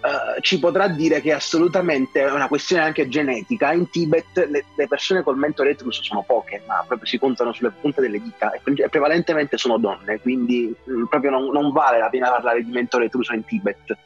Eh, 0.00 0.40
ci 0.42 0.60
potrà 0.60 0.86
dire 0.86 1.20
che 1.20 1.32
assolutamente 1.32 2.20
è 2.24 2.30
una 2.30 2.46
questione 2.46 2.82
anche 2.82 3.08
genetica. 3.08 3.72
In 3.72 3.90
Tibet 3.90 4.46
le, 4.48 4.64
le 4.76 4.86
persone 4.86 5.22
col 5.22 5.36
mentore 5.36 5.70
etruso 5.70 6.02
sono 6.04 6.22
poche, 6.24 6.62
ma 6.66 6.84
proprio 6.86 7.06
si 7.08 7.18
contano 7.18 7.52
sulle 7.52 7.72
punte 7.80 8.00
delle 8.00 8.22
dita 8.22 8.52
e 8.52 8.60
pre- 8.62 8.88
prevalentemente 8.88 9.58
sono 9.58 9.76
donne, 9.78 10.20
quindi 10.20 10.72
mh, 10.84 11.04
proprio 11.06 11.30
non, 11.32 11.50
non 11.50 11.72
vale 11.72 11.98
la 11.98 12.08
pena 12.08 12.30
parlare 12.30 12.62
di 12.64 12.70
mentore 12.70 13.06
etruso 13.06 13.34
in 13.34 13.44
Tibet. 13.44 13.96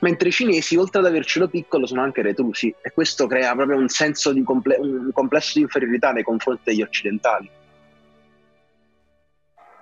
Mentre 0.00 0.28
i 0.28 0.32
cinesi, 0.32 0.76
oltre 0.76 1.00
ad 1.00 1.06
avercelo 1.06 1.48
piccolo, 1.48 1.86
sono 1.86 2.02
anche 2.02 2.22
retrusi 2.22 2.74
e 2.82 2.92
questo 2.92 3.26
crea 3.26 3.54
proprio 3.54 3.76
un 3.76 3.88
senso 3.88 4.32
di 4.32 4.42
comple- 4.42 4.78
un 4.78 5.10
complesso 5.12 5.52
di 5.54 5.60
inferiorità 5.60 6.12
nei 6.12 6.22
confronti 6.22 6.62
degli 6.64 6.82
occidentali. 6.82 7.50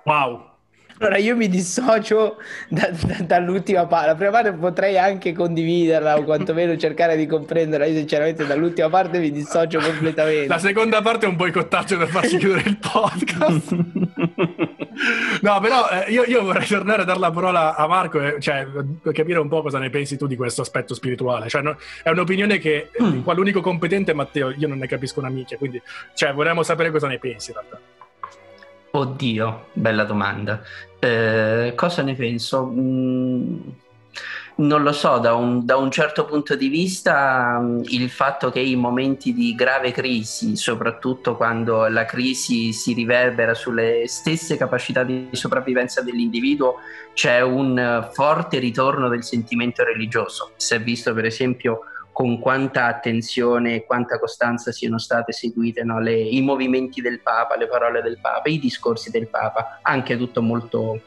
Wow. 0.03 0.49
Allora 0.99 1.17
io 1.17 1.35
mi 1.35 1.47
dissocio 1.47 2.37
da- 2.69 2.91
da- 2.91 3.23
dall'ultima 3.23 3.87
parte. 3.87 4.07
La 4.07 4.15
prima 4.15 4.31
parte 4.31 4.51
potrei 4.53 4.99
anche 4.99 5.33
condividerla 5.33 6.17
o 6.17 6.23
quantomeno 6.23 6.77
cercare 6.77 7.17
di 7.17 7.25
comprenderla. 7.25 7.87
Io 7.87 7.97
sinceramente 7.97 8.45
dall'ultima 8.45 8.87
parte 8.89 9.17
mi 9.17 9.31
dissocio 9.31 9.79
completamente. 9.79 10.47
La 10.47 10.59
seconda 10.59 11.01
parte 11.01 11.25
è 11.25 11.29
un 11.29 11.37
boicottaggio 11.37 11.97
per 11.97 12.07
farci 12.07 12.37
chiudere 12.37 12.69
il 12.69 12.77
podcast. 12.77 13.75
No, 15.41 15.59
però 15.59 15.87
eh, 15.89 16.11
io, 16.11 16.23
io 16.23 16.43
vorrei 16.43 16.67
tornare 16.67 17.01
a 17.03 17.05
dare 17.05 17.19
la 17.19 17.31
parola 17.31 17.75
a 17.75 17.87
Marco 17.87 18.19
e 18.19 18.35
cioè, 18.39 18.67
capire 19.13 19.39
un 19.39 19.47
po' 19.47 19.61
cosa 19.61 19.79
ne 19.79 19.89
pensi 19.89 20.17
tu 20.17 20.27
di 20.27 20.35
questo 20.35 20.61
aspetto 20.61 20.93
spirituale. 20.93 21.47
Cioè, 21.49 21.61
no- 21.61 21.77
è 22.03 22.09
un'opinione 22.09 22.57
che 22.57 22.89
Mm. 23.01 23.21
qua 23.21 23.33
l'unico 23.33 23.61
competente 23.61 24.11
è 24.11 24.13
Matteo, 24.13 24.51
io 24.55 24.67
non 24.67 24.77
ne 24.77 24.87
capisco 24.87 25.19
una 25.19 25.29
minchia, 25.29 25.57
quindi 25.57 25.81
cioè, 26.13 26.33
vorremmo 26.33 26.61
sapere 26.63 26.91
cosa 26.91 27.07
ne 27.07 27.17
pensi 27.19 27.51
in 27.51 27.57
realtà. 27.57 27.79
Oddio, 28.93 29.67
bella 29.73 30.03
domanda. 30.03 30.61
Eh, 30.99 31.71
cosa 31.75 32.01
ne 32.01 32.13
penso? 32.15 32.65
Mm, 32.65 33.59
non 34.61 34.83
lo 34.83 34.91
so, 34.91 35.17
da 35.17 35.33
un, 35.33 35.65
da 35.65 35.77
un 35.77 35.91
certo 35.91 36.25
punto 36.25 36.55
di 36.55 36.67
vista, 36.67 37.59
mm, 37.59 37.81
il 37.85 38.09
fatto 38.09 38.51
che 38.51 38.59
in 38.59 38.79
momenti 38.79 39.33
di 39.33 39.53
grave 39.55 39.91
crisi, 39.91 40.55
soprattutto 40.55 41.35
quando 41.35 41.87
la 41.87 42.05
crisi 42.05 42.71
si 42.73 42.93
riverbera 42.93 43.53
sulle 43.53 44.07
stesse 44.07 44.57
capacità 44.57 45.03
di 45.03 45.29
sopravvivenza 45.31 46.01
dell'individuo, 46.01 46.77
c'è 47.13 47.41
un 47.41 48.09
forte 48.13 48.59
ritorno 48.59 49.09
del 49.09 49.23
sentimento 49.23 49.83
religioso. 49.83 50.51
Si 50.55 50.73
è 50.73 50.81
visto, 50.81 51.13
per 51.13 51.25
esempio, 51.25 51.81
con 52.21 52.37
quanta 52.37 52.85
attenzione 52.85 53.73
e 53.73 53.83
quanta 53.83 54.19
costanza 54.19 54.71
siano 54.71 54.99
state 54.99 55.31
seguite 55.31 55.83
no, 55.83 55.99
le- 55.99 56.21
i 56.21 56.39
movimenti 56.41 57.01
del 57.01 57.19
Papa, 57.19 57.57
le 57.57 57.65
parole 57.65 58.03
del 58.03 58.19
Papa, 58.21 58.47
i 58.47 58.59
discorsi 58.59 59.09
del 59.09 59.27
Papa, 59.27 59.79
anche 59.81 60.15
tutto 60.17 60.43
molto 60.43 61.01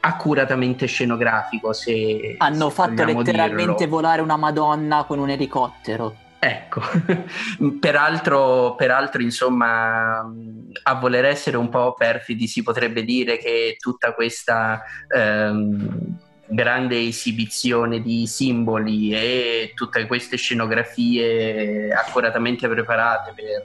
accuratamente 0.00 0.86
scenografico. 0.86 1.72
Se, 1.72 2.34
Hanno 2.38 2.68
se 2.68 2.74
fatto 2.74 3.04
letteralmente 3.04 3.84
dirlo. 3.84 3.94
volare 3.94 4.20
una 4.22 4.36
Madonna 4.36 5.04
con 5.04 5.20
un 5.20 5.30
elicottero. 5.30 6.16
Ecco, 6.40 6.80
peraltro, 7.78 8.74
peraltro, 8.74 9.22
insomma, 9.22 10.18
a 10.18 10.94
voler 10.94 11.26
essere 11.26 11.56
un 11.56 11.68
po' 11.68 11.94
perfidi, 11.94 12.48
si 12.48 12.64
potrebbe 12.64 13.04
dire 13.04 13.38
che 13.38 13.76
tutta 13.78 14.14
questa 14.14 14.82
ehm, 15.14 16.16
grande 16.48 17.06
esibizione 17.06 18.00
di 18.00 18.26
simboli 18.26 19.12
e 19.12 19.72
tutte 19.74 20.06
queste 20.06 20.36
scenografie 20.36 21.92
accuratamente 21.92 22.68
preparate 22.68 23.32
per 23.34 23.64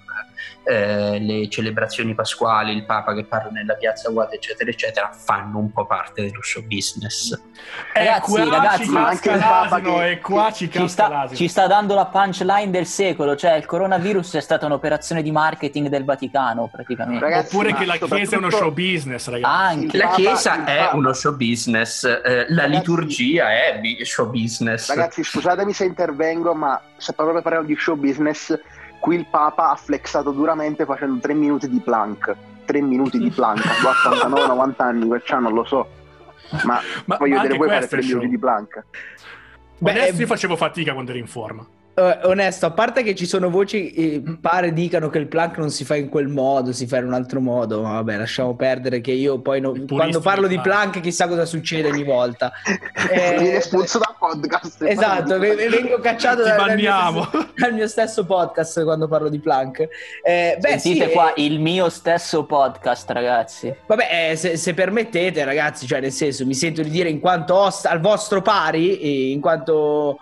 eh, 0.63 1.19
le 1.19 1.49
celebrazioni 1.49 2.13
pasquali, 2.13 2.73
il 2.73 2.85
Papa 2.85 3.13
che 3.13 3.25
parla 3.25 3.49
nella 3.51 3.73
piazza 3.75 4.09
vuota, 4.09 4.35
eccetera, 4.35 4.69
eccetera, 4.69 5.11
fanno 5.11 5.57
un 5.59 5.71
po' 5.71 5.85
parte 5.85 6.23
dello 6.23 6.41
show 6.41 6.63
business. 6.63 7.39
Ragazzi, 7.93 8.31
qua 8.31 8.43
ragazzi, 8.49 8.91
casca 8.91 9.07
anche 9.07 9.29
il 9.31 9.39
Papa 9.39 9.69
l'asino 9.77 9.97
che- 9.97 10.09
e 10.11 10.19
qua 10.19 10.51
ci 10.51 10.69
Ci 10.71 10.87
sta, 10.87 11.29
ci 11.33 11.47
sta 11.47 11.67
dando 11.67 11.95
la 11.95 12.05
punchline 12.05 12.69
del 12.69 12.85
secolo, 12.85 13.35
cioè 13.35 13.53
il 13.55 13.65
coronavirus 13.65 14.35
è 14.35 14.41
stata 14.41 14.65
un'operazione 14.65 15.21
di 15.21 15.31
marketing 15.31 15.87
del 15.87 16.03
Vaticano 16.05 16.67
praticamente. 16.71 17.23
Ragazzi, 17.23 17.55
Oppure 17.55 17.73
che 17.73 17.85
la 17.85 17.97
Chiesa 17.97 18.35
è 18.35 18.37
uno 18.37 18.49
show 18.49 18.71
business, 18.71 19.27
ragazzi. 19.29 19.53
Anche. 19.53 19.97
La 19.97 20.09
Chiesa 20.09 20.63
è 20.65 20.89
uno 20.93 21.13
show 21.13 21.35
business, 21.35 22.03
eh, 22.03 22.45
la 22.49 22.61
Ragazzi- 22.63 22.69
liturgia 22.69 23.49
è 23.51 23.79
show 24.03 24.29
business. 24.29 24.87
Ragazzi, 24.89 25.23
scusatemi 25.23 25.73
se 25.73 25.85
intervengo, 25.85 26.53
ma 26.53 26.79
se 26.97 27.13
proprio 27.13 27.41
parliamo 27.41 27.65
di 27.65 27.75
show 27.77 27.95
business, 27.95 28.57
qui 29.01 29.15
il 29.15 29.25
Papa 29.25 29.71
ha 29.71 29.75
flexato 29.75 30.31
duramente 30.31 30.85
facendo 30.85 31.19
tre 31.19 31.33
minuti 31.33 31.67
di 31.67 31.79
plank. 31.79 32.33
Tre 32.63 32.79
minuti 32.81 33.17
di 33.17 33.29
plank, 33.31 33.65
a 33.65 34.27
89-90 34.29 34.73
anni, 34.77 35.07
perciò 35.07 35.39
non 35.39 35.53
lo 35.53 35.65
so. 35.65 35.89
Ma, 36.63 36.79
Ma- 37.05 37.17
voglio 37.17 37.35
ma 37.35 37.41
vedere 37.41 37.57
voi 37.57 37.67
fare 37.67 37.79
questo 37.79 37.95
è 37.95 37.99
tre 37.99 38.01
show. 38.07 38.17
minuti 38.17 38.29
di 38.29 38.39
plank. 38.39 38.83
Beh, 39.79 39.91
Onesto, 39.91 40.21
io 40.21 40.27
facevo 40.27 40.55
fatica 40.55 40.93
quando 40.93 41.11
ero 41.11 41.19
in 41.19 41.27
forma. 41.27 41.65
Eh, 41.93 42.19
onesto, 42.23 42.65
a 42.65 42.71
parte 42.71 43.03
che 43.03 43.13
ci 43.15 43.25
sono 43.25 43.49
voci 43.49 43.91
che 43.91 44.23
pare 44.39 44.71
dicano 44.71 45.09
che 45.09 45.17
il 45.17 45.27
plank 45.27 45.57
non 45.57 45.69
si 45.69 45.83
fa 45.83 45.95
in 45.95 46.07
quel 46.07 46.29
modo, 46.29 46.71
si 46.71 46.87
fa 46.87 46.97
in 46.97 47.05
un 47.05 47.13
altro 47.13 47.41
modo, 47.41 47.81
ma 47.81 47.93
vabbè, 47.93 48.17
lasciamo 48.17 48.55
perdere 48.55 49.01
che 49.01 49.11
io 49.11 49.39
poi 49.39 49.59
puristi 49.61 49.93
quando 49.93 50.19
parlo 50.21 50.47
di 50.47 50.59
plank. 50.59 50.91
plank 50.91 50.99
chissà 51.01 51.27
cosa 51.27 51.45
succede 51.45 51.89
ogni 51.89 52.03
volta. 52.03 52.51
Eh, 53.11 53.35
Viene 53.37 53.57
espulso 53.57 53.99
dal 53.99 54.15
podcast. 54.17 54.83
Esatto, 54.83 55.37
ve- 55.37 55.55
vengo 55.55 55.99
cacciato 55.99 56.43
Ti 56.43 56.49
dal, 56.49 56.67
dal 56.67 56.75
mio 56.75 57.23
stesso, 57.23 57.51
dal 57.55 57.73
mio 57.73 57.87
stesso 57.87 58.25
podcast 58.25 58.83
quando 58.83 59.07
parlo 59.07 59.27
di 59.27 59.39
plank. 59.39 59.87
Eh, 60.23 60.57
beh, 60.59 60.79
Sentite 60.79 61.07
sì, 61.07 61.11
qua 61.11 61.33
eh, 61.33 61.43
il 61.43 61.59
mio 61.59 61.89
stesso 61.89 62.45
podcast, 62.45 63.09
ragazzi. 63.09 63.73
Vabbè, 63.85 64.29
eh, 64.31 64.35
se, 64.35 64.55
se 64.55 64.73
permettete, 64.73 65.43
ragazzi, 65.43 65.87
cioè 65.87 65.99
nel 65.99 66.11
senso, 66.11 66.45
mi 66.45 66.53
sento 66.53 66.81
di 66.83 66.89
dire 66.89 67.09
in 67.09 67.19
quanto 67.19 67.55
host 67.55 67.85
al 67.85 67.99
vostro 67.99 68.41
pari, 68.41 69.31
in 69.31 69.41
quanto 69.41 70.19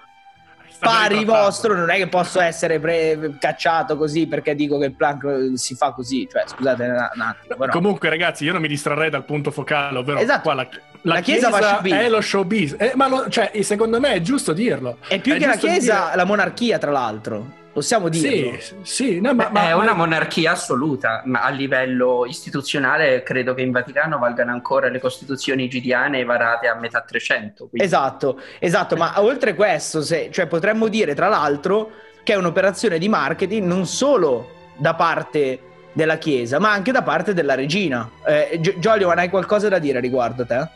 pari 0.79 1.25
vostro, 1.25 1.75
non 1.75 1.89
è 1.89 1.95
che 1.97 2.07
posso 2.07 2.39
essere 2.39 2.79
pre- 2.79 3.35
cacciato 3.39 3.97
così 3.97 4.27
perché 4.27 4.55
dico 4.55 4.77
che 4.77 4.85
il 4.85 4.95
plank 4.95 5.23
eh, 5.23 5.57
si 5.57 5.75
fa 5.75 5.91
così. 5.91 6.27
Cioè, 6.31 6.43
scusate 6.47 6.83
un, 6.83 6.97
attimo. 7.21 7.55
però. 7.57 7.71
Comunque, 7.73 8.09
ragazzi, 8.09 8.43
io 8.45 8.53
non 8.53 8.61
mi 8.61 8.67
distrarrei 8.67 9.09
dal 9.09 9.25
punto 9.25 9.51
focale, 9.51 9.97
ovvero 9.97 10.19
Esatto. 10.19 10.41
qua 10.41 10.53
la, 10.53 10.67
la 11.01 11.13
La 11.15 11.19
Chiesa 11.21 11.51
showbiz. 11.51 11.93
è 11.93 12.09
lo 12.09 12.21
showbiz. 12.21 12.75
Eh, 12.79 12.91
ma 12.95 13.07
lo- 13.07 13.29
cioè, 13.29 13.51
secondo 13.61 13.99
me 13.99 14.13
è 14.13 14.21
giusto 14.21 14.53
dirlo. 14.53 14.97
È 15.07 15.19
più 15.19 15.33
È 15.33 15.37
che 15.37 15.45
la 15.45 15.55
Chiesa, 15.55 16.03
dire- 16.05 16.15
la 16.15 16.23
monarchia, 16.25 16.77
tra 16.77 16.91
l'altro. 16.91 17.57
Possiamo 17.79 18.09
dirlo. 18.09 18.57
Sì, 18.59 18.75
sì, 18.81 19.21
no, 19.21 19.33
ma, 19.33 19.45
Beh, 19.45 19.51
ma- 19.51 19.69
è 19.69 19.73
una 19.73 19.93
monarchia 19.93 20.51
assoluta, 20.51 21.21
ma 21.25 21.43
a 21.43 21.49
livello 21.49 22.25
istituzionale 22.27 23.23
credo 23.23 23.53
che 23.53 23.61
in 23.61 23.71
Vaticano 23.71 24.17
valgano 24.17 24.51
ancora 24.51 24.89
le 24.89 24.99
costituzioni 24.99 25.69
gidiane 25.69 26.25
varate 26.25 26.67
a 26.67 26.75
metà 26.75 26.99
300. 27.01 27.67
quindi- 27.67 27.87
Esatto, 27.87 28.37
esatto, 28.59 28.97
ma 28.97 29.13
oltre 29.21 29.53
questo, 29.53 30.01
se- 30.01 30.27
cioè, 30.29 30.47
potremmo 30.47 30.89
dire 30.89 31.15
tra 31.15 31.29
l'altro 31.29 31.91
che 32.21 32.33
è 32.33 32.35
un'operazione 32.35 32.97
di 32.97 33.07
marketing 33.07 33.65
non 33.65 33.85
solo 33.85 34.49
da 34.75 34.93
parte 34.93 35.59
della 35.93 36.17
Chiesa, 36.17 36.59
ma 36.59 36.71
anche 36.73 36.91
da 36.91 37.01
parte 37.01 37.33
della 37.33 37.55
regina. 37.55 38.09
Eh, 38.25 38.59
Giolio, 38.77 39.09
hai 39.09 39.29
qualcosa 39.29 39.69
da 39.69 39.79
dire 39.79 40.01
riguardo 40.01 40.45
te? 40.45 40.67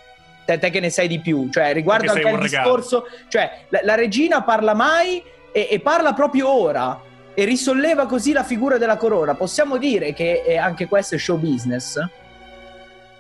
Te, 0.46 0.58
te 0.58 0.70
che 0.70 0.80
ne 0.80 0.90
sai 0.90 1.10
di 1.10 1.20
più, 1.20 1.50
cioè 1.52 1.74
riguardo 1.74 2.14
Perché 2.14 2.30
anche 2.30 2.42
al 2.44 2.48
discorso, 2.50 3.08
cioè 3.28 3.66
la, 3.68 3.82
la 3.84 3.96
regina 3.96 4.42
parla 4.44 4.74
mai 4.74 5.22
e, 5.54 5.70
e 5.72 5.80
parla 5.80 6.12
proprio 6.12 6.50
ora 6.50 7.00
e 7.34 7.46
risolleva 7.46 8.06
così 8.06 8.34
la 8.34 8.44
figura 8.44 8.78
della 8.78 8.98
corona. 8.98 9.36
Possiamo 9.36 9.78
dire 9.78 10.14
che 10.14 10.58
anche 10.60 10.88
questo 10.88 11.16
è 11.16 11.18
show 11.18 11.38
business? 11.38 11.98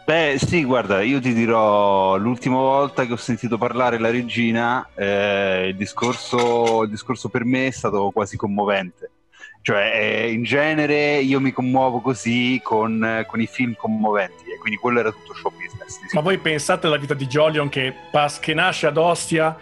Beh, 0.06 0.36
sì, 0.38 0.66
guarda, 0.66 1.02
io 1.02 1.22
ti 1.22 1.34
dirò 1.34 2.18
l'ultima 2.18 2.58
volta 2.58 3.06
che 3.06 3.14
ho 3.14 3.18
sentito 3.18 3.58
parlare 3.58 3.98
la 3.98 4.12
regina, 4.12 4.90
eh, 4.96 5.68
il, 5.70 5.78
discorso, 5.78 6.84
il 6.84 6.90
discorso 6.90 7.30
per 7.30 7.46
me 7.46 7.68
è 7.68 7.72
stato 7.72 8.12
quasi 8.12 8.36
commovente. 8.36 9.12
Cioè, 9.62 9.92
eh, 9.94 10.32
in 10.34 10.44
genere 10.44 11.20
io 11.20 11.40
mi 11.40 11.54
commuovo 11.54 12.02
così 12.02 12.60
con, 12.62 13.24
con 13.26 13.40
i 13.40 13.48
film 13.48 13.76
commoventi, 13.78 14.44
e 14.54 14.58
quindi 14.60 14.78
quello 14.78 15.00
era 15.00 15.10
tutto 15.10 15.34
show 15.36 15.52
business. 15.52 16.00
Ma 16.12 16.20
voi 16.20 16.38
pensate 16.38 16.88
alla 16.88 16.98
vita 16.98 17.14
di 17.14 17.26
Jolion 17.26 17.70
che, 17.70 17.94
pas- 18.12 18.40
che 18.40 18.54
nasce 18.54 18.88
ad 18.88 18.98
Ostia, 18.98 19.58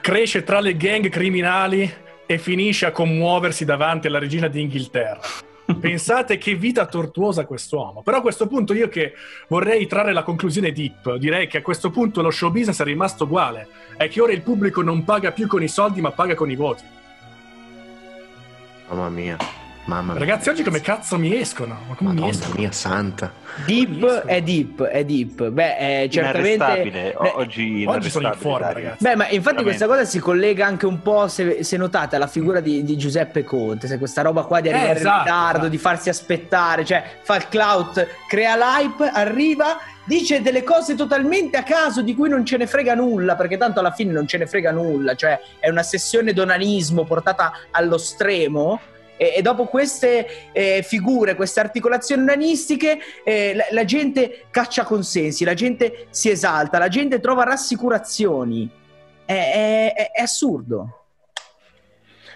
cresce 0.00 0.42
tra 0.42 0.60
le 0.60 0.76
gang 0.76 1.08
criminali 1.08 1.92
e 2.26 2.38
finisce 2.38 2.86
a 2.86 2.90
commuoversi 2.90 3.64
davanti 3.64 4.06
alla 4.06 4.18
regina 4.18 4.48
d'Inghilterra. 4.48 5.20
Pensate 5.80 6.38
che 6.38 6.54
vita 6.54 6.86
tortuosa 6.86 7.44
quest'uomo. 7.44 8.02
Però 8.02 8.18
a 8.18 8.22
questo 8.22 8.46
punto 8.46 8.72
io 8.72 8.88
che 8.88 9.12
vorrei 9.48 9.86
trarre 9.86 10.12
la 10.12 10.22
conclusione 10.22 10.72
deep, 10.72 11.16
direi 11.16 11.46
che 11.46 11.58
a 11.58 11.62
questo 11.62 11.90
punto 11.90 12.22
lo 12.22 12.30
show 12.30 12.50
business 12.50 12.80
è 12.80 12.84
rimasto 12.84 13.24
uguale. 13.24 13.68
È 13.96 14.08
che 14.08 14.20
ora 14.20 14.32
il 14.32 14.42
pubblico 14.42 14.82
non 14.82 15.04
paga 15.04 15.32
più 15.32 15.46
con 15.46 15.62
i 15.62 15.68
soldi 15.68 16.00
ma 16.00 16.10
paga 16.10 16.34
con 16.34 16.50
i 16.50 16.56
voti. 16.56 16.84
Mamma 18.88 19.08
mia, 19.10 19.36
mamma 19.88 20.12
mia. 20.12 20.20
Ragazzi, 20.20 20.48
oggi 20.50 20.62
come 20.62 20.80
cazzo 20.80 21.18
mi 21.18 21.34
escono? 21.34 21.78
Ma 21.88 21.94
come 21.94 22.10
mi 22.10 22.14
Madonna 22.16 22.32
escono? 22.32 22.54
mia 22.58 22.72
santa. 22.72 23.32
Deep 23.64 24.24
è 24.26 24.42
deep, 24.42 24.82
è 24.84 25.04
deep. 25.04 25.48
Beh, 25.48 26.02
eh, 26.02 26.10
certamente. 26.10 26.54
Inarrestabile, 26.54 27.14
o- 27.16 27.32
oggi, 27.38 27.84
oggi 27.88 28.10
sono 28.10 28.28
in 28.28 28.34
forma, 28.34 28.72
ragazzi. 28.72 29.02
Beh, 29.02 29.16
ma 29.16 29.24
infatti 29.24 29.38
Veramente. 29.38 29.62
questa 29.64 29.86
cosa 29.86 30.04
si 30.04 30.18
collega 30.20 30.66
anche 30.66 30.86
un 30.86 31.00
po', 31.02 31.26
se, 31.28 31.64
se 31.64 31.76
notate, 31.76 32.16
alla 32.16 32.26
figura 32.26 32.60
di, 32.60 32.84
di 32.84 32.96
Giuseppe 32.96 33.42
Conte, 33.44 33.86
se 33.88 33.98
questa 33.98 34.22
roba 34.22 34.44
qua 34.44 34.60
di 34.60 34.68
Eh, 34.68 34.72
arrivare 34.72 34.98
esatto, 34.98 35.16
in 35.16 35.22
ritardo, 35.24 35.48
esatto. 35.56 35.68
di 35.68 35.78
farsi 35.78 36.08
aspettare, 36.10 36.84
cioè 36.84 37.02
fa 37.22 37.36
il 37.36 37.48
clout, 37.48 38.06
crea 38.28 38.56
l'hype, 38.56 39.10
arriva, 39.12 39.78
dice 40.04 40.42
delle 40.42 40.62
cose 40.62 40.94
totalmente 40.94 41.56
a 41.56 41.62
caso 41.62 42.02
di 42.02 42.14
cui 42.14 42.28
non 42.28 42.44
ce 42.44 42.58
ne 42.58 42.66
frega 42.66 42.94
nulla, 42.94 43.34
perché 43.36 43.56
tanto 43.56 43.80
alla 43.80 43.92
fine 43.92 44.12
non 44.12 44.26
ce 44.28 44.36
ne 44.38 44.46
frega 44.46 44.70
nulla, 44.70 45.14
cioè 45.14 45.40
è 45.58 45.68
una 45.68 45.82
sessione 45.82 46.32
d'onanismo 46.32 47.04
portata 47.04 47.52
allo 47.72 47.98
stremo. 47.98 48.78
E, 49.18 49.34
e 49.36 49.42
dopo 49.42 49.66
queste 49.66 50.50
eh, 50.52 50.82
figure, 50.82 51.34
queste 51.34 51.60
articolazioni 51.60 52.22
onanistiche, 52.22 52.98
eh, 53.24 53.54
la, 53.54 53.66
la 53.70 53.84
gente 53.84 54.46
caccia 54.50 54.84
consensi, 54.84 55.44
la 55.44 55.52
gente 55.54 56.06
si 56.08 56.30
esalta, 56.30 56.78
la 56.78 56.88
gente 56.88 57.20
trova 57.20 57.44
rassicurazioni. 57.44 58.70
È, 59.26 59.32
è- 59.32 60.10
è- 60.14 60.22
assurdo. 60.22 60.94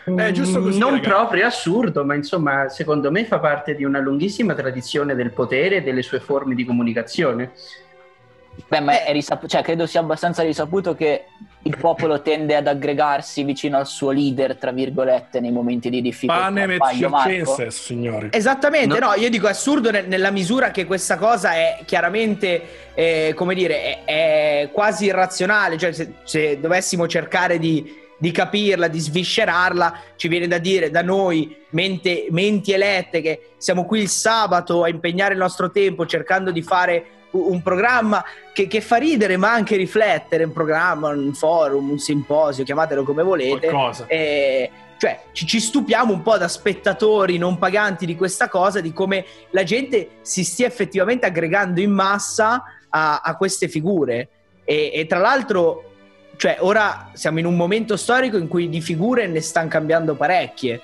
È 0.05 0.33
giusto 0.33 0.61
così, 0.61 0.79
non 0.81 0.91
ragazzi. 0.91 1.09
proprio 1.09 1.47
assurdo, 1.47 2.05
ma 2.05 2.15
insomma, 2.15 2.69
secondo 2.69 3.13
me 3.13 3.25
fa 3.25 3.39
parte 3.39 3.77
di 3.77 3.85
una 3.85 4.01
lunghissima 4.01 4.53
tradizione 4.53 5.15
del 5.15 5.31
potere 5.31 5.77
e 5.77 5.83
delle 5.83 6.03
sue 6.03 6.19
forme 6.19 6.57
di 6.57 6.65
comunicazione. 6.65 7.53
Beh, 8.69 8.81
ma 8.81 9.05
è 9.05 9.13
risaputo, 9.13 9.49
cioè, 9.49 9.63
credo 9.63 9.87
sia 9.87 10.01
abbastanza 10.01 10.43
risaputo 10.43 10.95
che 10.95 11.25
il 11.65 11.77
popolo 11.79 12.21
tende 12.23 12.57
ad 12.57 12.67
aggregarsi 12.67 13.45
vicino 13.45 13.79
al 13.79 13.87
suo 13.87 14.11
leader, 14.11 14.57
tra 14.57 14.73
virgolette, 14.73 15.41
nei 15.41 15.53
momenti 15.53 15.89
di 15.89 16.03
difficoltà. 16.03 16.43
Panem 16.45 16.71
et 16.73 16.79
signori. 17.69 18.29
Esattamente, 18.33 18.99
No. 18.99 19.09
no, 19.09 19.15
io 19.15 19.31
dico 19.31 19.47
assurdo 19.47 19.91
ne- 19.91 20.03
nella 20.03 20.31
misura 20.31 20.71
che 20.71 20.85
questa 20.87 21.17
cosa 21.17 21.53
è 21.55 21.79
chiaramente, 21.87 22.93
eh, 22.95 23.33
come 23.35 23.55
dire, 23.55 24.05
è, 24.05 24.05
è 24.05 24.69
quasi 24.73 25.07
irrazionale, 25.07 25.79
cioè 25.79 25.93
se, 25.93 26.13
se 26.25 26.59
dovessimo 26.61 27.07
cercare 27.07 27.59
di, 27.59 28.01
di 28.19 28.31
capirla, 28.33 28.89
di 28.89 28.99
sviscerarla, 29.01 29.99
ci 30.17 30.29
viene 30.29 30.47
da 30.47 30.59
dire 30.59 30.91
da 30.91 31.03
noi, 31.03 31.57
mente- 31.71 32.27
menti 32.31 32.73
elette, 32.73 33.21
che 33.21 33.51
siamo 33.57 33.85
qui 33.87 34.01
il 34.01 34.09
sabato 34.09 34.83
a 34.83 34.89
impegnare 34.89 35.33
il 35.35 35.41
nostro 35.41 35.71
tempo 35.71 36.07
cercando 36.07 36.51
di 36.51 36.63
fare 36.63 37.05
un 37.33 37.63
programma 37.63 38.25
che, 38.53 38.67
che 38.67 38.81
fa 38.81 38.97
ridere 38.97 39.37
ma 39.37 39.53
anche 39.53 39.77
riflettere, 39.77 40.45
un 40.45 40.53
programma, 40.53 41.09
un 41.09 41.35
forum, 41.35 41.91
un 41.91 41.99
simposio, 41.99 42.65
chiamatelo 42.65 43.03
come 43.05 43.23
volete. 43.23 43.69
Qualcosa. 43.69 44.07
Eh, 44.07 44.71
cioè 44.99 45.21
ci, 45.33 45.47
ci 45.47 45.59
stupiamo 45.59 46.13
un 46.13 46.23
po' 46.23 46.39
da 46.39 46.47
spettatori 46.47 47.37
non 47.37 47.59
paganti 47.59 48.07
di 48.07 48.15
questa 48.15 48.49
cosa, 48.49 48.81
di 48.81 48.93
come 48.93 49.25
la 49.51 49.65
gente 49.65 50.11
si 50.23 50.45
stia 50.45 50.67
effettivamente 50.67 51.27
aggregando 51.27 51.81
in 51.81 51.91
massa 51.91 52.63
a, 52.89 53.21
a 53.21 53.37
queste 53.37 53.69
figure. 53.69 54.29
E, 54.65 54.93
e 54.95 55.07
tra 55.07 55.19
l'altro, 55.19 55.91
cioè, 56.37 56.59
ora 56.61 57.11
siamo 57.15 57.41
in 57.41 57.47
un 57.47 57.57
momento 57.57 57.97
storico 57.97 58.37
in 58.37 58.47
cui 58.47 58.69
di 58.69 58.81
figure 58.81 59.27
ne 59.27 59.41
stanno 59.41 59.69
cambiando 59.69 60.15
parecchie. 60.15 60.81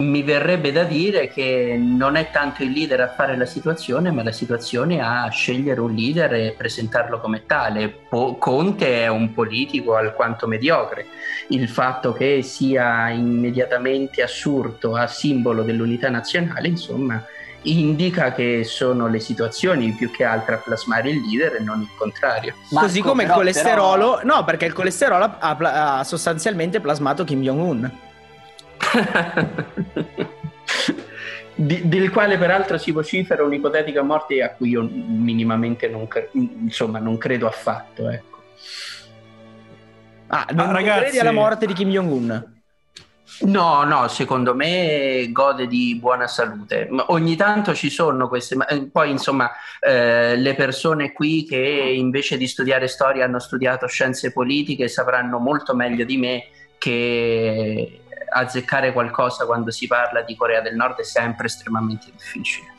Mi 0.00 0.22
verrebbe 0.22 0.72
da 0.72 0.84
dire 0.84 1.28
che 1.28 1.76
non 1.78 2.16
è 2.16 2.30
tanto 2.30 2.62
il 2.62 2.70
leader 2.70 3.02
a 3.02 3.12
fare 3.14 3.36
la 3.36 3.44
situazione, 3.44 4.10
ma 4.10 4.22
la 4.22 4.32
situazione 4.32 4.98
a 5.02 5.28
scegliere 5.28 5.78
un 5.78 5.94
leader 5.94 6.32
e 6.32 6.54
presentarlo 6.56 7.20
come 7.20 7.44
tale. 7.44 7.90
Po- 7.90 8.36
Conte 8.36 9.02
è 9.02 9.08
un 9.08 9.34
politico 9.34 9.96
alquanto 9.96 10.46
mediocre. 10.46 11.04
Il 11.48 11.68
fatto 11.68 12.14
che 12.14 12.40
sia 12.40 13.10
immediatamente 13.10 14.22
assurdo 14.22 14.96
a 14.96 15.06
simbolo 15.06 15.62
dell'unità 15.62 16.08
nazionale, 16.08 16.68
insomma, 16.68 17.22
indica 17.64 18.32
che 18.32 18.64
sono 18.64 19.06
le 19.06 19.20
situazioni 19.20 19.92
più 19.92 20.10
che 20.10 20.24
altro 20.24 20.54
a 20.54 20.58
plasmare 20.64 21.10
il 21.10 21.20
leader 21.20 21.56
e 21.56 21.60
non 21.62 21.82
il 21.82 21.90
contrario. 21.98 22.54
Così 22.72 23.02
come 23.02 23.24
il 23.24 23.28
però- 23.28 23.40
colesterolo, 23.40 24.20
no, 24.24 24.44
perché 24.44 24.64
il 24.64 24.72
colesterolo 24.72 25.36
ha, 25.38 25.98
ha 25.98 26.04
sostanzialmente 26.04 26.80
plasmato 26.80 27.22
Kim 27.24 27.42
Jong-un. 27.42 28.08
Di- 31.54 31.82
del 31.88 32.10
quale 32.10 32.38
peraltro 32.38 32.78
si 32.78 32.90
vocifera 32.90 33.44
un'ipotetica 33.44 34.02
morte 34.02 34.42
a 34.42 34.50
cui 34.50 34.70
io 34.70 34.88
minimamente 34.90 35.88
non, 35.88 36.08
cre- 36.08 36.30
insomma, 36.32 36.98
non 36.98 37.18
credo 37.18 37.46
affatto. 37.46 38.08
Ecco. 38.08 38.42
Ah, 40.28 40.46
non, 40.52 40.66
non 40.66 40.74
ragazzi- 40.74 41.00
credi 41.02 41.18
alla 41.18 41.32
morte 41.32 41.66
di 41.66 41.74
Kim 41.74 41.90
Jong-un? 41.90 42.58
No, 43.42 43.84
no, 43.84 44.08
secondo 44.08 44.54
me 44.54 45.28
gode 45.32 45.66
di 45.66 45.96
buona 46.00 46.26
salute. 46.26 46.86
Ma 46.90 47.04
ogni 47.08 47.36
tanto 47.36 47.74
ci 47.74 47.88
sono 47.90 48.28
queste, 48.28 48.54
ma 48.54 48.66
eh, 48.66 48.86
poi 48.90 49.10
insomma 49.10 49.50
eh, 49.80 50.36
le 50.36 50.54
persone 50.54 51.12
qui 51.12 51.44
che 51.44 51.56
invece 51.56 52.36
di 52.36 52.46
studiare 52.46 52.86
storia 52.86 53.24
hanno 53.24 53.38
studiato 53.38 53.86
scienze 53.86 54.32
politiche 54.32 54.88
sapranno 54.88 55.38
molto 55.38 55.74
meglio 55.74 56.04
di 56.04 56.16
me 56.18 56.44
che 56.76 58.00
azzeccare 58.30 58.92
qualcosa 58.92 59.46
quando 59.46 59.70
si 59.70 59.86
parla 59.86 60.22
di 60.22 60.36
Corea 60.36 60.60
del 60.60 60.76
Nord 60.76 60.98
è 60.98 61.04
sempre 61.04 61.46
estremamente 61.46 62.06
difficile. 62.12 62.78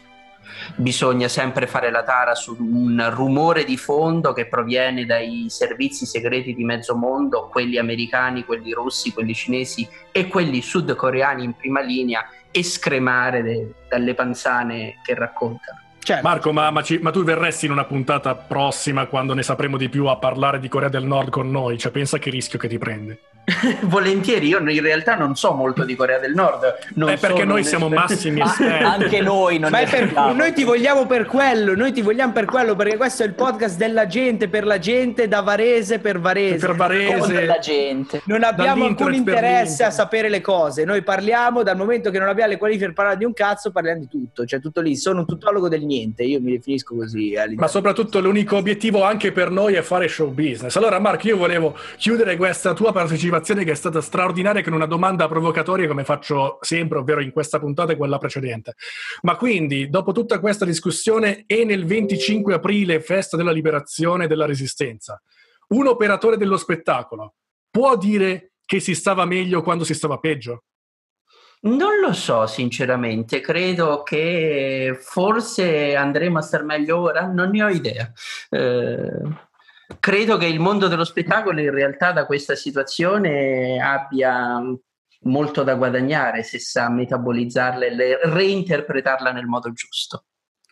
Bisogna 0.76 1.28
sempre 1.28 1.66
fare 1.66 1.90
la 1.90 2.04
tara 2.04 2.36
su 2.36 2.56
un 2.60 3.10
rumore 3.14 3.64
di 3.64 3.78
fondo 3.78 4.32
che 4.32 4.48
proviene 4.48 5.06
dai 5.06 5.46
servizi 5.50 6.06
segreti 6.06 6.54
di 6.54 6.64
mezzo 6.64 6.96
mondo, 6.96 7.48
quelli 7.48 7.78
americani, 7.78 8.46
quelli 8.46 8.72
russi, 8.72 9.12
quelli 9.12 9.34
cinesi 9.34 9.88
e 10.12 10.28
quelli 10.28 10.62
sudcoreani 10.62 11.44
in 11.44 11.56
prima 11.56 11.82
linea, 11.82 12.28
e 12.52 12.64
scremare 12.64 13.42
de- 13.42 13.74
dalle 13.88 14.14
panzane 14.14 15.00
che 15.04 15.16
raccontano. 15.16 15.80
Marco, 16.22 16.52
ma, 16.52 16.70
ma 16.72 16.82
ci- 16.82 16.98
ma 16.98 17.12
tu 17.12 17.24
verresti 17.24 17.66
in 17.66 17.72
una 17.72 17.86
puntata 17.86 18.36
prossima 18.36 19.06
quando 19.06 19.34
ne 19.34 19.44
sapremo 19.44 19.78
di 19.78 19.88
più 19.88 20.08
a 20.08 20.18
parlare 20.18 20.60
di 20.60 20.68
Corea 20.68 20.90
del 20.90 21.06
Nord 21.06 21.30
con 21.30 21.50
noi? 21.50 21.78
Cioè, 21.78 21.92
pensa 21.92 22.18
che 22.18 22.30
rischio 22.30 22.60
che 22.60 22.68
ti 22.68 22.78
prendi. 22.78 23.18
Volentieri, 23.82 24.48
io 24.48 24.60
in 24.60 24.82
realtà 24.82 25.16
non 25.16 25.36
so 25.36 25.54
molto 25.54 25.84
di 25.84 25.96
Corea 25.96 26.20
del 26.20 26.34
Nord. 26.34 26.78
Non 26.96 27.10
È 27.10 27.18
perché 27.18 27.44
noi 27.44 27.64
siamo 27.64 27.90
massimi 27.90 28.42
esperti. 28.42 29.20
Ma 29.60 29.80
è 29.80 29.90
per- 29.90 30.14
noi 30.36 30.54
ti 30.54 30.64
vogliamo 30.64 31.06
per 31.06 31.26
quello, 31.26 31.76
noi 31.76 31.92
ti 31.92 32.02
vogliamo 32.02 32.32
per 32.32 32.46
quello, 32.46 32.76
perché 32.76 32.98
questo 32.98 33.24
è 33.24 33.26
il 33.26 33.34
podcast 33.34 33.78
della 33.78 34.06
gente, 34.06 34.48
per 34.48 34.66
la 34.66 34.78
gente, 34.78 35.28
da 35.28 35.42
Varese 35.42 36.00
per 36.00 36.20
Varese. 36.20 36.66
Per 36.66 36.76
Varese. 36.76 37.34
Della 37.34 37.60
gente. 37.60 38.22
Non 38.26 38.44
abbiamo 38.44 38.86
alcun 38.86 39.14
interesse 39.14 39.84
a 39.84 39.92
sapere 39.92 40.30
le 40.30 40.42
cose. 40.42 40.86
Noi 40.86 41.02
parliamo 41.02 41.64
dal 41.64 41.78
momento 41.78 42.12
che 42.12 42.20
non 42.20 42.28
abbiamo 42.28 42.52
le 42.52 42.58
qualifiche 42.58 42.86
per 42.86 42.94
parlare 42.94 43.18
di 43.18 43.26
un 43.26 43.34
cazzo, 43.34 43.72
parliamo 43.72 44.00
di 44.00 44.08
tutto. 44.08 44.46
Cioè, 44.46 44.60
tutto 44.60 44.82
lì. 44.82 44.96
Sono 44.96 45.20
un 45.20 45.26
tutologo 45.26 45.68
del 45.68 45.84
niente. 45.84 46.24
Io 46.24 46.40
mi 46.40 46.52
definisco 46.52 46.96
così. 46.96 47.36
all'interno. 47.36 47.62
Ma 47.62 47.68
soprattutto 47.68 48.20
l'unico 48.20 48.58
obiettivo 48.58 49.04
anche 49.04 49.32
per 49.32 49.50
noi 49.50 49.74
è 49.74 49.82
fare 49.82 50.08
show 50.08 50.30
business. 50.30 50.76
Allora, 50.76 51.00
Marco, 51.00 51.28
io 51.28 51.38
volevo 51.38 51.76
chiudere 51.98 52.36
questa 52.38 52.74
tua 52.74 52.92
partecipazione 52.92 53.31
che 53.40 53.72
è 53.72 53.76
stata 53.76 54.02
straordinaria 54.02 54.62
con 54.64 54.74
una 54.74 54.86
domanda 54.86 55.28
provocatoria 55.28 55.88
come 55.88 56.04
faccio 56.04 56.58
sempre, 56.62 57.00
ovvero 57.00 57.22
in 57.22 57.32
questa 57.32 57.60
puntata 57.60 57.94
e 57.94 57.98
quella 57.98 58.18
precedente. 58.18 58.76
Ma 59.22 59.36
quindi, 59.36 59.90
dopo 59.90 60.12
tutta 60.12 60.40
questa 60.40 60.66
discussione 60.66 61.44
e 61.48 61.64
nel 61.64 61.86
25 61.86 62.54
aprile, 62.54 63.00
festa 63.00 63.38
della 63.38 63.52
liberazione 63.52 64.26
e 64.26 64.28
della 64.28 64.46
resistenza, 64.46 65.22
un 65.70 65.88
operatore 65.88 66.38
dello 66.38 66.58
spettacolo 66.58 67.36
può 67.70 67.98
dire 67.98 68.52
che 68.66 68.80
si 68.80 68.96
stava 68.96 69.26
meglio 69.26 69.62
quando 69.62 69.84
si 69.84 69.94
stava 69.94 70.18
peggio? 70.18 70.64
Non 71.64 72.00
lo 72.00 72.14
so, 72.14 72.48
sinceramente. 72.48 73.40
Credo 73.40 74.02
che 74.02 74.98
forse 75.00 75.96
andremo 75.96 76.40
a 76.40 76.42
star 76.42 76.64
meglio 76.64 77.00
ora, 77.00 77.28
non 77.28 77.52
ne 77.52 77.64
ho 77.64 77.70
idea. 77.70 78.12
Eh, 78.50 79.50
credo 80.00 80.38
che 80.38 80.46
il 80.46 80.60
mondo 80.60 80.88
dello 80.88 81.04
spettacolo 81.04 81.60
in 81.60 81.72
realtà 81.72 82.12
da 82.12 82.26
questa 82.26 82.56
situazione 82.56 83.80
abbia 83.82 84.62
molto 85.24 85.64
da 85.64 85.76
guadagnare 85.76 86.44
se 86.44 86.60
sa 86.60 86.90
metabolizzarla 86.90 87.86
e 87.86 88.20
reinterpretarla 88.24 89.32
nel 89.32 89.46
modo 89.46 89.72
giusto. 89.72 90.26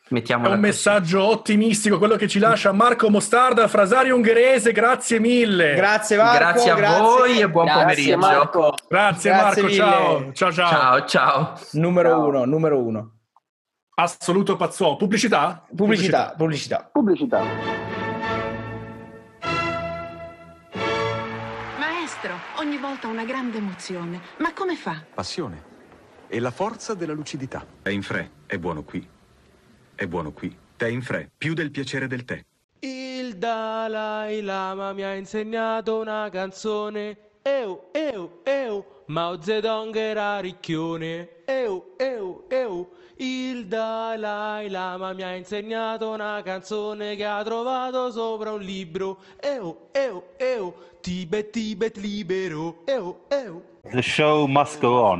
È 0.10 0.14
Mettiamola 0.14 0.56
un 0.56 0.56
così. 0.56 0.68
messaggio 0.68 1.24
ottimistico 1.24 2.00
quello 2.00 2.16
che 2.16 2.28
ci 2.28 2.40
lascia 2.40 2.72
Marco 2.72 3.12
Mostarda, 3.12 3.68
frasario 3.68 4.16
ungherese, 4.16 4.72
grazie 4.72 5.20
mille. 5.20 5.76
Grazie 5.76 6.18
Marco, 6.18 6.38
Grazie 6.40 6.72
a 6.72 7.00
voi 7.00 7.40
e 7.42 7.50
buon 7.50 7.66
Grazie, 7.66 7.82
pomeriggio. 7.84 8.18
Marco. 8.18 8.74
Grazie, 8.88 9.30
Grazie 9.30 9.62
Marco, 9.62 9.62
mille. 9.62 9.76
ciao. 9.76 10.32
Ciao 10.34 10.52
ciao. 10.52 10.70
Ciao, 10.70 11.06
ciao. 11.06 11.60
Numero 11.74 12.26
uno, 12.26 12.46
numero 12.46 12.82
uno. 12.82 13.14
Assoluto 13.96 14.56
pazzuo. 14.56 14.96
Pubblicità? 14.96 15.64
Pubblicità, 15.76 16.34
pubblicità. 16.36 16.90
Pubblicità. 16.92 17.44
Maestro, 17.44 17.99
volta 23.00 23.08
una 23.08 23.24
grande 23.24 23.58
emozione. 23.58 24.22
Ma 24.40 24.54
come 24.54 24.76
fa? 24.76 25.02
Passione 25.14 25.68
e 26.28 26.40
la 26.40 26.52
forza 26.52 26.94
della 26.94 27.14
lucidità. 27.14 27.66
È 27.82 27.90
in 27.90 28.02
fre, 28.02 28.32
è 28.46 28.58
buono 28.58 28.84
qui. 28.84 29.08
È 29.96 30.06
buono 30.06 30.32
qui. 30.32 30.56
Tè 30.76 30.88
in 30.88 31.02
fre, 31.02 31.32
più 31.38 31.54
del 31.54 31.72
piacere 31.72 32.08
del 32.08 32.26
tè. 32.26 32.44
Il 32.80 33.38
Dalai 33.38 34.42
Lama 34.42 34.94
mi 34.94 35.04
ha 35.04 35.14
insegnato 35.16 36.00
una 36.00 36.30
canzone. 36.30 37.18
Eu, 37.42 37.90
eu, 37.94 38.42
eu. 38.44 38.86
Mao 39.08 39.42
Zedong 39.42 39.96
era 39.96 40.40
ricchione. 40.40 41.44
Eu, 41.46 41.96
eu, 41.98 42.46
eu. 42.50 42.90
Il 43.22 43.68
Dalai 43.68 44.70
Lama 44.70 45.12
mi 45.12 45.24
ha 45.24 45.36
insegnato 45.36 46.10
una 46.10 46.42
canzone 46.42 47.18
che 47.18 47.26
ha 47.26 47.44
trovato 47.44 48.12
sopra 48.12 48.54
un 48.54 48.62
libro. 48.62 49.18
Eu, 49.42 49.90
eu, 49.92 50.24
eu. 50.38 50.74
Tibet, 51.02 51.50
Tibet 51.52 51.98
libero. 51.98 52.78
Eu, 52.86 53.18
eu. 53.30 53.62
The 53.92 54.02
show 54.02 54.48
must 54.48 54.80
go 54.80 55.04
on. 55.04 55.20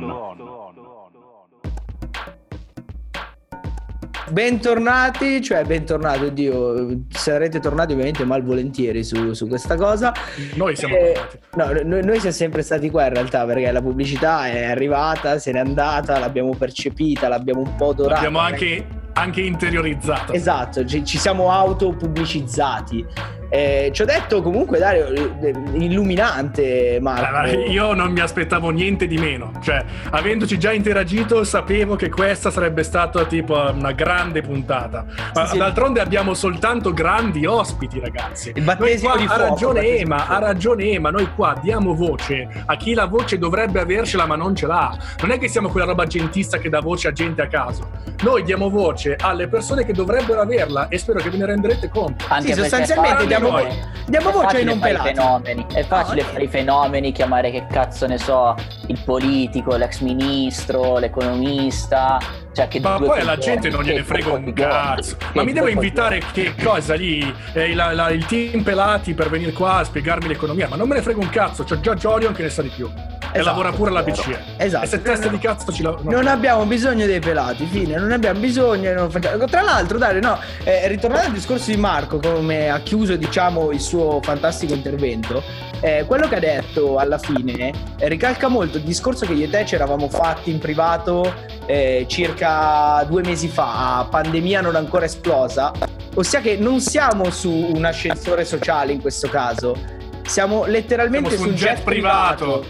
Bentornati, 4.30 5.42
cioè 5.42 5.64
bentornati, 5.64 6.24
oddio, 6.24 7.00
sarete 7.08 7.58
tornati 7.58 7.92
ovviamente 7.92 8.24
malvolentieri 8.24 9.02
su, 9.02 9.32
su 9.32 9.48
questa 9.48 9.74
cosa. 9.76 10.12
Noi 10.54 10.76
siamo 10.76 10.94
Eh, 10.96 11.14
tornati. 11.50 11.82
No, 11.82 11.88
noi, 11.88 12.04
noi 12.04 12.16
siamo 12.20 12.34
sempre 12.34 12.62
stati 12.62 12.90
qua 12.90 13.06
in 13.06 13.14
realtà 13.14 13.44
perché 13.44 13.70
la 13.72 13.82
pubblicità 13.82 14.46
è 14.46 14.64
arrivata, 14.64 15.38
se 15.38 15.50
n'è 15.52 15.58
andata, 15.58 16.18
l'abbiamo 16.18 16.54
percepita, 16.54 17.28
l'abbiamo 17.28 17.60
un 17.62 17.74
po' 17.74 17.92
dorata. 17.92 18.14
L'abbiamo 18.14 18.38
anche, 18.38 18.86
anche 19.14 19.40
interiorizzata. 19.40 20.32
Esatto, 20.32 20.84
ci, 20.84 21.04
ci 21.04 21.18
siamo 21.18 21.50
autopubblicizzati. 21.50 23.06
Eh, 23.50 23.90
ci 23.92 24.02
ho 24.02 24.04
detto 24.04 24.42
comunque 24.42 24.78
Dario, 24.78 25.08
eh, 25.08 25.52
illuminante 25.72 26.98
Marco. 27.00 27.26
Allora, 27.26 27.48
io 27.50 27.94
non 27.94 28.12
mi 28.12 28.20
aspettavo 28.20 28.70
niente 28.70 29.08
di 29.08 29.18
meno, 29.18 29.50
cioè, 29.60 29.84
avendoci 30.10 30.56
già 30.56 30.72
interagito, 30.72 31.42
sapevo 31.42 31.96
che 31.96 32.10
questa 32.10 32.50
sarebbe 32.52 32.84
stata 32.84 33.24
tipo 33.24 33.54
una 33.74 33.90
grande 33.90 34.40
puntata. 34.40 35.04
Ma 35.34 35.46
sì. 35.46 35.58
D'altronde 35.58 36.00
abbiamo 36.00 36.32
soltanto 36.34 36.92
grandi 36.92 37.44
ospiti, 37.44 37.98
ragazzi. 37.98 38.52
Il 38.54 38.62
battesimo 38.62 39.10
Noi 39.10 39.18
di 39.18 39.26
qua, 39.26 39.34
ha 39.34 39.38
fuoco, 39.38 39.52
ragione 39.52 39.98
Ema, 39.98 40.16
ha 40.16 40.24
fuoco. 40.24 40.44
ragione 40.44 40.84
Ema, 40.84 41.10
noi 41.10 41.28
qua 41.34 41.58
diamo 41.60 41.94
voce 41.94 42.48
a 42.66 42.76
chi 42.76 42.94
la 42.94 43.06
voce 43.06 43.36
dovrebbe 43.36 43.80
avercela 43.80 44.26
ma 44.26 44.36
non 44.36 44.54
ce 44.54 44.66
l'ha. 44.66 44.96
Non 45.22 45.32
è 45.32 45.38
che 45.38 45.48
siamo 45.48 45.70
quella 45.70 45.86
roba 45.86 46.06
gentista 46.06 46.58
che 46.58 46.68
dà 46.68 46.80
voce 46.80 47.08
a 47.08 47.12
gente 47.12 47.42
a 47.42 47.48
caso. 47.48 47.90
Noi 48.22 48.44
diamo 48.44 48.70
voce 48.70 49.16
alle 49.18 49.48
persone 49.48 49.84
che 49.84 49.92
dovrebbero 49.92 50.40
averla 50.40 50.88
e 50.88 50.98
spero 50.98 51.18
che 51.18 51.30
ve 51.30 51.38
ne 51.38 51.46
renderete 51.46 51.88
conto. 51.88 52.26
Anche 52.28 52.52
Sì, 52.52 52.60
sostanzialmente 52.60 53.24
è 53.24 53.26
diamo, 53.40 53.58
noi. 53.58 53.78
diamo 54.06 54.30
voce 54.30 54.56
ai 54.56 54.64
non 54.64 54.78
pelati. 54.78 55.08
fenomeni, 55.08 55.66
è 55.72 55.84
facile 55.84 56.22
No, 56.22 56.28
fare 56.28 56.44
i 56.44 56.48
fenomeni, 56.48 57.12
chiamare 57.12 57.50
che 57.50 57.66
cazzo 57.70 58.06
ne 58.06 58.18
so, 58.18 58.54
il 58.86 58.98
politico, 59.04 59.76
l'ex 59.76 60.00
ministro, 60.00 60.98
l'economista, 60.98 62.18
cioè 62.52 62.68
che 62.68 62.80
Ma 62.80 62.98
poi 62.98 63.20
alla 63.20 63.36
gente 63.38 63.68
non 63.70 63.82
gliene 63.82 64.02
frega 64.02 64.26
un 64.32 64.32
coglioni, 64.44 64.52
cazzo. 64.52 65.16
Ma 65.34 65.42
mi 65.44 65.52
devo 65.52 65.68
invitare 65.68 66.20
che 66.32 66.54
cosa 66.62 66.94
lì? 66.94 67.32
Eh, 67.52 67.74
la- 67.74 67.92
la- 67.92 68.10
il 68.10 68.24
team 68.26 68.62
pelati 68.62 69.14
per 69.14 69.28
venire 69.30 69.52
qua 69.52 69.76
a 69.76 69.84
spiegarmi 69.84 70.28
l'economia. 70.28 70.68
Ma 70.68 70.76
non 70.76 70.88
me 70.88 70.96
ne 70.96 71.02
frega 71.02 71.18
un 71.20 71.28
cazzo, 71.30 71.64
c'ho 71.64 71.80
già 71.80 71.94
Jorion 71.94 72.32
che 72.32 72.42
ne 72.42 72.50
sa 72.50 72.62
di 72.62 72.68
più. 72.68 72.90
E 73.32 73.38
Esatto, 73.38 73.44
lavora 73.56 73.72
pure 73.72 73.90
alla 73.90 74.02
vero. 74.02 74.16
BCE. 74.16 74.38
Esatto. 74.56 74.84
E 74.84 74.88
se 74.88 75.02
testa 75.02 75.28
di 75.28 75.38
cazzo 75.38 75.72
ci 75.72 75.82
lavora. 75.82 76.02
Non 76.10 76.26
abbiamo 76.26 76.64
bisogno 76.64 77.06
dei 77.06 77.20
pelati, 77.20 77.64
fine, 77.66 77.96
non 77.96 78.10
abbiamo 78.12 78.40
bisogno. 78.40 78.92
non 78.92 79.10
facciamo- 79.10 79.44
Tra 79.44 79.62
l'altro, 79.62 79.98
Dario, 79.98 80.20
no, 80.20 80.38
eh, 80.64 80.88
ritornando 80.88 81.26
al 81.28 81.32
discorso 81.32 81.70
di 81.70 81.76
Marco, 81.76 82.18
come 82.18 82.68
ha 82.70 82.78
chiuso, 82.80 83.16
diciamo, 83.16 83.70
il 83.70 83.80
suo 83.80 84.20
fantastico 84.22 84.74
intervento, 84.74 85.42
eh, 85.80 86.04
quello 86.06 86.28
che 86.28 86.36
ha 86.36 86.40
detto 86.40 86.98
alla 86.98 87.18
fine 87.18 87.72
eh, 87.98 88.08
ricalca 88.08 88.48
molto 88.48 88.76
il 88.78 88.82
discorso 88.82 89.24
che 89.26 89.32
io 89.32 89.46
e 89.46 89.50
te 89.50 89.64
ci 89.64 89.74
eravamo 89.76 90.08
fatti 90.08 90.50
in 90.50 90.58
privato 90.58 91.32
eh, 91.66 92.04
circa 92.08 93.02
due 93.08 93.22
mesi 93.22 93.48
fa, 93.48 94.06
pandemia 94.10 94.60
non 94.60 94.74
ancora 94.76 95.04
esplosa, 95.06 95.72
ossia 96.14 96.40
che 96.40 96.56
non 96.58 96.80
siamo 96.80 97.30
su 97.30 97.50
un 97.50 97.84
ascensore 97.84 98.44
sociale 98.44 98.92
in 98.92 99.00
questo 99.00 99.28
caso, 99.28 99.74
siamo 100.22 100.64
letteralmente 100.66 101.30
Siamo 101.30 101.44
su 101.44 101.48
un 101.50 101.54
jet 101.54 101.82
privato. 101.82 102.64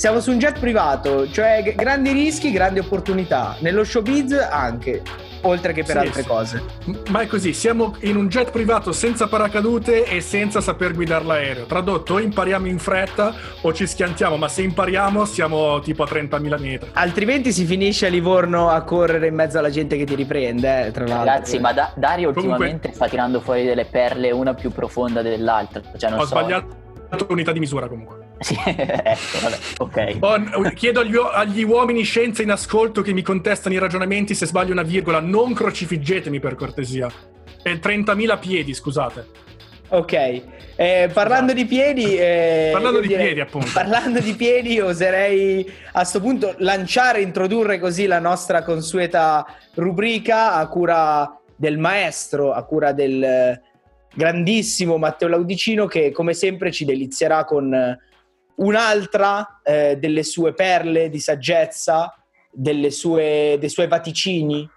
Siamo 0.00 0.18
su 0.20 0.30
un 0.30 0.38
jet 0.38 0.58
privato, 0.58 1.30
cioè 1.30 1.60
g- 1.62 1.74
grandi 1.74 2.12
rischi, 2.12 2.50
grandi 2.52 2.78
opportunità. 2.78 3.56
Nello 3.60 3.84
showbiz 3.84 4.32
anche, 4.50 5.02
oltre 5.42 5.74
che 5.74 5.82
per 5.84 6.00
Sì, 6.00 6.06
altre 6.06 6.22
sì. 6.22 6.26
cose. 6.26 6.62
Ma 7.10 7.20
è 7.20 7.26
così, 7.26 7.52
siamo 7.52 7.94
in 8.00 8.16
un 8.16 8.26
jet 8.28 8.50
privato 8.50 8.92
senza 8.92 9.26
paracadute 9.28 10.04
e 10.06 10.22
senza 10.22 10.62
saper 10.62 10.94
guidare 10.94 11.24
l'aereo. 11.26 11.66
Tradotto, 11.66 12.14
o 12.14 12.18
impariamo 12.18 12.66
in 12.66 12.78
fretta 12.78 13.34
o 13.60 13.74
ci 13.74 13.86
schiantiamo, 13.86 14.38
ma 14.38 14.48
se 14.48 14.62
impariamo 14.62 15.26
siamo 15.26 15.80
tipo 15.80 16.04
a 16.04 16.06
30.000 16.08 16.58
metri. 16.58 16.88
Altrimenti 16.94 17.52
si 17.52 17.66
finisce 17.66 18.06
a 18.06 18.08
Livorno 18.08 18.70
a 18.70 18.80
correre 18.84 19.26
in 19.26 19.34
mezzo 19.34 19.58
alla 19.58 19.68
gente 19.68 19.98
che 19.98 20.04
ti 20.06 20.14
riprende, 20.14 20.86
eh, 20.86 20.90
tra 20.92 21.04
l'altro. 21.06 21.24
Ragazzi, 21.26 21.58
ma 21.58 21.74
Da- 21.74 21.92
Dario 21.94 22.32
Comunque- 22.32 22.52
ultimamente 22.68 22.94
sta 22.94 23.06
tirando 23.06 23.40
fuori 23.42 23.64
delle 23.66 23.84
perle, 23.84 24.30
una 24.30 24.54
più 24.54 24.70
profonda 24.70 25.20
dell'altra. 25.20 25.82
Cioè, 25.94 26.08
non 26.08 26.20
Ho 26.20 26.22
so. 26.22 26.28
sbagliato 26.28 26.78
unità 27.28 27.52
di 27.52 27.58
misura 27.58 27.86
comunque. 27.86 28.19
Sì, 28.40 28.56
ecco, 28.64 29.38
vabbè, 29.42 29.58
ok. 29.78 30.16
Oh, 30.20 30.62
chiedo 30.74 31.00
agli, 31.00 31.16
agli 31.16 31.62
uomini 31.62 32.02
scienza 32.02 32.42
in 32.42 32.50
ascolto 32.50 33.02
che 33.02 33.12
mi 33.12 33.22
contestano 33.22 33.74
i 33.74 33.78
ragionamenti 33.78 34.34
se 34.34 34.46
sbaglio 34.46 34.72
una 34.72 34.82
virgola, 34.82 35.20
non 35.20 35.52
crocifiggetemi 35.52 36.40
per 36.40 36.54
cortesia. 36.54 37.08
È 37.62 37.70
30.000 37.70 38.38
piedi, 38.38 38.72
scusate. 38.72 39.48
Ok, 39.92 40.42
eh, 40.76 41.10
parlando 41.12 41.52
di 41.52 41.66
piedi... 41.66 42.16
eh, 42.16 42.70
Parlando 42.72 43.00
di 43.00 43.08
direi- 43.08 43.24
piedi, 43.26 43.40
appunto. 43.40 43.68
Parlando 43.74 44.20
di 44.20 44.34
piedi, 44.34 44.78
oserei 44.80 45.70
a 45.92 46.04
sto 46.04 46.20
punto 46.20 46.54
lanciare, 46.58 47.20
introdurre 47.20 47.78
così 47.80 48.06
la 48.06 48.20
nostra 48.20 48.62
consueta 48.62 49.44
rubrica 49.74 50.54
a 50.54 50.66
cura 50.68 51.38
del 51.56 51.76
maestro, 51.76 52.52
a 52.52 52.62
cura 52.62 52.92
del 52.92 53.60
grandissimo 54.14 54.96
Matteo 54.96 55.28
Laudicino 55.28 55.86
che 55.86 56.10
come 56.12 56.34
sempre 56.34 56.70
ci 56.72 56.84
delizierà 56.84 57.44
con 57.44 57.98
un'altra 58.60 59.60
eh, 59.62 59.96
delle 59.98 60.22
sue 60.22 60.54
perle 60.54 61.08
di 61.08 61.18
saggezza, 61.18 62.14
sue, 62.90 63.56
dei 63.58 63.68
suoi 63.68 63.88
vaticini. 63.88 64.68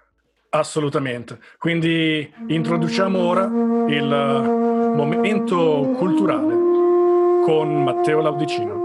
Assolutamente. 0.50 1.38
Quindi 1.58 2.32
introduciamo 2.46 3.18
ora 3.18 3.44
il 3.44 4.92
momento 4.94 5.94
culturale 5.96 6.54
con 7.44 7.82
Matteo 7.82 8.20
Laudicino. 8.20 8.83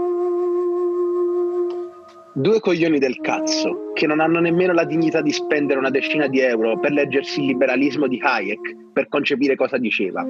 Due 2.32 2.60
coglioni 2.60 3.00
del 3.00 3.18
cazzo 3.20 3.90
che 3.92 4.06
non 4.06 4.20
hanno 4.20 4.38
nemmeno 4.38 4.72
la 4.72 4.84
dignità 4.84 5.20
di 5.20 5.32
spendere 5.32 5.80
una 5.80 5.90
decina 5.90 6.28
di 6.28 6.38
euro 6.38 6.78
per 6.78 6.92
leggersi 6.92 7.40
il 7.40 7.46
liberalismo 7.46 8.06
di 8.06 8.20
Hayek 8.22 8.92
per 8.92 9.08
concepire 9.08 9.56
cosa 9.56 9.78
diceva. 9.78 10.24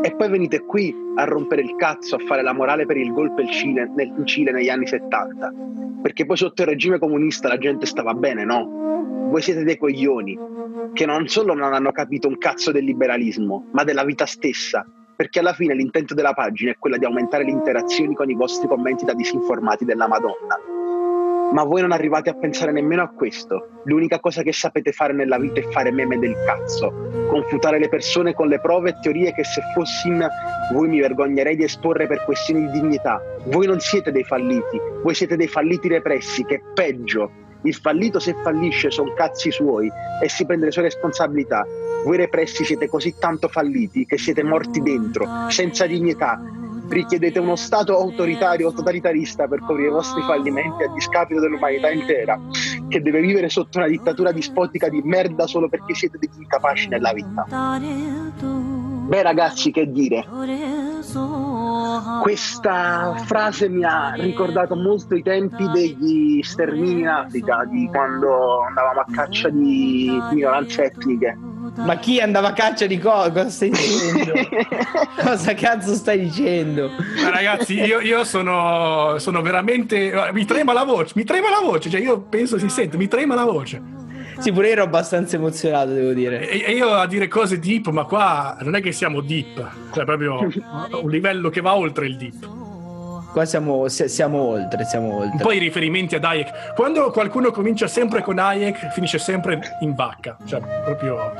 E 0.00 0.14
poi 0.14 0.28
venite 0.28 0.60
qui 0.60 0.94
a 1.16 1.24
rompere 1.24 1.62
il 1.62 1.74
cazzo, 1.74 2.14
a 2.14 2.20
fare 2.20 2.42
la 2.42 2.52
morale 2.52 2.86
per 2.86 2.96
il 2.98 3.12
golpe 3.12 3.42
in 3.42 3.50
Cile, 3.50 3.90
nel- 3.96 4.14
in 4.16 4.24
Cile 4.24 4.52
negli 4.52 4.68
anni 4.68 4.86
70. 4.86 5.52
Perché 6.02 6.24
poi 6.24 6.36
sotto 6.36 6.62
il 6.62 6.68
regime 6.68 7.00
comunista 7.00 7.48
la 7.48 7.58
gente 7.58 7.84
stava 7.84 8.14
bene, 8.14 8.44
no? 8.44 9.26
Voi 9.28 9.42
siete 9.42 9.64
dei 9.64 9.76
coglioni 9.76 10.38
che 10.92 11.04
non 11.04 11.26
solo 11.26 11.52
non 11.52 11.72
hanno 11.72 11.90
capito 11.90 12.28
un 12.28 12.38
cazzo 12.38 12.70
del 12.70 12.84
liberalismo, 12.84 13.70
ma 13.72 13.82
della 13.82 14.04
vita 14.04 14.24
stessa. 14.24 14.86
Perché 15.16 15.40
alla 15.40 15.52
fine 15.52 15.74
l'intento 15.74 16.14
della 16.14 16.32
pagina 16.32 16.70
è 16.70 16.76
quella 16.78 16.96
di 16.96 17.06
aumentare 17.06 17.42
le 17.42 17.50
interazioni 17.50 18.14
con 18.14 18.30
i 18.30 18.34
vostri 18.34 18.68
commenti 18.68 19.04
da 19.04 19.14
disinformati 19.14 19.84
della 19.84 20.06
Madonna. 20.06 20.58
Ma 21.54 21.62
voi 21.62 21.82
non 21.82 21.92
arrivate 21.92 22.30
a 22.30 22.34
pensare 22.34 22.72
nemmeno 22.72 23.02
a 23.02 23.10
questo. 23.10 23.82
L'unica 23.84 24.18
cosa 24.18 24.42
che 24.42 24.52
sapete 24.52 24.90
fare 24.90 25.12
nella 25.12 25.38
vita 25.38 25.60
è 25.60 25.68
fare 25.70 25.92
meme 25.92 26.18
del 26.18 26.34
cazzo. 26.44 26.92
Confutare 27.28 27.78
le 27.78 27.88
persone 27.88 28.34
con 28.34 28.48
le 28.48 28.58
prove 28.58 28.90
e 28.90 28.98
teorie 29.00 29.32
che 29.32 29.44
se 29.44 29.62
fossi 29.72 30.08
in 30.08 30.26
voi 30.72 30.88
mi 30.88 30.98
vergognerei 30.98 31.54
di 31.54 31.62
esporre 31.62 32.08
per 32.08 32.24
questioni 32.24 32.66
di 32.66 32.80
dignità. 32.80 33.22
Voi 33.44 33.68
non 33.68 33.78
siete 33.78 34.10
dei 34.10 34.24
falliti, 34.24 34.80
voi 35.00 35.14
siete 35.14 35.36
dei 35.36 35.46
falliti 35.46 35.86
repressi, 35.86 36.44
che 36.44 36.56
è 36.56 36.62
peggio. 36.74 37.30
Il 37.62 37.74
fallito 37.74 38.18
se 38.18 38.34
fallisce 38.42 38.90
sono 38.90 39.14
cazzi 39.14 39.52
suoi 39.52 39.88
e 40.20 40.28
si 40.28 40.44
prende 40.46 40.64
le 40.64 40.72
sue 40.72 40.82
responsabilità. 40.82 41.64
Voi 42.04 42.16
repressi 42.16 42.64
siete 42.64 42.88
così 42.88 43.14
tanto 43.16 43.46
falliti 43.46 44.06
che 44.06 44.18
siete 44.18 44.42
morti 44.42 44.80
dentro, 44.80 45.24
senza 45.50 45.86
dignità. 45.86 46.36
Richiedete 46.88 47.38
uno 47.38 47.56
Stato 47.56 47.96
autoritario 47.96 48.68
o 48.68 48.72
totalitarista 48.72 49.46
per 49.46 49.60
coprire 49.60 49.88
i 49.88 49.92
vostri 49.92 50.22
fallimenti 50.22 50.82
a 50.82 50.88
discapito 50.92 51.40
dell'umanità 51.40 51.90
intera, 51.90 52.38
che 52.88 53.00
deve 53.00 53.20
vivere 53.20 53.48
sotto 53.48 53.78
una 53.78 53.88
dittatura 53.88 54.32
dispotica 54.32 54.88
di 54.88 55.00
merda 55.02 55.46
solo 55.46 55.68
perché 55.68 55.94
siete 55.94 56.18
degli 56.18 56.40
incapaci 56.42 56.88
nella 56.88 57.12
vita. 57.12 57.46
Beh 59.06 59.22
ragazzi, 59.22 59.70
che 59.70 59.90
dire? 59.90 60.26
Questa 62.22 63.14
frase 63.24 63.68
mi 63.68 63.84
ha 63.84 64.14
ricordato 64.14 64.74
molto 64.74 65.14
i 65.14 65.22
tempi 65.22 65.68
degli 65.70 66.42
stermini 66.42 67.00
in 67.00 67.08
Africa, 67.08 67.66
di 67.68 67.86
quando 67.88 68.60
andavamo 68.60 69.00
a 69.00 69.06
caccia 69.10 69.48
di 69.50 70.10
minoranze 70.32 70.84
etniche. 70.84 71.36
Ma 71.76 71.96
chi 71.96 72.20
andava 72.20 72.48
a 72.48 72.52
caccia 72.52 72.86
di 72.86 72.98
cosa? 72.98 73.30
Cosa 73.32 73.50
stai 73.50 73.70
dicendo? 73.70 74.32
cosa 75.20 75.54
cazzo 75.54 75.94
stai 75.94 76.20
dicendo? 76.20 76.90
Ma 77.22 77.30
ragazzi, 77.30 77.74
io, 77.74 78.00
io 78.00 78.24
sono, 78.24 79.18
sono 79.18 79.42
veramente. 79.42 80.12
Mi 80.32 80.44
trema 80.44 80.72
la 80.72 80.84
voce, 80.84 81.12
mi 81.16 81.24
trema 81.24 81.50
la 81.50 81.60
voce, 81.60 81.90
cioè 81.90 82.00
io 82.00 82.20
penso 82.20 82.58
si 82.58 82.68
sente, 82.68 82.96
mi 82.96 83.08
trema 83.08 83.34
la 83.34 83.44
voce. 83.44 83.82
Sì, 84.38 84.52
pure 84.52 84.66
io 84.66 84.72
ero 84.72 84.82
abbastanza 84.82 85.36
emozionato, 85.36 85.92
devo 85.92 86.12
dire. 86.12 86.48
E, 86.48 86.64
e 86.66 86.72
io 86.72 86.92
a 86.92 87.06
dire 87.06 87.28
cose 87.28 87.58
deep, 87.58 87.88
ma 87.88 88.04
qua 88.04 88.56
non 88.60 88.74
è 88.74 88.80
che 88.80 88.92
siamo 88.92 89.20
deep, 89.20 89.70
cioè 89.92 90.04
proprio 90.04 90.38
un 91.02 91.10
livello 91.10 91.50
che 91.50 91.60
va 91.60 91.74
oltre 91.74 92.06
il 92.06 92.16
deep. 92.16 92.63
Qua 93.34 93.44
siamo, 93.44 93.88
si- 93.88 94.08
siamo 94.08 94.38
oltre, 94.38 94.84
siamo 94.84 95.16
oltre. 95.16 95.38
Poi 95.42 95.56
i 95.56 95.58
riferimenti 95.58 96.14
ad 96.14 96.22
Hayek. 96.22 96.74
Quando 96.76 97.10
qualcuno 97.10 97.50
comincia 97.50 97.88
sempre 97.88 98.22
con 98.22 98.38
Hayek, 98.38 98.92
finisce 98.92 99.18
sempre 99.18 99.58
in 99.80 99.92
vacca. 99.96 100.36
Cioè, 100.46 100.60
proprio. 100.84 101.32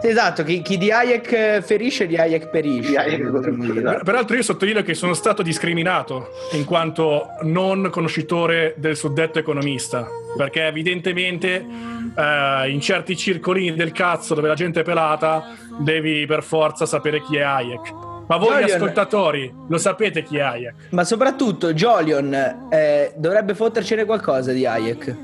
Esatto, 0.00 0.44
chi, 0.44 0.62
chi 0.62 0.78
di 0.78 0.92
Hayek 0.92 1.60
ferisce, 1.62 2.06
di 2.06 2.16
Hayek 2.16 2.50
perisce. 2.50 3.18
potremmo 3.28 3.64
dire. 3.64 3.98
Peraltro 4.04 4.36
io 4.36 4.44
sottolineo 4.44 4.84
che 4.84 4.94
sono 4.94 5.12
stato 5.12 5.42
discriminato 5.42 6.28
in 6.52 6.64
quanto 6.64 7.30
non 7.42 7.88
conoscitore 7.90 8.74
del 8.76 8.96
suddetto 8.96 9.40
economista, 9.40 10.06
perché 10.36 10.66
evidentemente 10.66 11.66
eh, 12.14 12.70
in 12.70 12.80
certi 12.80 13.16
circolini 13.16 13.74
del 13.74 13.90
cazzo 13.90 14.34
dove 14.34 14.46
la 14.46 14.54
gente 14.54 14.80
è 14.80 14.84
pelata 14.84 15.52
devi 15.80 16.24
per 16.26 16.44
forza 16.44 16.86
sapere 16.86 17.20
chi 17.22 17.38
è 17.38 17.42
Hayek. 17.42 18.08
Ma 18.30 18.36
voi 18.36 18.60
Jolion- 18.60 18.76
ascoltatori 18.76 19.52
lo 19.68 19.76
sapete 19.78 20.22
chi 20.22 20.36
è 20.36 20.42
Hayek? 20.42 20.74
Ma 20.90 21.02
soprattutto 21.02 21.72
Jolion 21.72 22.32
eh, 22.70 23.12
dovrebbe 23.16 23.56
fottercene 23.56 24.04
qualcosa 24.04 24.52
di 24.52 24.64
Hayek. 24.64 25.16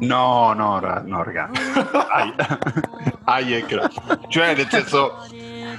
No, 0.00 0.52
no, 0.52 0.78
ra- 0.78 1.02
no, 1.02 1.22
ragazzi. 1.22 1.62
Hay- 2.10 2.34
Hayek, 3.24 3.88
cioè 4.28 4.54
nel 4.54 4.68
senso 4.68 5.14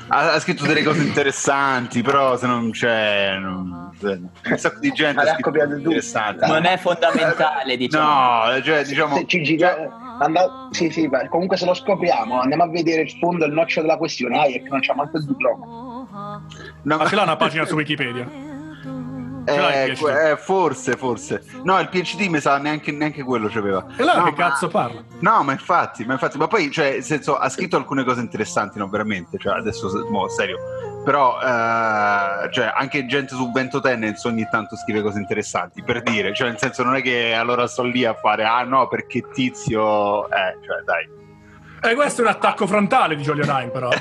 ha, 0.08 0.34
ha 0.34 0.40
scritto 0.40 0.66
delle 0.66 0.82
cose 0.82 1.04
interessanti, 1.04 2.02
però 2.02 2.36
se 2.38 2.48
non 2.48 2.72
c'è 2.72 3.38
non- 3.38 3.92
un 4.02 4.58
sacco 4.58 4.80
di 4.80 4.92
gente 4.92 5.22
ha 5.22 5.34
scritto 5.34 5.52
cose 5.52 5.76
interessanti. 5.76 6.48
Non 6.48 6.66
è 6.66 6.78
fondamentale, 6.78 7.78
diciamo. 7.78 8.52
No, 8.52 8.62
cioè 8.64 8.84
diciamo 8.84 9.16
Se 9.18 9.26
ci 9.28 9.44
gira- 9.44 9.76
anda- 10.20 10.68
sì, 10.72 10.90
sì, 10.90 11.08
beh, 11.08 11.28
comunque 11.30 11.58
se 11.58 11.66
lo 11.66 11.74
scopriamo, 11.74 12.40
andiamo 12.40 12.64
a 12.64 12.70
vedere 12.70 13.02
il 13.02 13.12
fondo 13.20 13.46
e 13.46 13.48
il 13.48 13.54
noccio 13.54 13.82
della 13.82 13.98
questione. 13.98 14.38
Hayek 14.38 14.70
non 14.70 14.80
c'ha 14.82 14.94
manco 14.96 15.18
il 15.18 15.26
diploma. 15.26 15.66
No, 16.84 16.98
Ma 16.98 17.08
ce 17.08 17.16
l'ha 17.16 17.24
una 17.24 17.36
pagina 17.36 17.66
su 17.66 17.76
Wikipedia? 17.76 18.56
Eh, 19.50 19.96
eh, 20.32 20.38
forse, 20.38 20.98
forse. 20.98 21.42
No, 21.64 21.80
il 21.80 21.88
PhD 21.88 22.28
mi 22.28 22.42
sa 22.42 22.58
neanche, 22.58 22.92
neanche 22.92 23.24
quello 23.24 23.48
c'aveva. 23.48 23.86
E 23.96 24.02
allora 24.02 24.18
no, 24.20 24.24
che 24.26 24.32
ma- 24.32 24.36
cazzo 24.50 24.68
parla? 24.68 25.02
No, 25.20 25.42
ma 25.44 25.54
infatti, 25.54 26.04
ma 26.06 26.14
infatti, 26.14 26.38
ma 26.38 26.48
poi, 26.48 26.70
cioè, 26.70 26.92
nel 26.92 27.04
senso, 27.04 27.38
ha 27.38 27.48
scritto 27.48 27.78
alcune 27.78 28.04
cose 28.04 28.20
interessanti, 28.20 28.78
no, 28.78 28.90
veramente, 28.90 29.38
cioè, 29.38 29.58
adesso, 29.58 29.90
mo, 30.10 30.28
serio. 30.28 30.58
Però, 31.08 31.40
eh, 31.40 32.52
cioè, 32.52 32.74
anche 32.76 33.06
gente 33.06 33.34
su 33.34 33.50
Vento 33.54 33.80
ogni 34.28 34.46
tanto 34.52 34.76
scrive 34.76 35.02
cose 35.02 35.20
interessanti, 35.20 35.82
per 35.82 36.04
dire, 36.04 36.34
cioè, 36.34 36.50
nel 36.50 36.60
senso, 36.60 36.84
non 36.84 36.98
è 36.98 37.02
che 37.02 37.34
allora 37.34 37.66
sto 37.66 37.84
lì 37.84 38.04
a 38.04 38.14
fare, 38.14 38.44
ah 38.44 38.64
no, 38.64 38.90
perché 38.90 39.24
tizio, 39.32 40.30
eh, 40.30 40.58
cioè, 40.66 40.82
dai. 40.84 41.08
E 41.80 41.94
questo 41.96 42.22
è 42.22 42.26
un 42.26 42.32
attacco 42.32 42.66
frontale 42.68 43.16
di 43.16 43.24
Jolly 43.24 43.44
Rhyme, 43.44 43.70
però. 43.70 43.90
È, 43.90 43.96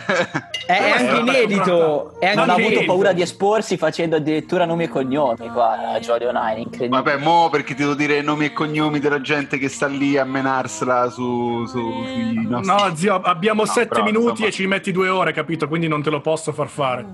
è 0.67 0.73
Eh, 0.73 0.91
anche 0.91 1.09
è 1.09 1.13
un 1.21 1.27
inedito. 1.29 2.19
È 2.19 2.35
Non 2.35 2.49
anche 2.51 2.63
ha 2.63 2.67
avuto 2.67 2.85
paura 2.87 3.13
di 3.13 3.23
esporsi 3.23 3.77
facendo 3.77 4.17
addirittura 4.17 4.65
nomi 4.65 4.85
e 4.85 4.89
cognomi 4.89 5.49
qua 5.51 5.93
a 5.93 5.99
Jolly 6.01 6.25
Online, 6.25 6.61
incredibile. 6.61 7.03
Vabbè, 7.03 7.17
mo 7.23 7.49
perché 7.51 7.75
ti 7.75 7.83
devo 7.83 7.95
dire 7.95 8.23
nomi 8.23 8.47
e 8.47 8.53
cognomi 8.53 8.99
della 8.99 9.21
gente 9.21 9.59
che 9.59 9.69
sta 9.69 9.87
lì 9.87 10.17
a 10.19 10.25
menarsela 10.25 11.09
su, 11.11 11.65
su, 11.67 11.79
sui 12.05 12.47
nostri... 12.49 12.75
No, 12.75 12.95
zio, 12.97 13.21
abbiamo 13.21 13.63
No, 13.63 13.69
sette 13.69 13.89
però, 13.89 14.05
minuti 14.05 14.29
insomma. 14.31 14.49
e 14.49 14.53
ci 14.53 14.67
metti 14.67 14.91
due 14.93 15.09
ore, 15.09 15.33
capito? 15.33 15.69
Quindi 15.69 15.87
non 15.87 16.03
te 16.03 16.11
lo 16.11 16.21
posso 16.21 16.53
far 16.53 16.69
fare. 16.69 17.05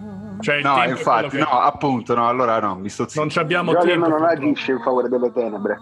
Cioè, 0.40 0.60
No, 0.62 0.82
infatti, 0.84 1.28
che- 1.28 1.38
no, 1.38 1.60
appunto, 1.60 2.14
no, 2.14 2.28
allora 2.28 2.58
no, 2.60 2.76
mi 2.76 2.88
sto 2.88 3.06
zitto. 3.06 3.20
Non 3.20 3.30
ci 3.30 3.38
abbiamo 3.38 3.72
Jolion 3.72 4.00
tempo. 4.02 4.08
non 4.18 4.24
agisce 4.28 4.72
in 4.72 4.80
favore 4.80 5.08
delle 5.08 5.30
tenebre. 5.32 5.78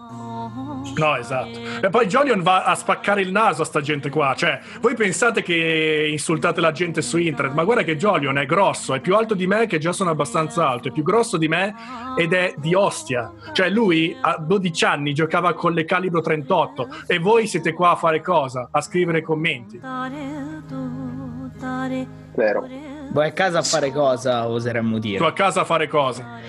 No, 0.95 1.15
esatto. 1.15 1.59
E 1.81 1.89
poi 1.89 2.07
Jolion 2.07 2.41
va 2.41 2.63
a 2.63 2.75
spaccare 2.75 3.21
il 3.21 3.31
naso 3.31 3.61
a 3.61 3.65
sta 3.65 3.81
gente 3.81 4.09
qua. 4.09 4.33
Cioè, 4.35 4.59
voi 4.81 4.95
pensate 4.95 5.41
che 5.41 6.07
insultate 6.09 6.59
la 6.61 6.71
gente 6.71 7.01
su 7.01 7.17
internet, 7.17 7.53
ma 7.53 7.63
guarda 7.63 7.83
che 7.83 7.95
Jolion 7.95 8.37
è 8.37 8.45
grosso, 8.45 8.93
è 8.93 8.99
più 8.99 9.15
alto 9.15 9.33
di 9.33 9.47
me, 9.47 9.67
che 9.67 9.77
già 9.77 9.91
sono 9.93 10.09
abbastanza 10.09 10.67
alto, 10.67 10.89
è 10.89 10.91
più 10.91 11.03
grosso 11.03 11.37
di 11.37 11.47
me 11.47 11.73
ed 12.17 12.33
è 12.33 12.53
di 12.57 12.73
Ostia. 12.73 13.31
Cioè, 13.53 13.69
lui 13.69 14.15
a 14.19 14.37
12 14.37 14.85
anni 14.85 15.13
giocava 15.13 15.53
con 15.53 15.73
le 15.73 15.85
calibro 15.85 16.21
38 16.21 16.87
e 17.07 17.19
voi 17.19 17.47
siete 17.47 17.73
qua 17.73 17.91
a 17.91 17.95
fare 17.95 18.21
cosa? 18.21 18.69
A 18.71 18.81
scrivere 18.81 19.21
commenti. 19.21 19.79
Vero. 22.33 22.67
Vai 23.11 23.27
a 23.29 23.33
casa 23.33 23.59
a 23.59 23.63
fare 23.63 23.91
cosa, 23.91 24.47
oseremmo 24.47 24.95
Tu 24.95 24.99
dire. 25.01 25.25
a 25.25 25.33
casa 25.33 25.61
a 25.61 25.65
fare 25.65 25.87
cosa? 25.87 26.39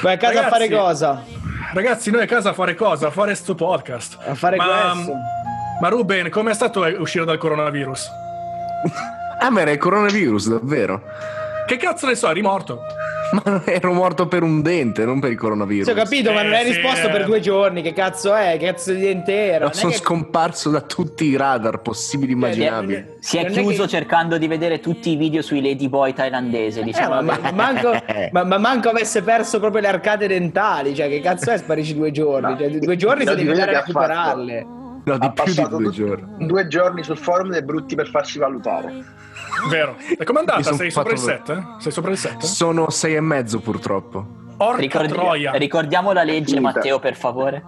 Vai 0.00 0.14
a 0.14 0.16
casa 0.16 0.46
a 0.46 0.48
fare 0.48 0.68
Ragazzi, 0.68 0.82
cosa? 0.82 1.24
Ragazzi, 1.72 2.10
noi 2.10 2.22
a 2.22 2.26
casa 2.26 2.50
a 2.50 2.52
fare 2.52 2.74
cosa? 2.74 3.06
A 3.06 3.10
fare 3.10 3.34
sto 3.34 3.54
podcast. 3.54 4.18
A 4.26 4.34
fare 4.34 4.56
ma, 4.56 4.92
questo. 4.92 5.14
Ma 5.80 5.88
Ruben, 5.88 6.28
com'è 6.28 6.52
stato 6.52 6.82
uscire 6.98 7.24
dal 7.24 7.38
coronavirus? 7.38 8.10
Ah, 9.42 9.50
ma 9.50 9.62
era 9.62 9.72
il 9.72 9.78
coronavirus, 9.78 10.50
davvero? 10.50 11.02
Che 11.66 11.76
cazzo 11.76 12.06
ne 12.06 12.14
so, 12.14 12.30
eri 12.30 12.42
morto? 12.42 12.80
Ma 13.44 13.62
ero 13.64 13.92
morto 13.92 14.28
per 14.28 14.42
un 14.42 14.60
dente, 14.62 15.04
non 15.04 15.18
per 15.20 15.30
il 15.30 15.38
coronavirus. 15.38 15.86
Sì, 15.86 15.92
ho 15.92 15.94
capito, 15.94 16.32
ma 16.32 16.42
non 16.42 16.52
Eh, 16.52 16.56
hai 16.58 16.64
sì, 16.66 16.72
risposto 16.72 17.08
eh. 17.08 17.10
per 17.10 17.24
due 17.24 17.40
giorni. 17.40 17.80
Che 17.82 17.92
cazzo 17.92 18.34
è? 18.34 18.56
Che 18.58 18.66
cazzo 18.66 18.92
di 18.92 19.00
dente 19.00 19.32
era? 19.34 19.64
No, 19.64 19.70
è 19.70 19.74
sono 19.74 19.90
che- 19.90 19.98
scomparso 19.98 20.70
da 20.70 20.80
tutti 20.82 21.24
i 21.24 21.36
radar 21.36 21.80
possibili 21.80 22.32
e 22.32 22.34
immaginabili. 22.34 23.06
Si 23.20 23.38
è 23.38 23.42
non 23.44 23.52
è 23.52 23.60
chiuso 23.62 23.82
che- 23.84 23.88
cercando 23.88 24.38
di 24.38 24.46
vedere 24.46 24.80
tutti 24.80 25.10
i 25.10 25.16
video 25.16 25.40
sui 25.42 25.62
ladyboy 25.62 26.12
thailandese, 26.12 26.80
Eh, 26.80 26.84
diciamo. 26.84 27.22
ma, 27.22 27.38
ma- 27.40 27.50
manco, 27.52 27.92
ma, 28.32 28.44
ma 28.44 28.58
manco 28.58 28.88
avesse 28.90 29.22
perso 29.22 29.58
proprio 29.60 29.80
le 29.80 29.88
arcate 29.88 30.26
dentali. 30.26 30.94
Cioè, 30.94 31.08
che 31.08 31.20
cazzo 31.20 31.50
è? 31.50 31.56
Sparisci 31.58 31.94
due 31.94 32.10
giorni. 32.10 32.56
Cioè, 32.58 32.68
due 32.78 32.96
giorni 32.96 33.24
No, 33.24 33.30
se 33.30 33.36
devi 33.36 33.50
andare 33.50 33.74
a 33.76 33.78
ha 33.80 33.82
fatto. 33.84 34.80
No, 35.04 35.18
di 35.18 35.26
Ha 35.26 35.30
più 35.30 35.52
di 35.52 35.68
due 35.68 35.90
giorni. 35.90 36.46
due 36.46 36.66
giorni 36.68 37.02
sul 37.02 37.18
forum 37.18 37.50
dei 37.50 37.62
brutti 37.62 37.94
per 37.96 38.08
farsi 38.08 38.38
valutare. 38.38 39.04
Vero. 39.68 39.96
E 40.16 40.24
com'è 40.24 40.38
andata? 40.38 40.62
Sei 40.74 40.90
sopra 40.90 41.12
il 41.12 41.18
fatto- 41.18 41.52
7? 41.54 41.64
Sei 41.78 41.92
sopra 41.92 42.10
il 42.12 42.16
7? 42.18 42.46
Sono 42.46 42.90
sei 42.90 43.14
e 43.16 43.20
mezzo 43.20 43.58
purtroppo. 43.60 44.40
Ricordi- 44.76 45.12
troia. 45.12 45.50
ricordiamo 45.52 46.12
la 46.12 46.22
legge, 46.22 46.54
Finita. 46.54 46.60
Matteo, 46.74 47.00
per 47.00 47.16
favore. 47.16 47.62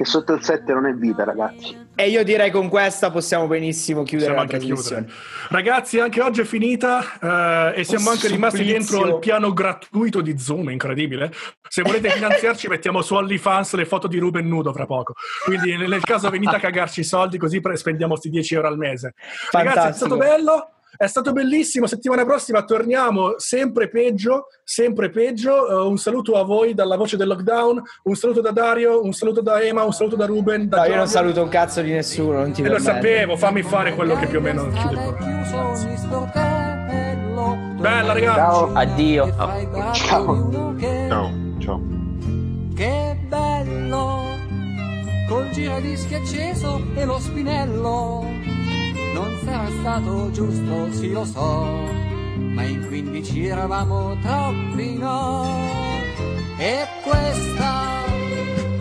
Che 0.00 0.06
sotto 0.06 0.32
il 0.32 0.42
7 0.42 0.72
non 0.72 0.86
è 0.86 0.94
vita, 0.94 1.24
ragazzi. 1.24 1.76
E 1.94 2.08
io 2.08 2.24
direi 2.24 2.50
con 2.50 2.70
questa 2.70 3.10
possiamo 3.10 3.46
benissimo 3.46 4.02
chiudere 4.02 4.32
Possiamo 4.32 4.36
la 4.36 4.54
anche 4.54 4.66
trasmissione. 4.66 5.04
chiudere. 5.04 5.22
Ragazzi, 5.50 5.98
anche 6.00 6.22
oggi 6.22 6.40
è 6.40 6.44
finita 6.44 7.02
eh, 7.74 7.80
e 7.80 7.84
siamo 7.84 8.08
Oh, 8.08 8.12
anche 8.12 8.28
rimasti 8.28 8.64
supplizio. 8.64 8.78
dentro 8.96 9.14
il 9.14 9.18
piano 9.18 9.52
gratuito 9.52 10.22
di 10.22 10.38
Zoom, 10.38 10.70
incredibile. 10.70 11.30
Se 11.68 11.82
volete 11.82 12.08
finanziarci 12.16 12.66
mettiamo 12.68 13.02
su 13.02 13.12
OnlyFans 13.14 13.74
le 13.74 13.84
foto 13.84 14.06
di 14.08 14.16
Ruben 14.16 14.48
nudo 14.48 14.72
fra 14.72 14.86
poco. 14.86 15.12
Quindi 15.44 15.76
nel 15.76 16.00
caso 16.00 16.30
venite 16.30 16.56
a 16.56 16.60
cagarci 16.60 17.00
i 17.00 17.04
soldi 17.04 17.36
così 17.36 17.60
spendiamo 17.74 18.16
sti 18.16 18.30
10 18.30 18.54
euro 18.54 18.68
al 18.68 18.78
mese. 18.78 19.12
Ragazzi, 19.50 19.76
è 19.76 19.80
Fantastico. 19.82 20.06
stato 20.06 20.16
bello. 20.16 20.70
È 21.00 21.06
stato 21.06 21.32
bellissimo, 21.32 21.86
settimana 21.86 22.26
prossima 22.26 22.62
torniamo 22.62 23.36
sempre 23.38 23.88
peggio, 23.88 24.48
sempre 24.62 25.08
peggio. 25.08 25.66
Eh, 25.66 25.88
un 25.88 25.96
saluto 25.96 26.34
a 26.34 26.44
voi 26.44 26.74
dalla 26.74 26.98
voce 26.98 27.16
del 27.16 27.26
lockdown, 27.26 27.82
un 28.02 28.14
saluto 28.16 28.42
da 28.42 28.50
Dario, 28.50 29.02
un 29.02 29.14
saluto 29.14 29.40
da 29.40 29.62
Ema, 29.62 29.82
un 29.82 29.94
saluto 29.94 30.16
da 30.16 30.26
Ruben. 30.26 30.68
Da 30.68 30.76
No, 30.76 30.82
io 30.82 30.88
non 30.90 30.98
Giorgio. 30.98 31.12
saluto 31.12 31.42
un 31.42 31.48
cazzo 31.48 31.80
di 31.80 31.92
nessuno, 31.92 32.40
non 32.40 32.52
ti 32.52 32.60
E 32.60 32.68
lo 32.68 32.78
sapevo, 32.78 33.38
fammi 33.38 33.62
fare 33.62 33.94
quello 33.94 34.14
che 34.18 34.26
più 34.26 34.40
o 34.40 34.42
meno 34.42 34.68
chiude 34.68 34.92
il. 34.92 35.14
Bella 37.80 38.12
ragazzi. 38.12 38.36
Ciao. 38.36 38.72
Addio. 38.74 39.34
Ciao. 39.94 40.50
Ciao, 41.08 41.30
ciao. 41.60 41.80
Che 42.74 43.18
bello, 43.26 44.22
col 45.30 45.48
giradischi 45.48 46.14
acceso 46.14 46.82
e 46.94 47.06
lo 47.06 47.18
spinello 47.18 48.59
non 49.12 49.38
sarà 49.44 49.68
stato 49.80 50.30
giusto, 50.30 50.92
sì 50.92 51.10
lo 51.10 51.24
so, 51.24 51.88
ma 52.36 52.62
in 52.64 52.86
15 52.86 53.46
eravamo 53.46 54.16
troppi 54.20 54.96
no. 54.96 55.46
E 56.58 56.86
questa, 57.02 58.04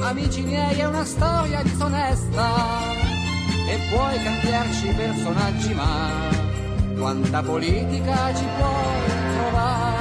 amici 0.01 0.41
miei, 0.41 0.80
è 0.80 0.86
una 0.86 1.05
storia 1.05 1.61
disonesta 1.63 2.97
e 3.69 3.77
puoi 3.89 4.23
cambiarci 4.23 4.88
personaggi, 4.95 5.73
ma 5.73 6.09
quanta 6.97 7.41
politica 7.41 8.34
ci 8.36 8.45
puoi 8.57 9.38
trovare? 9.38 9.99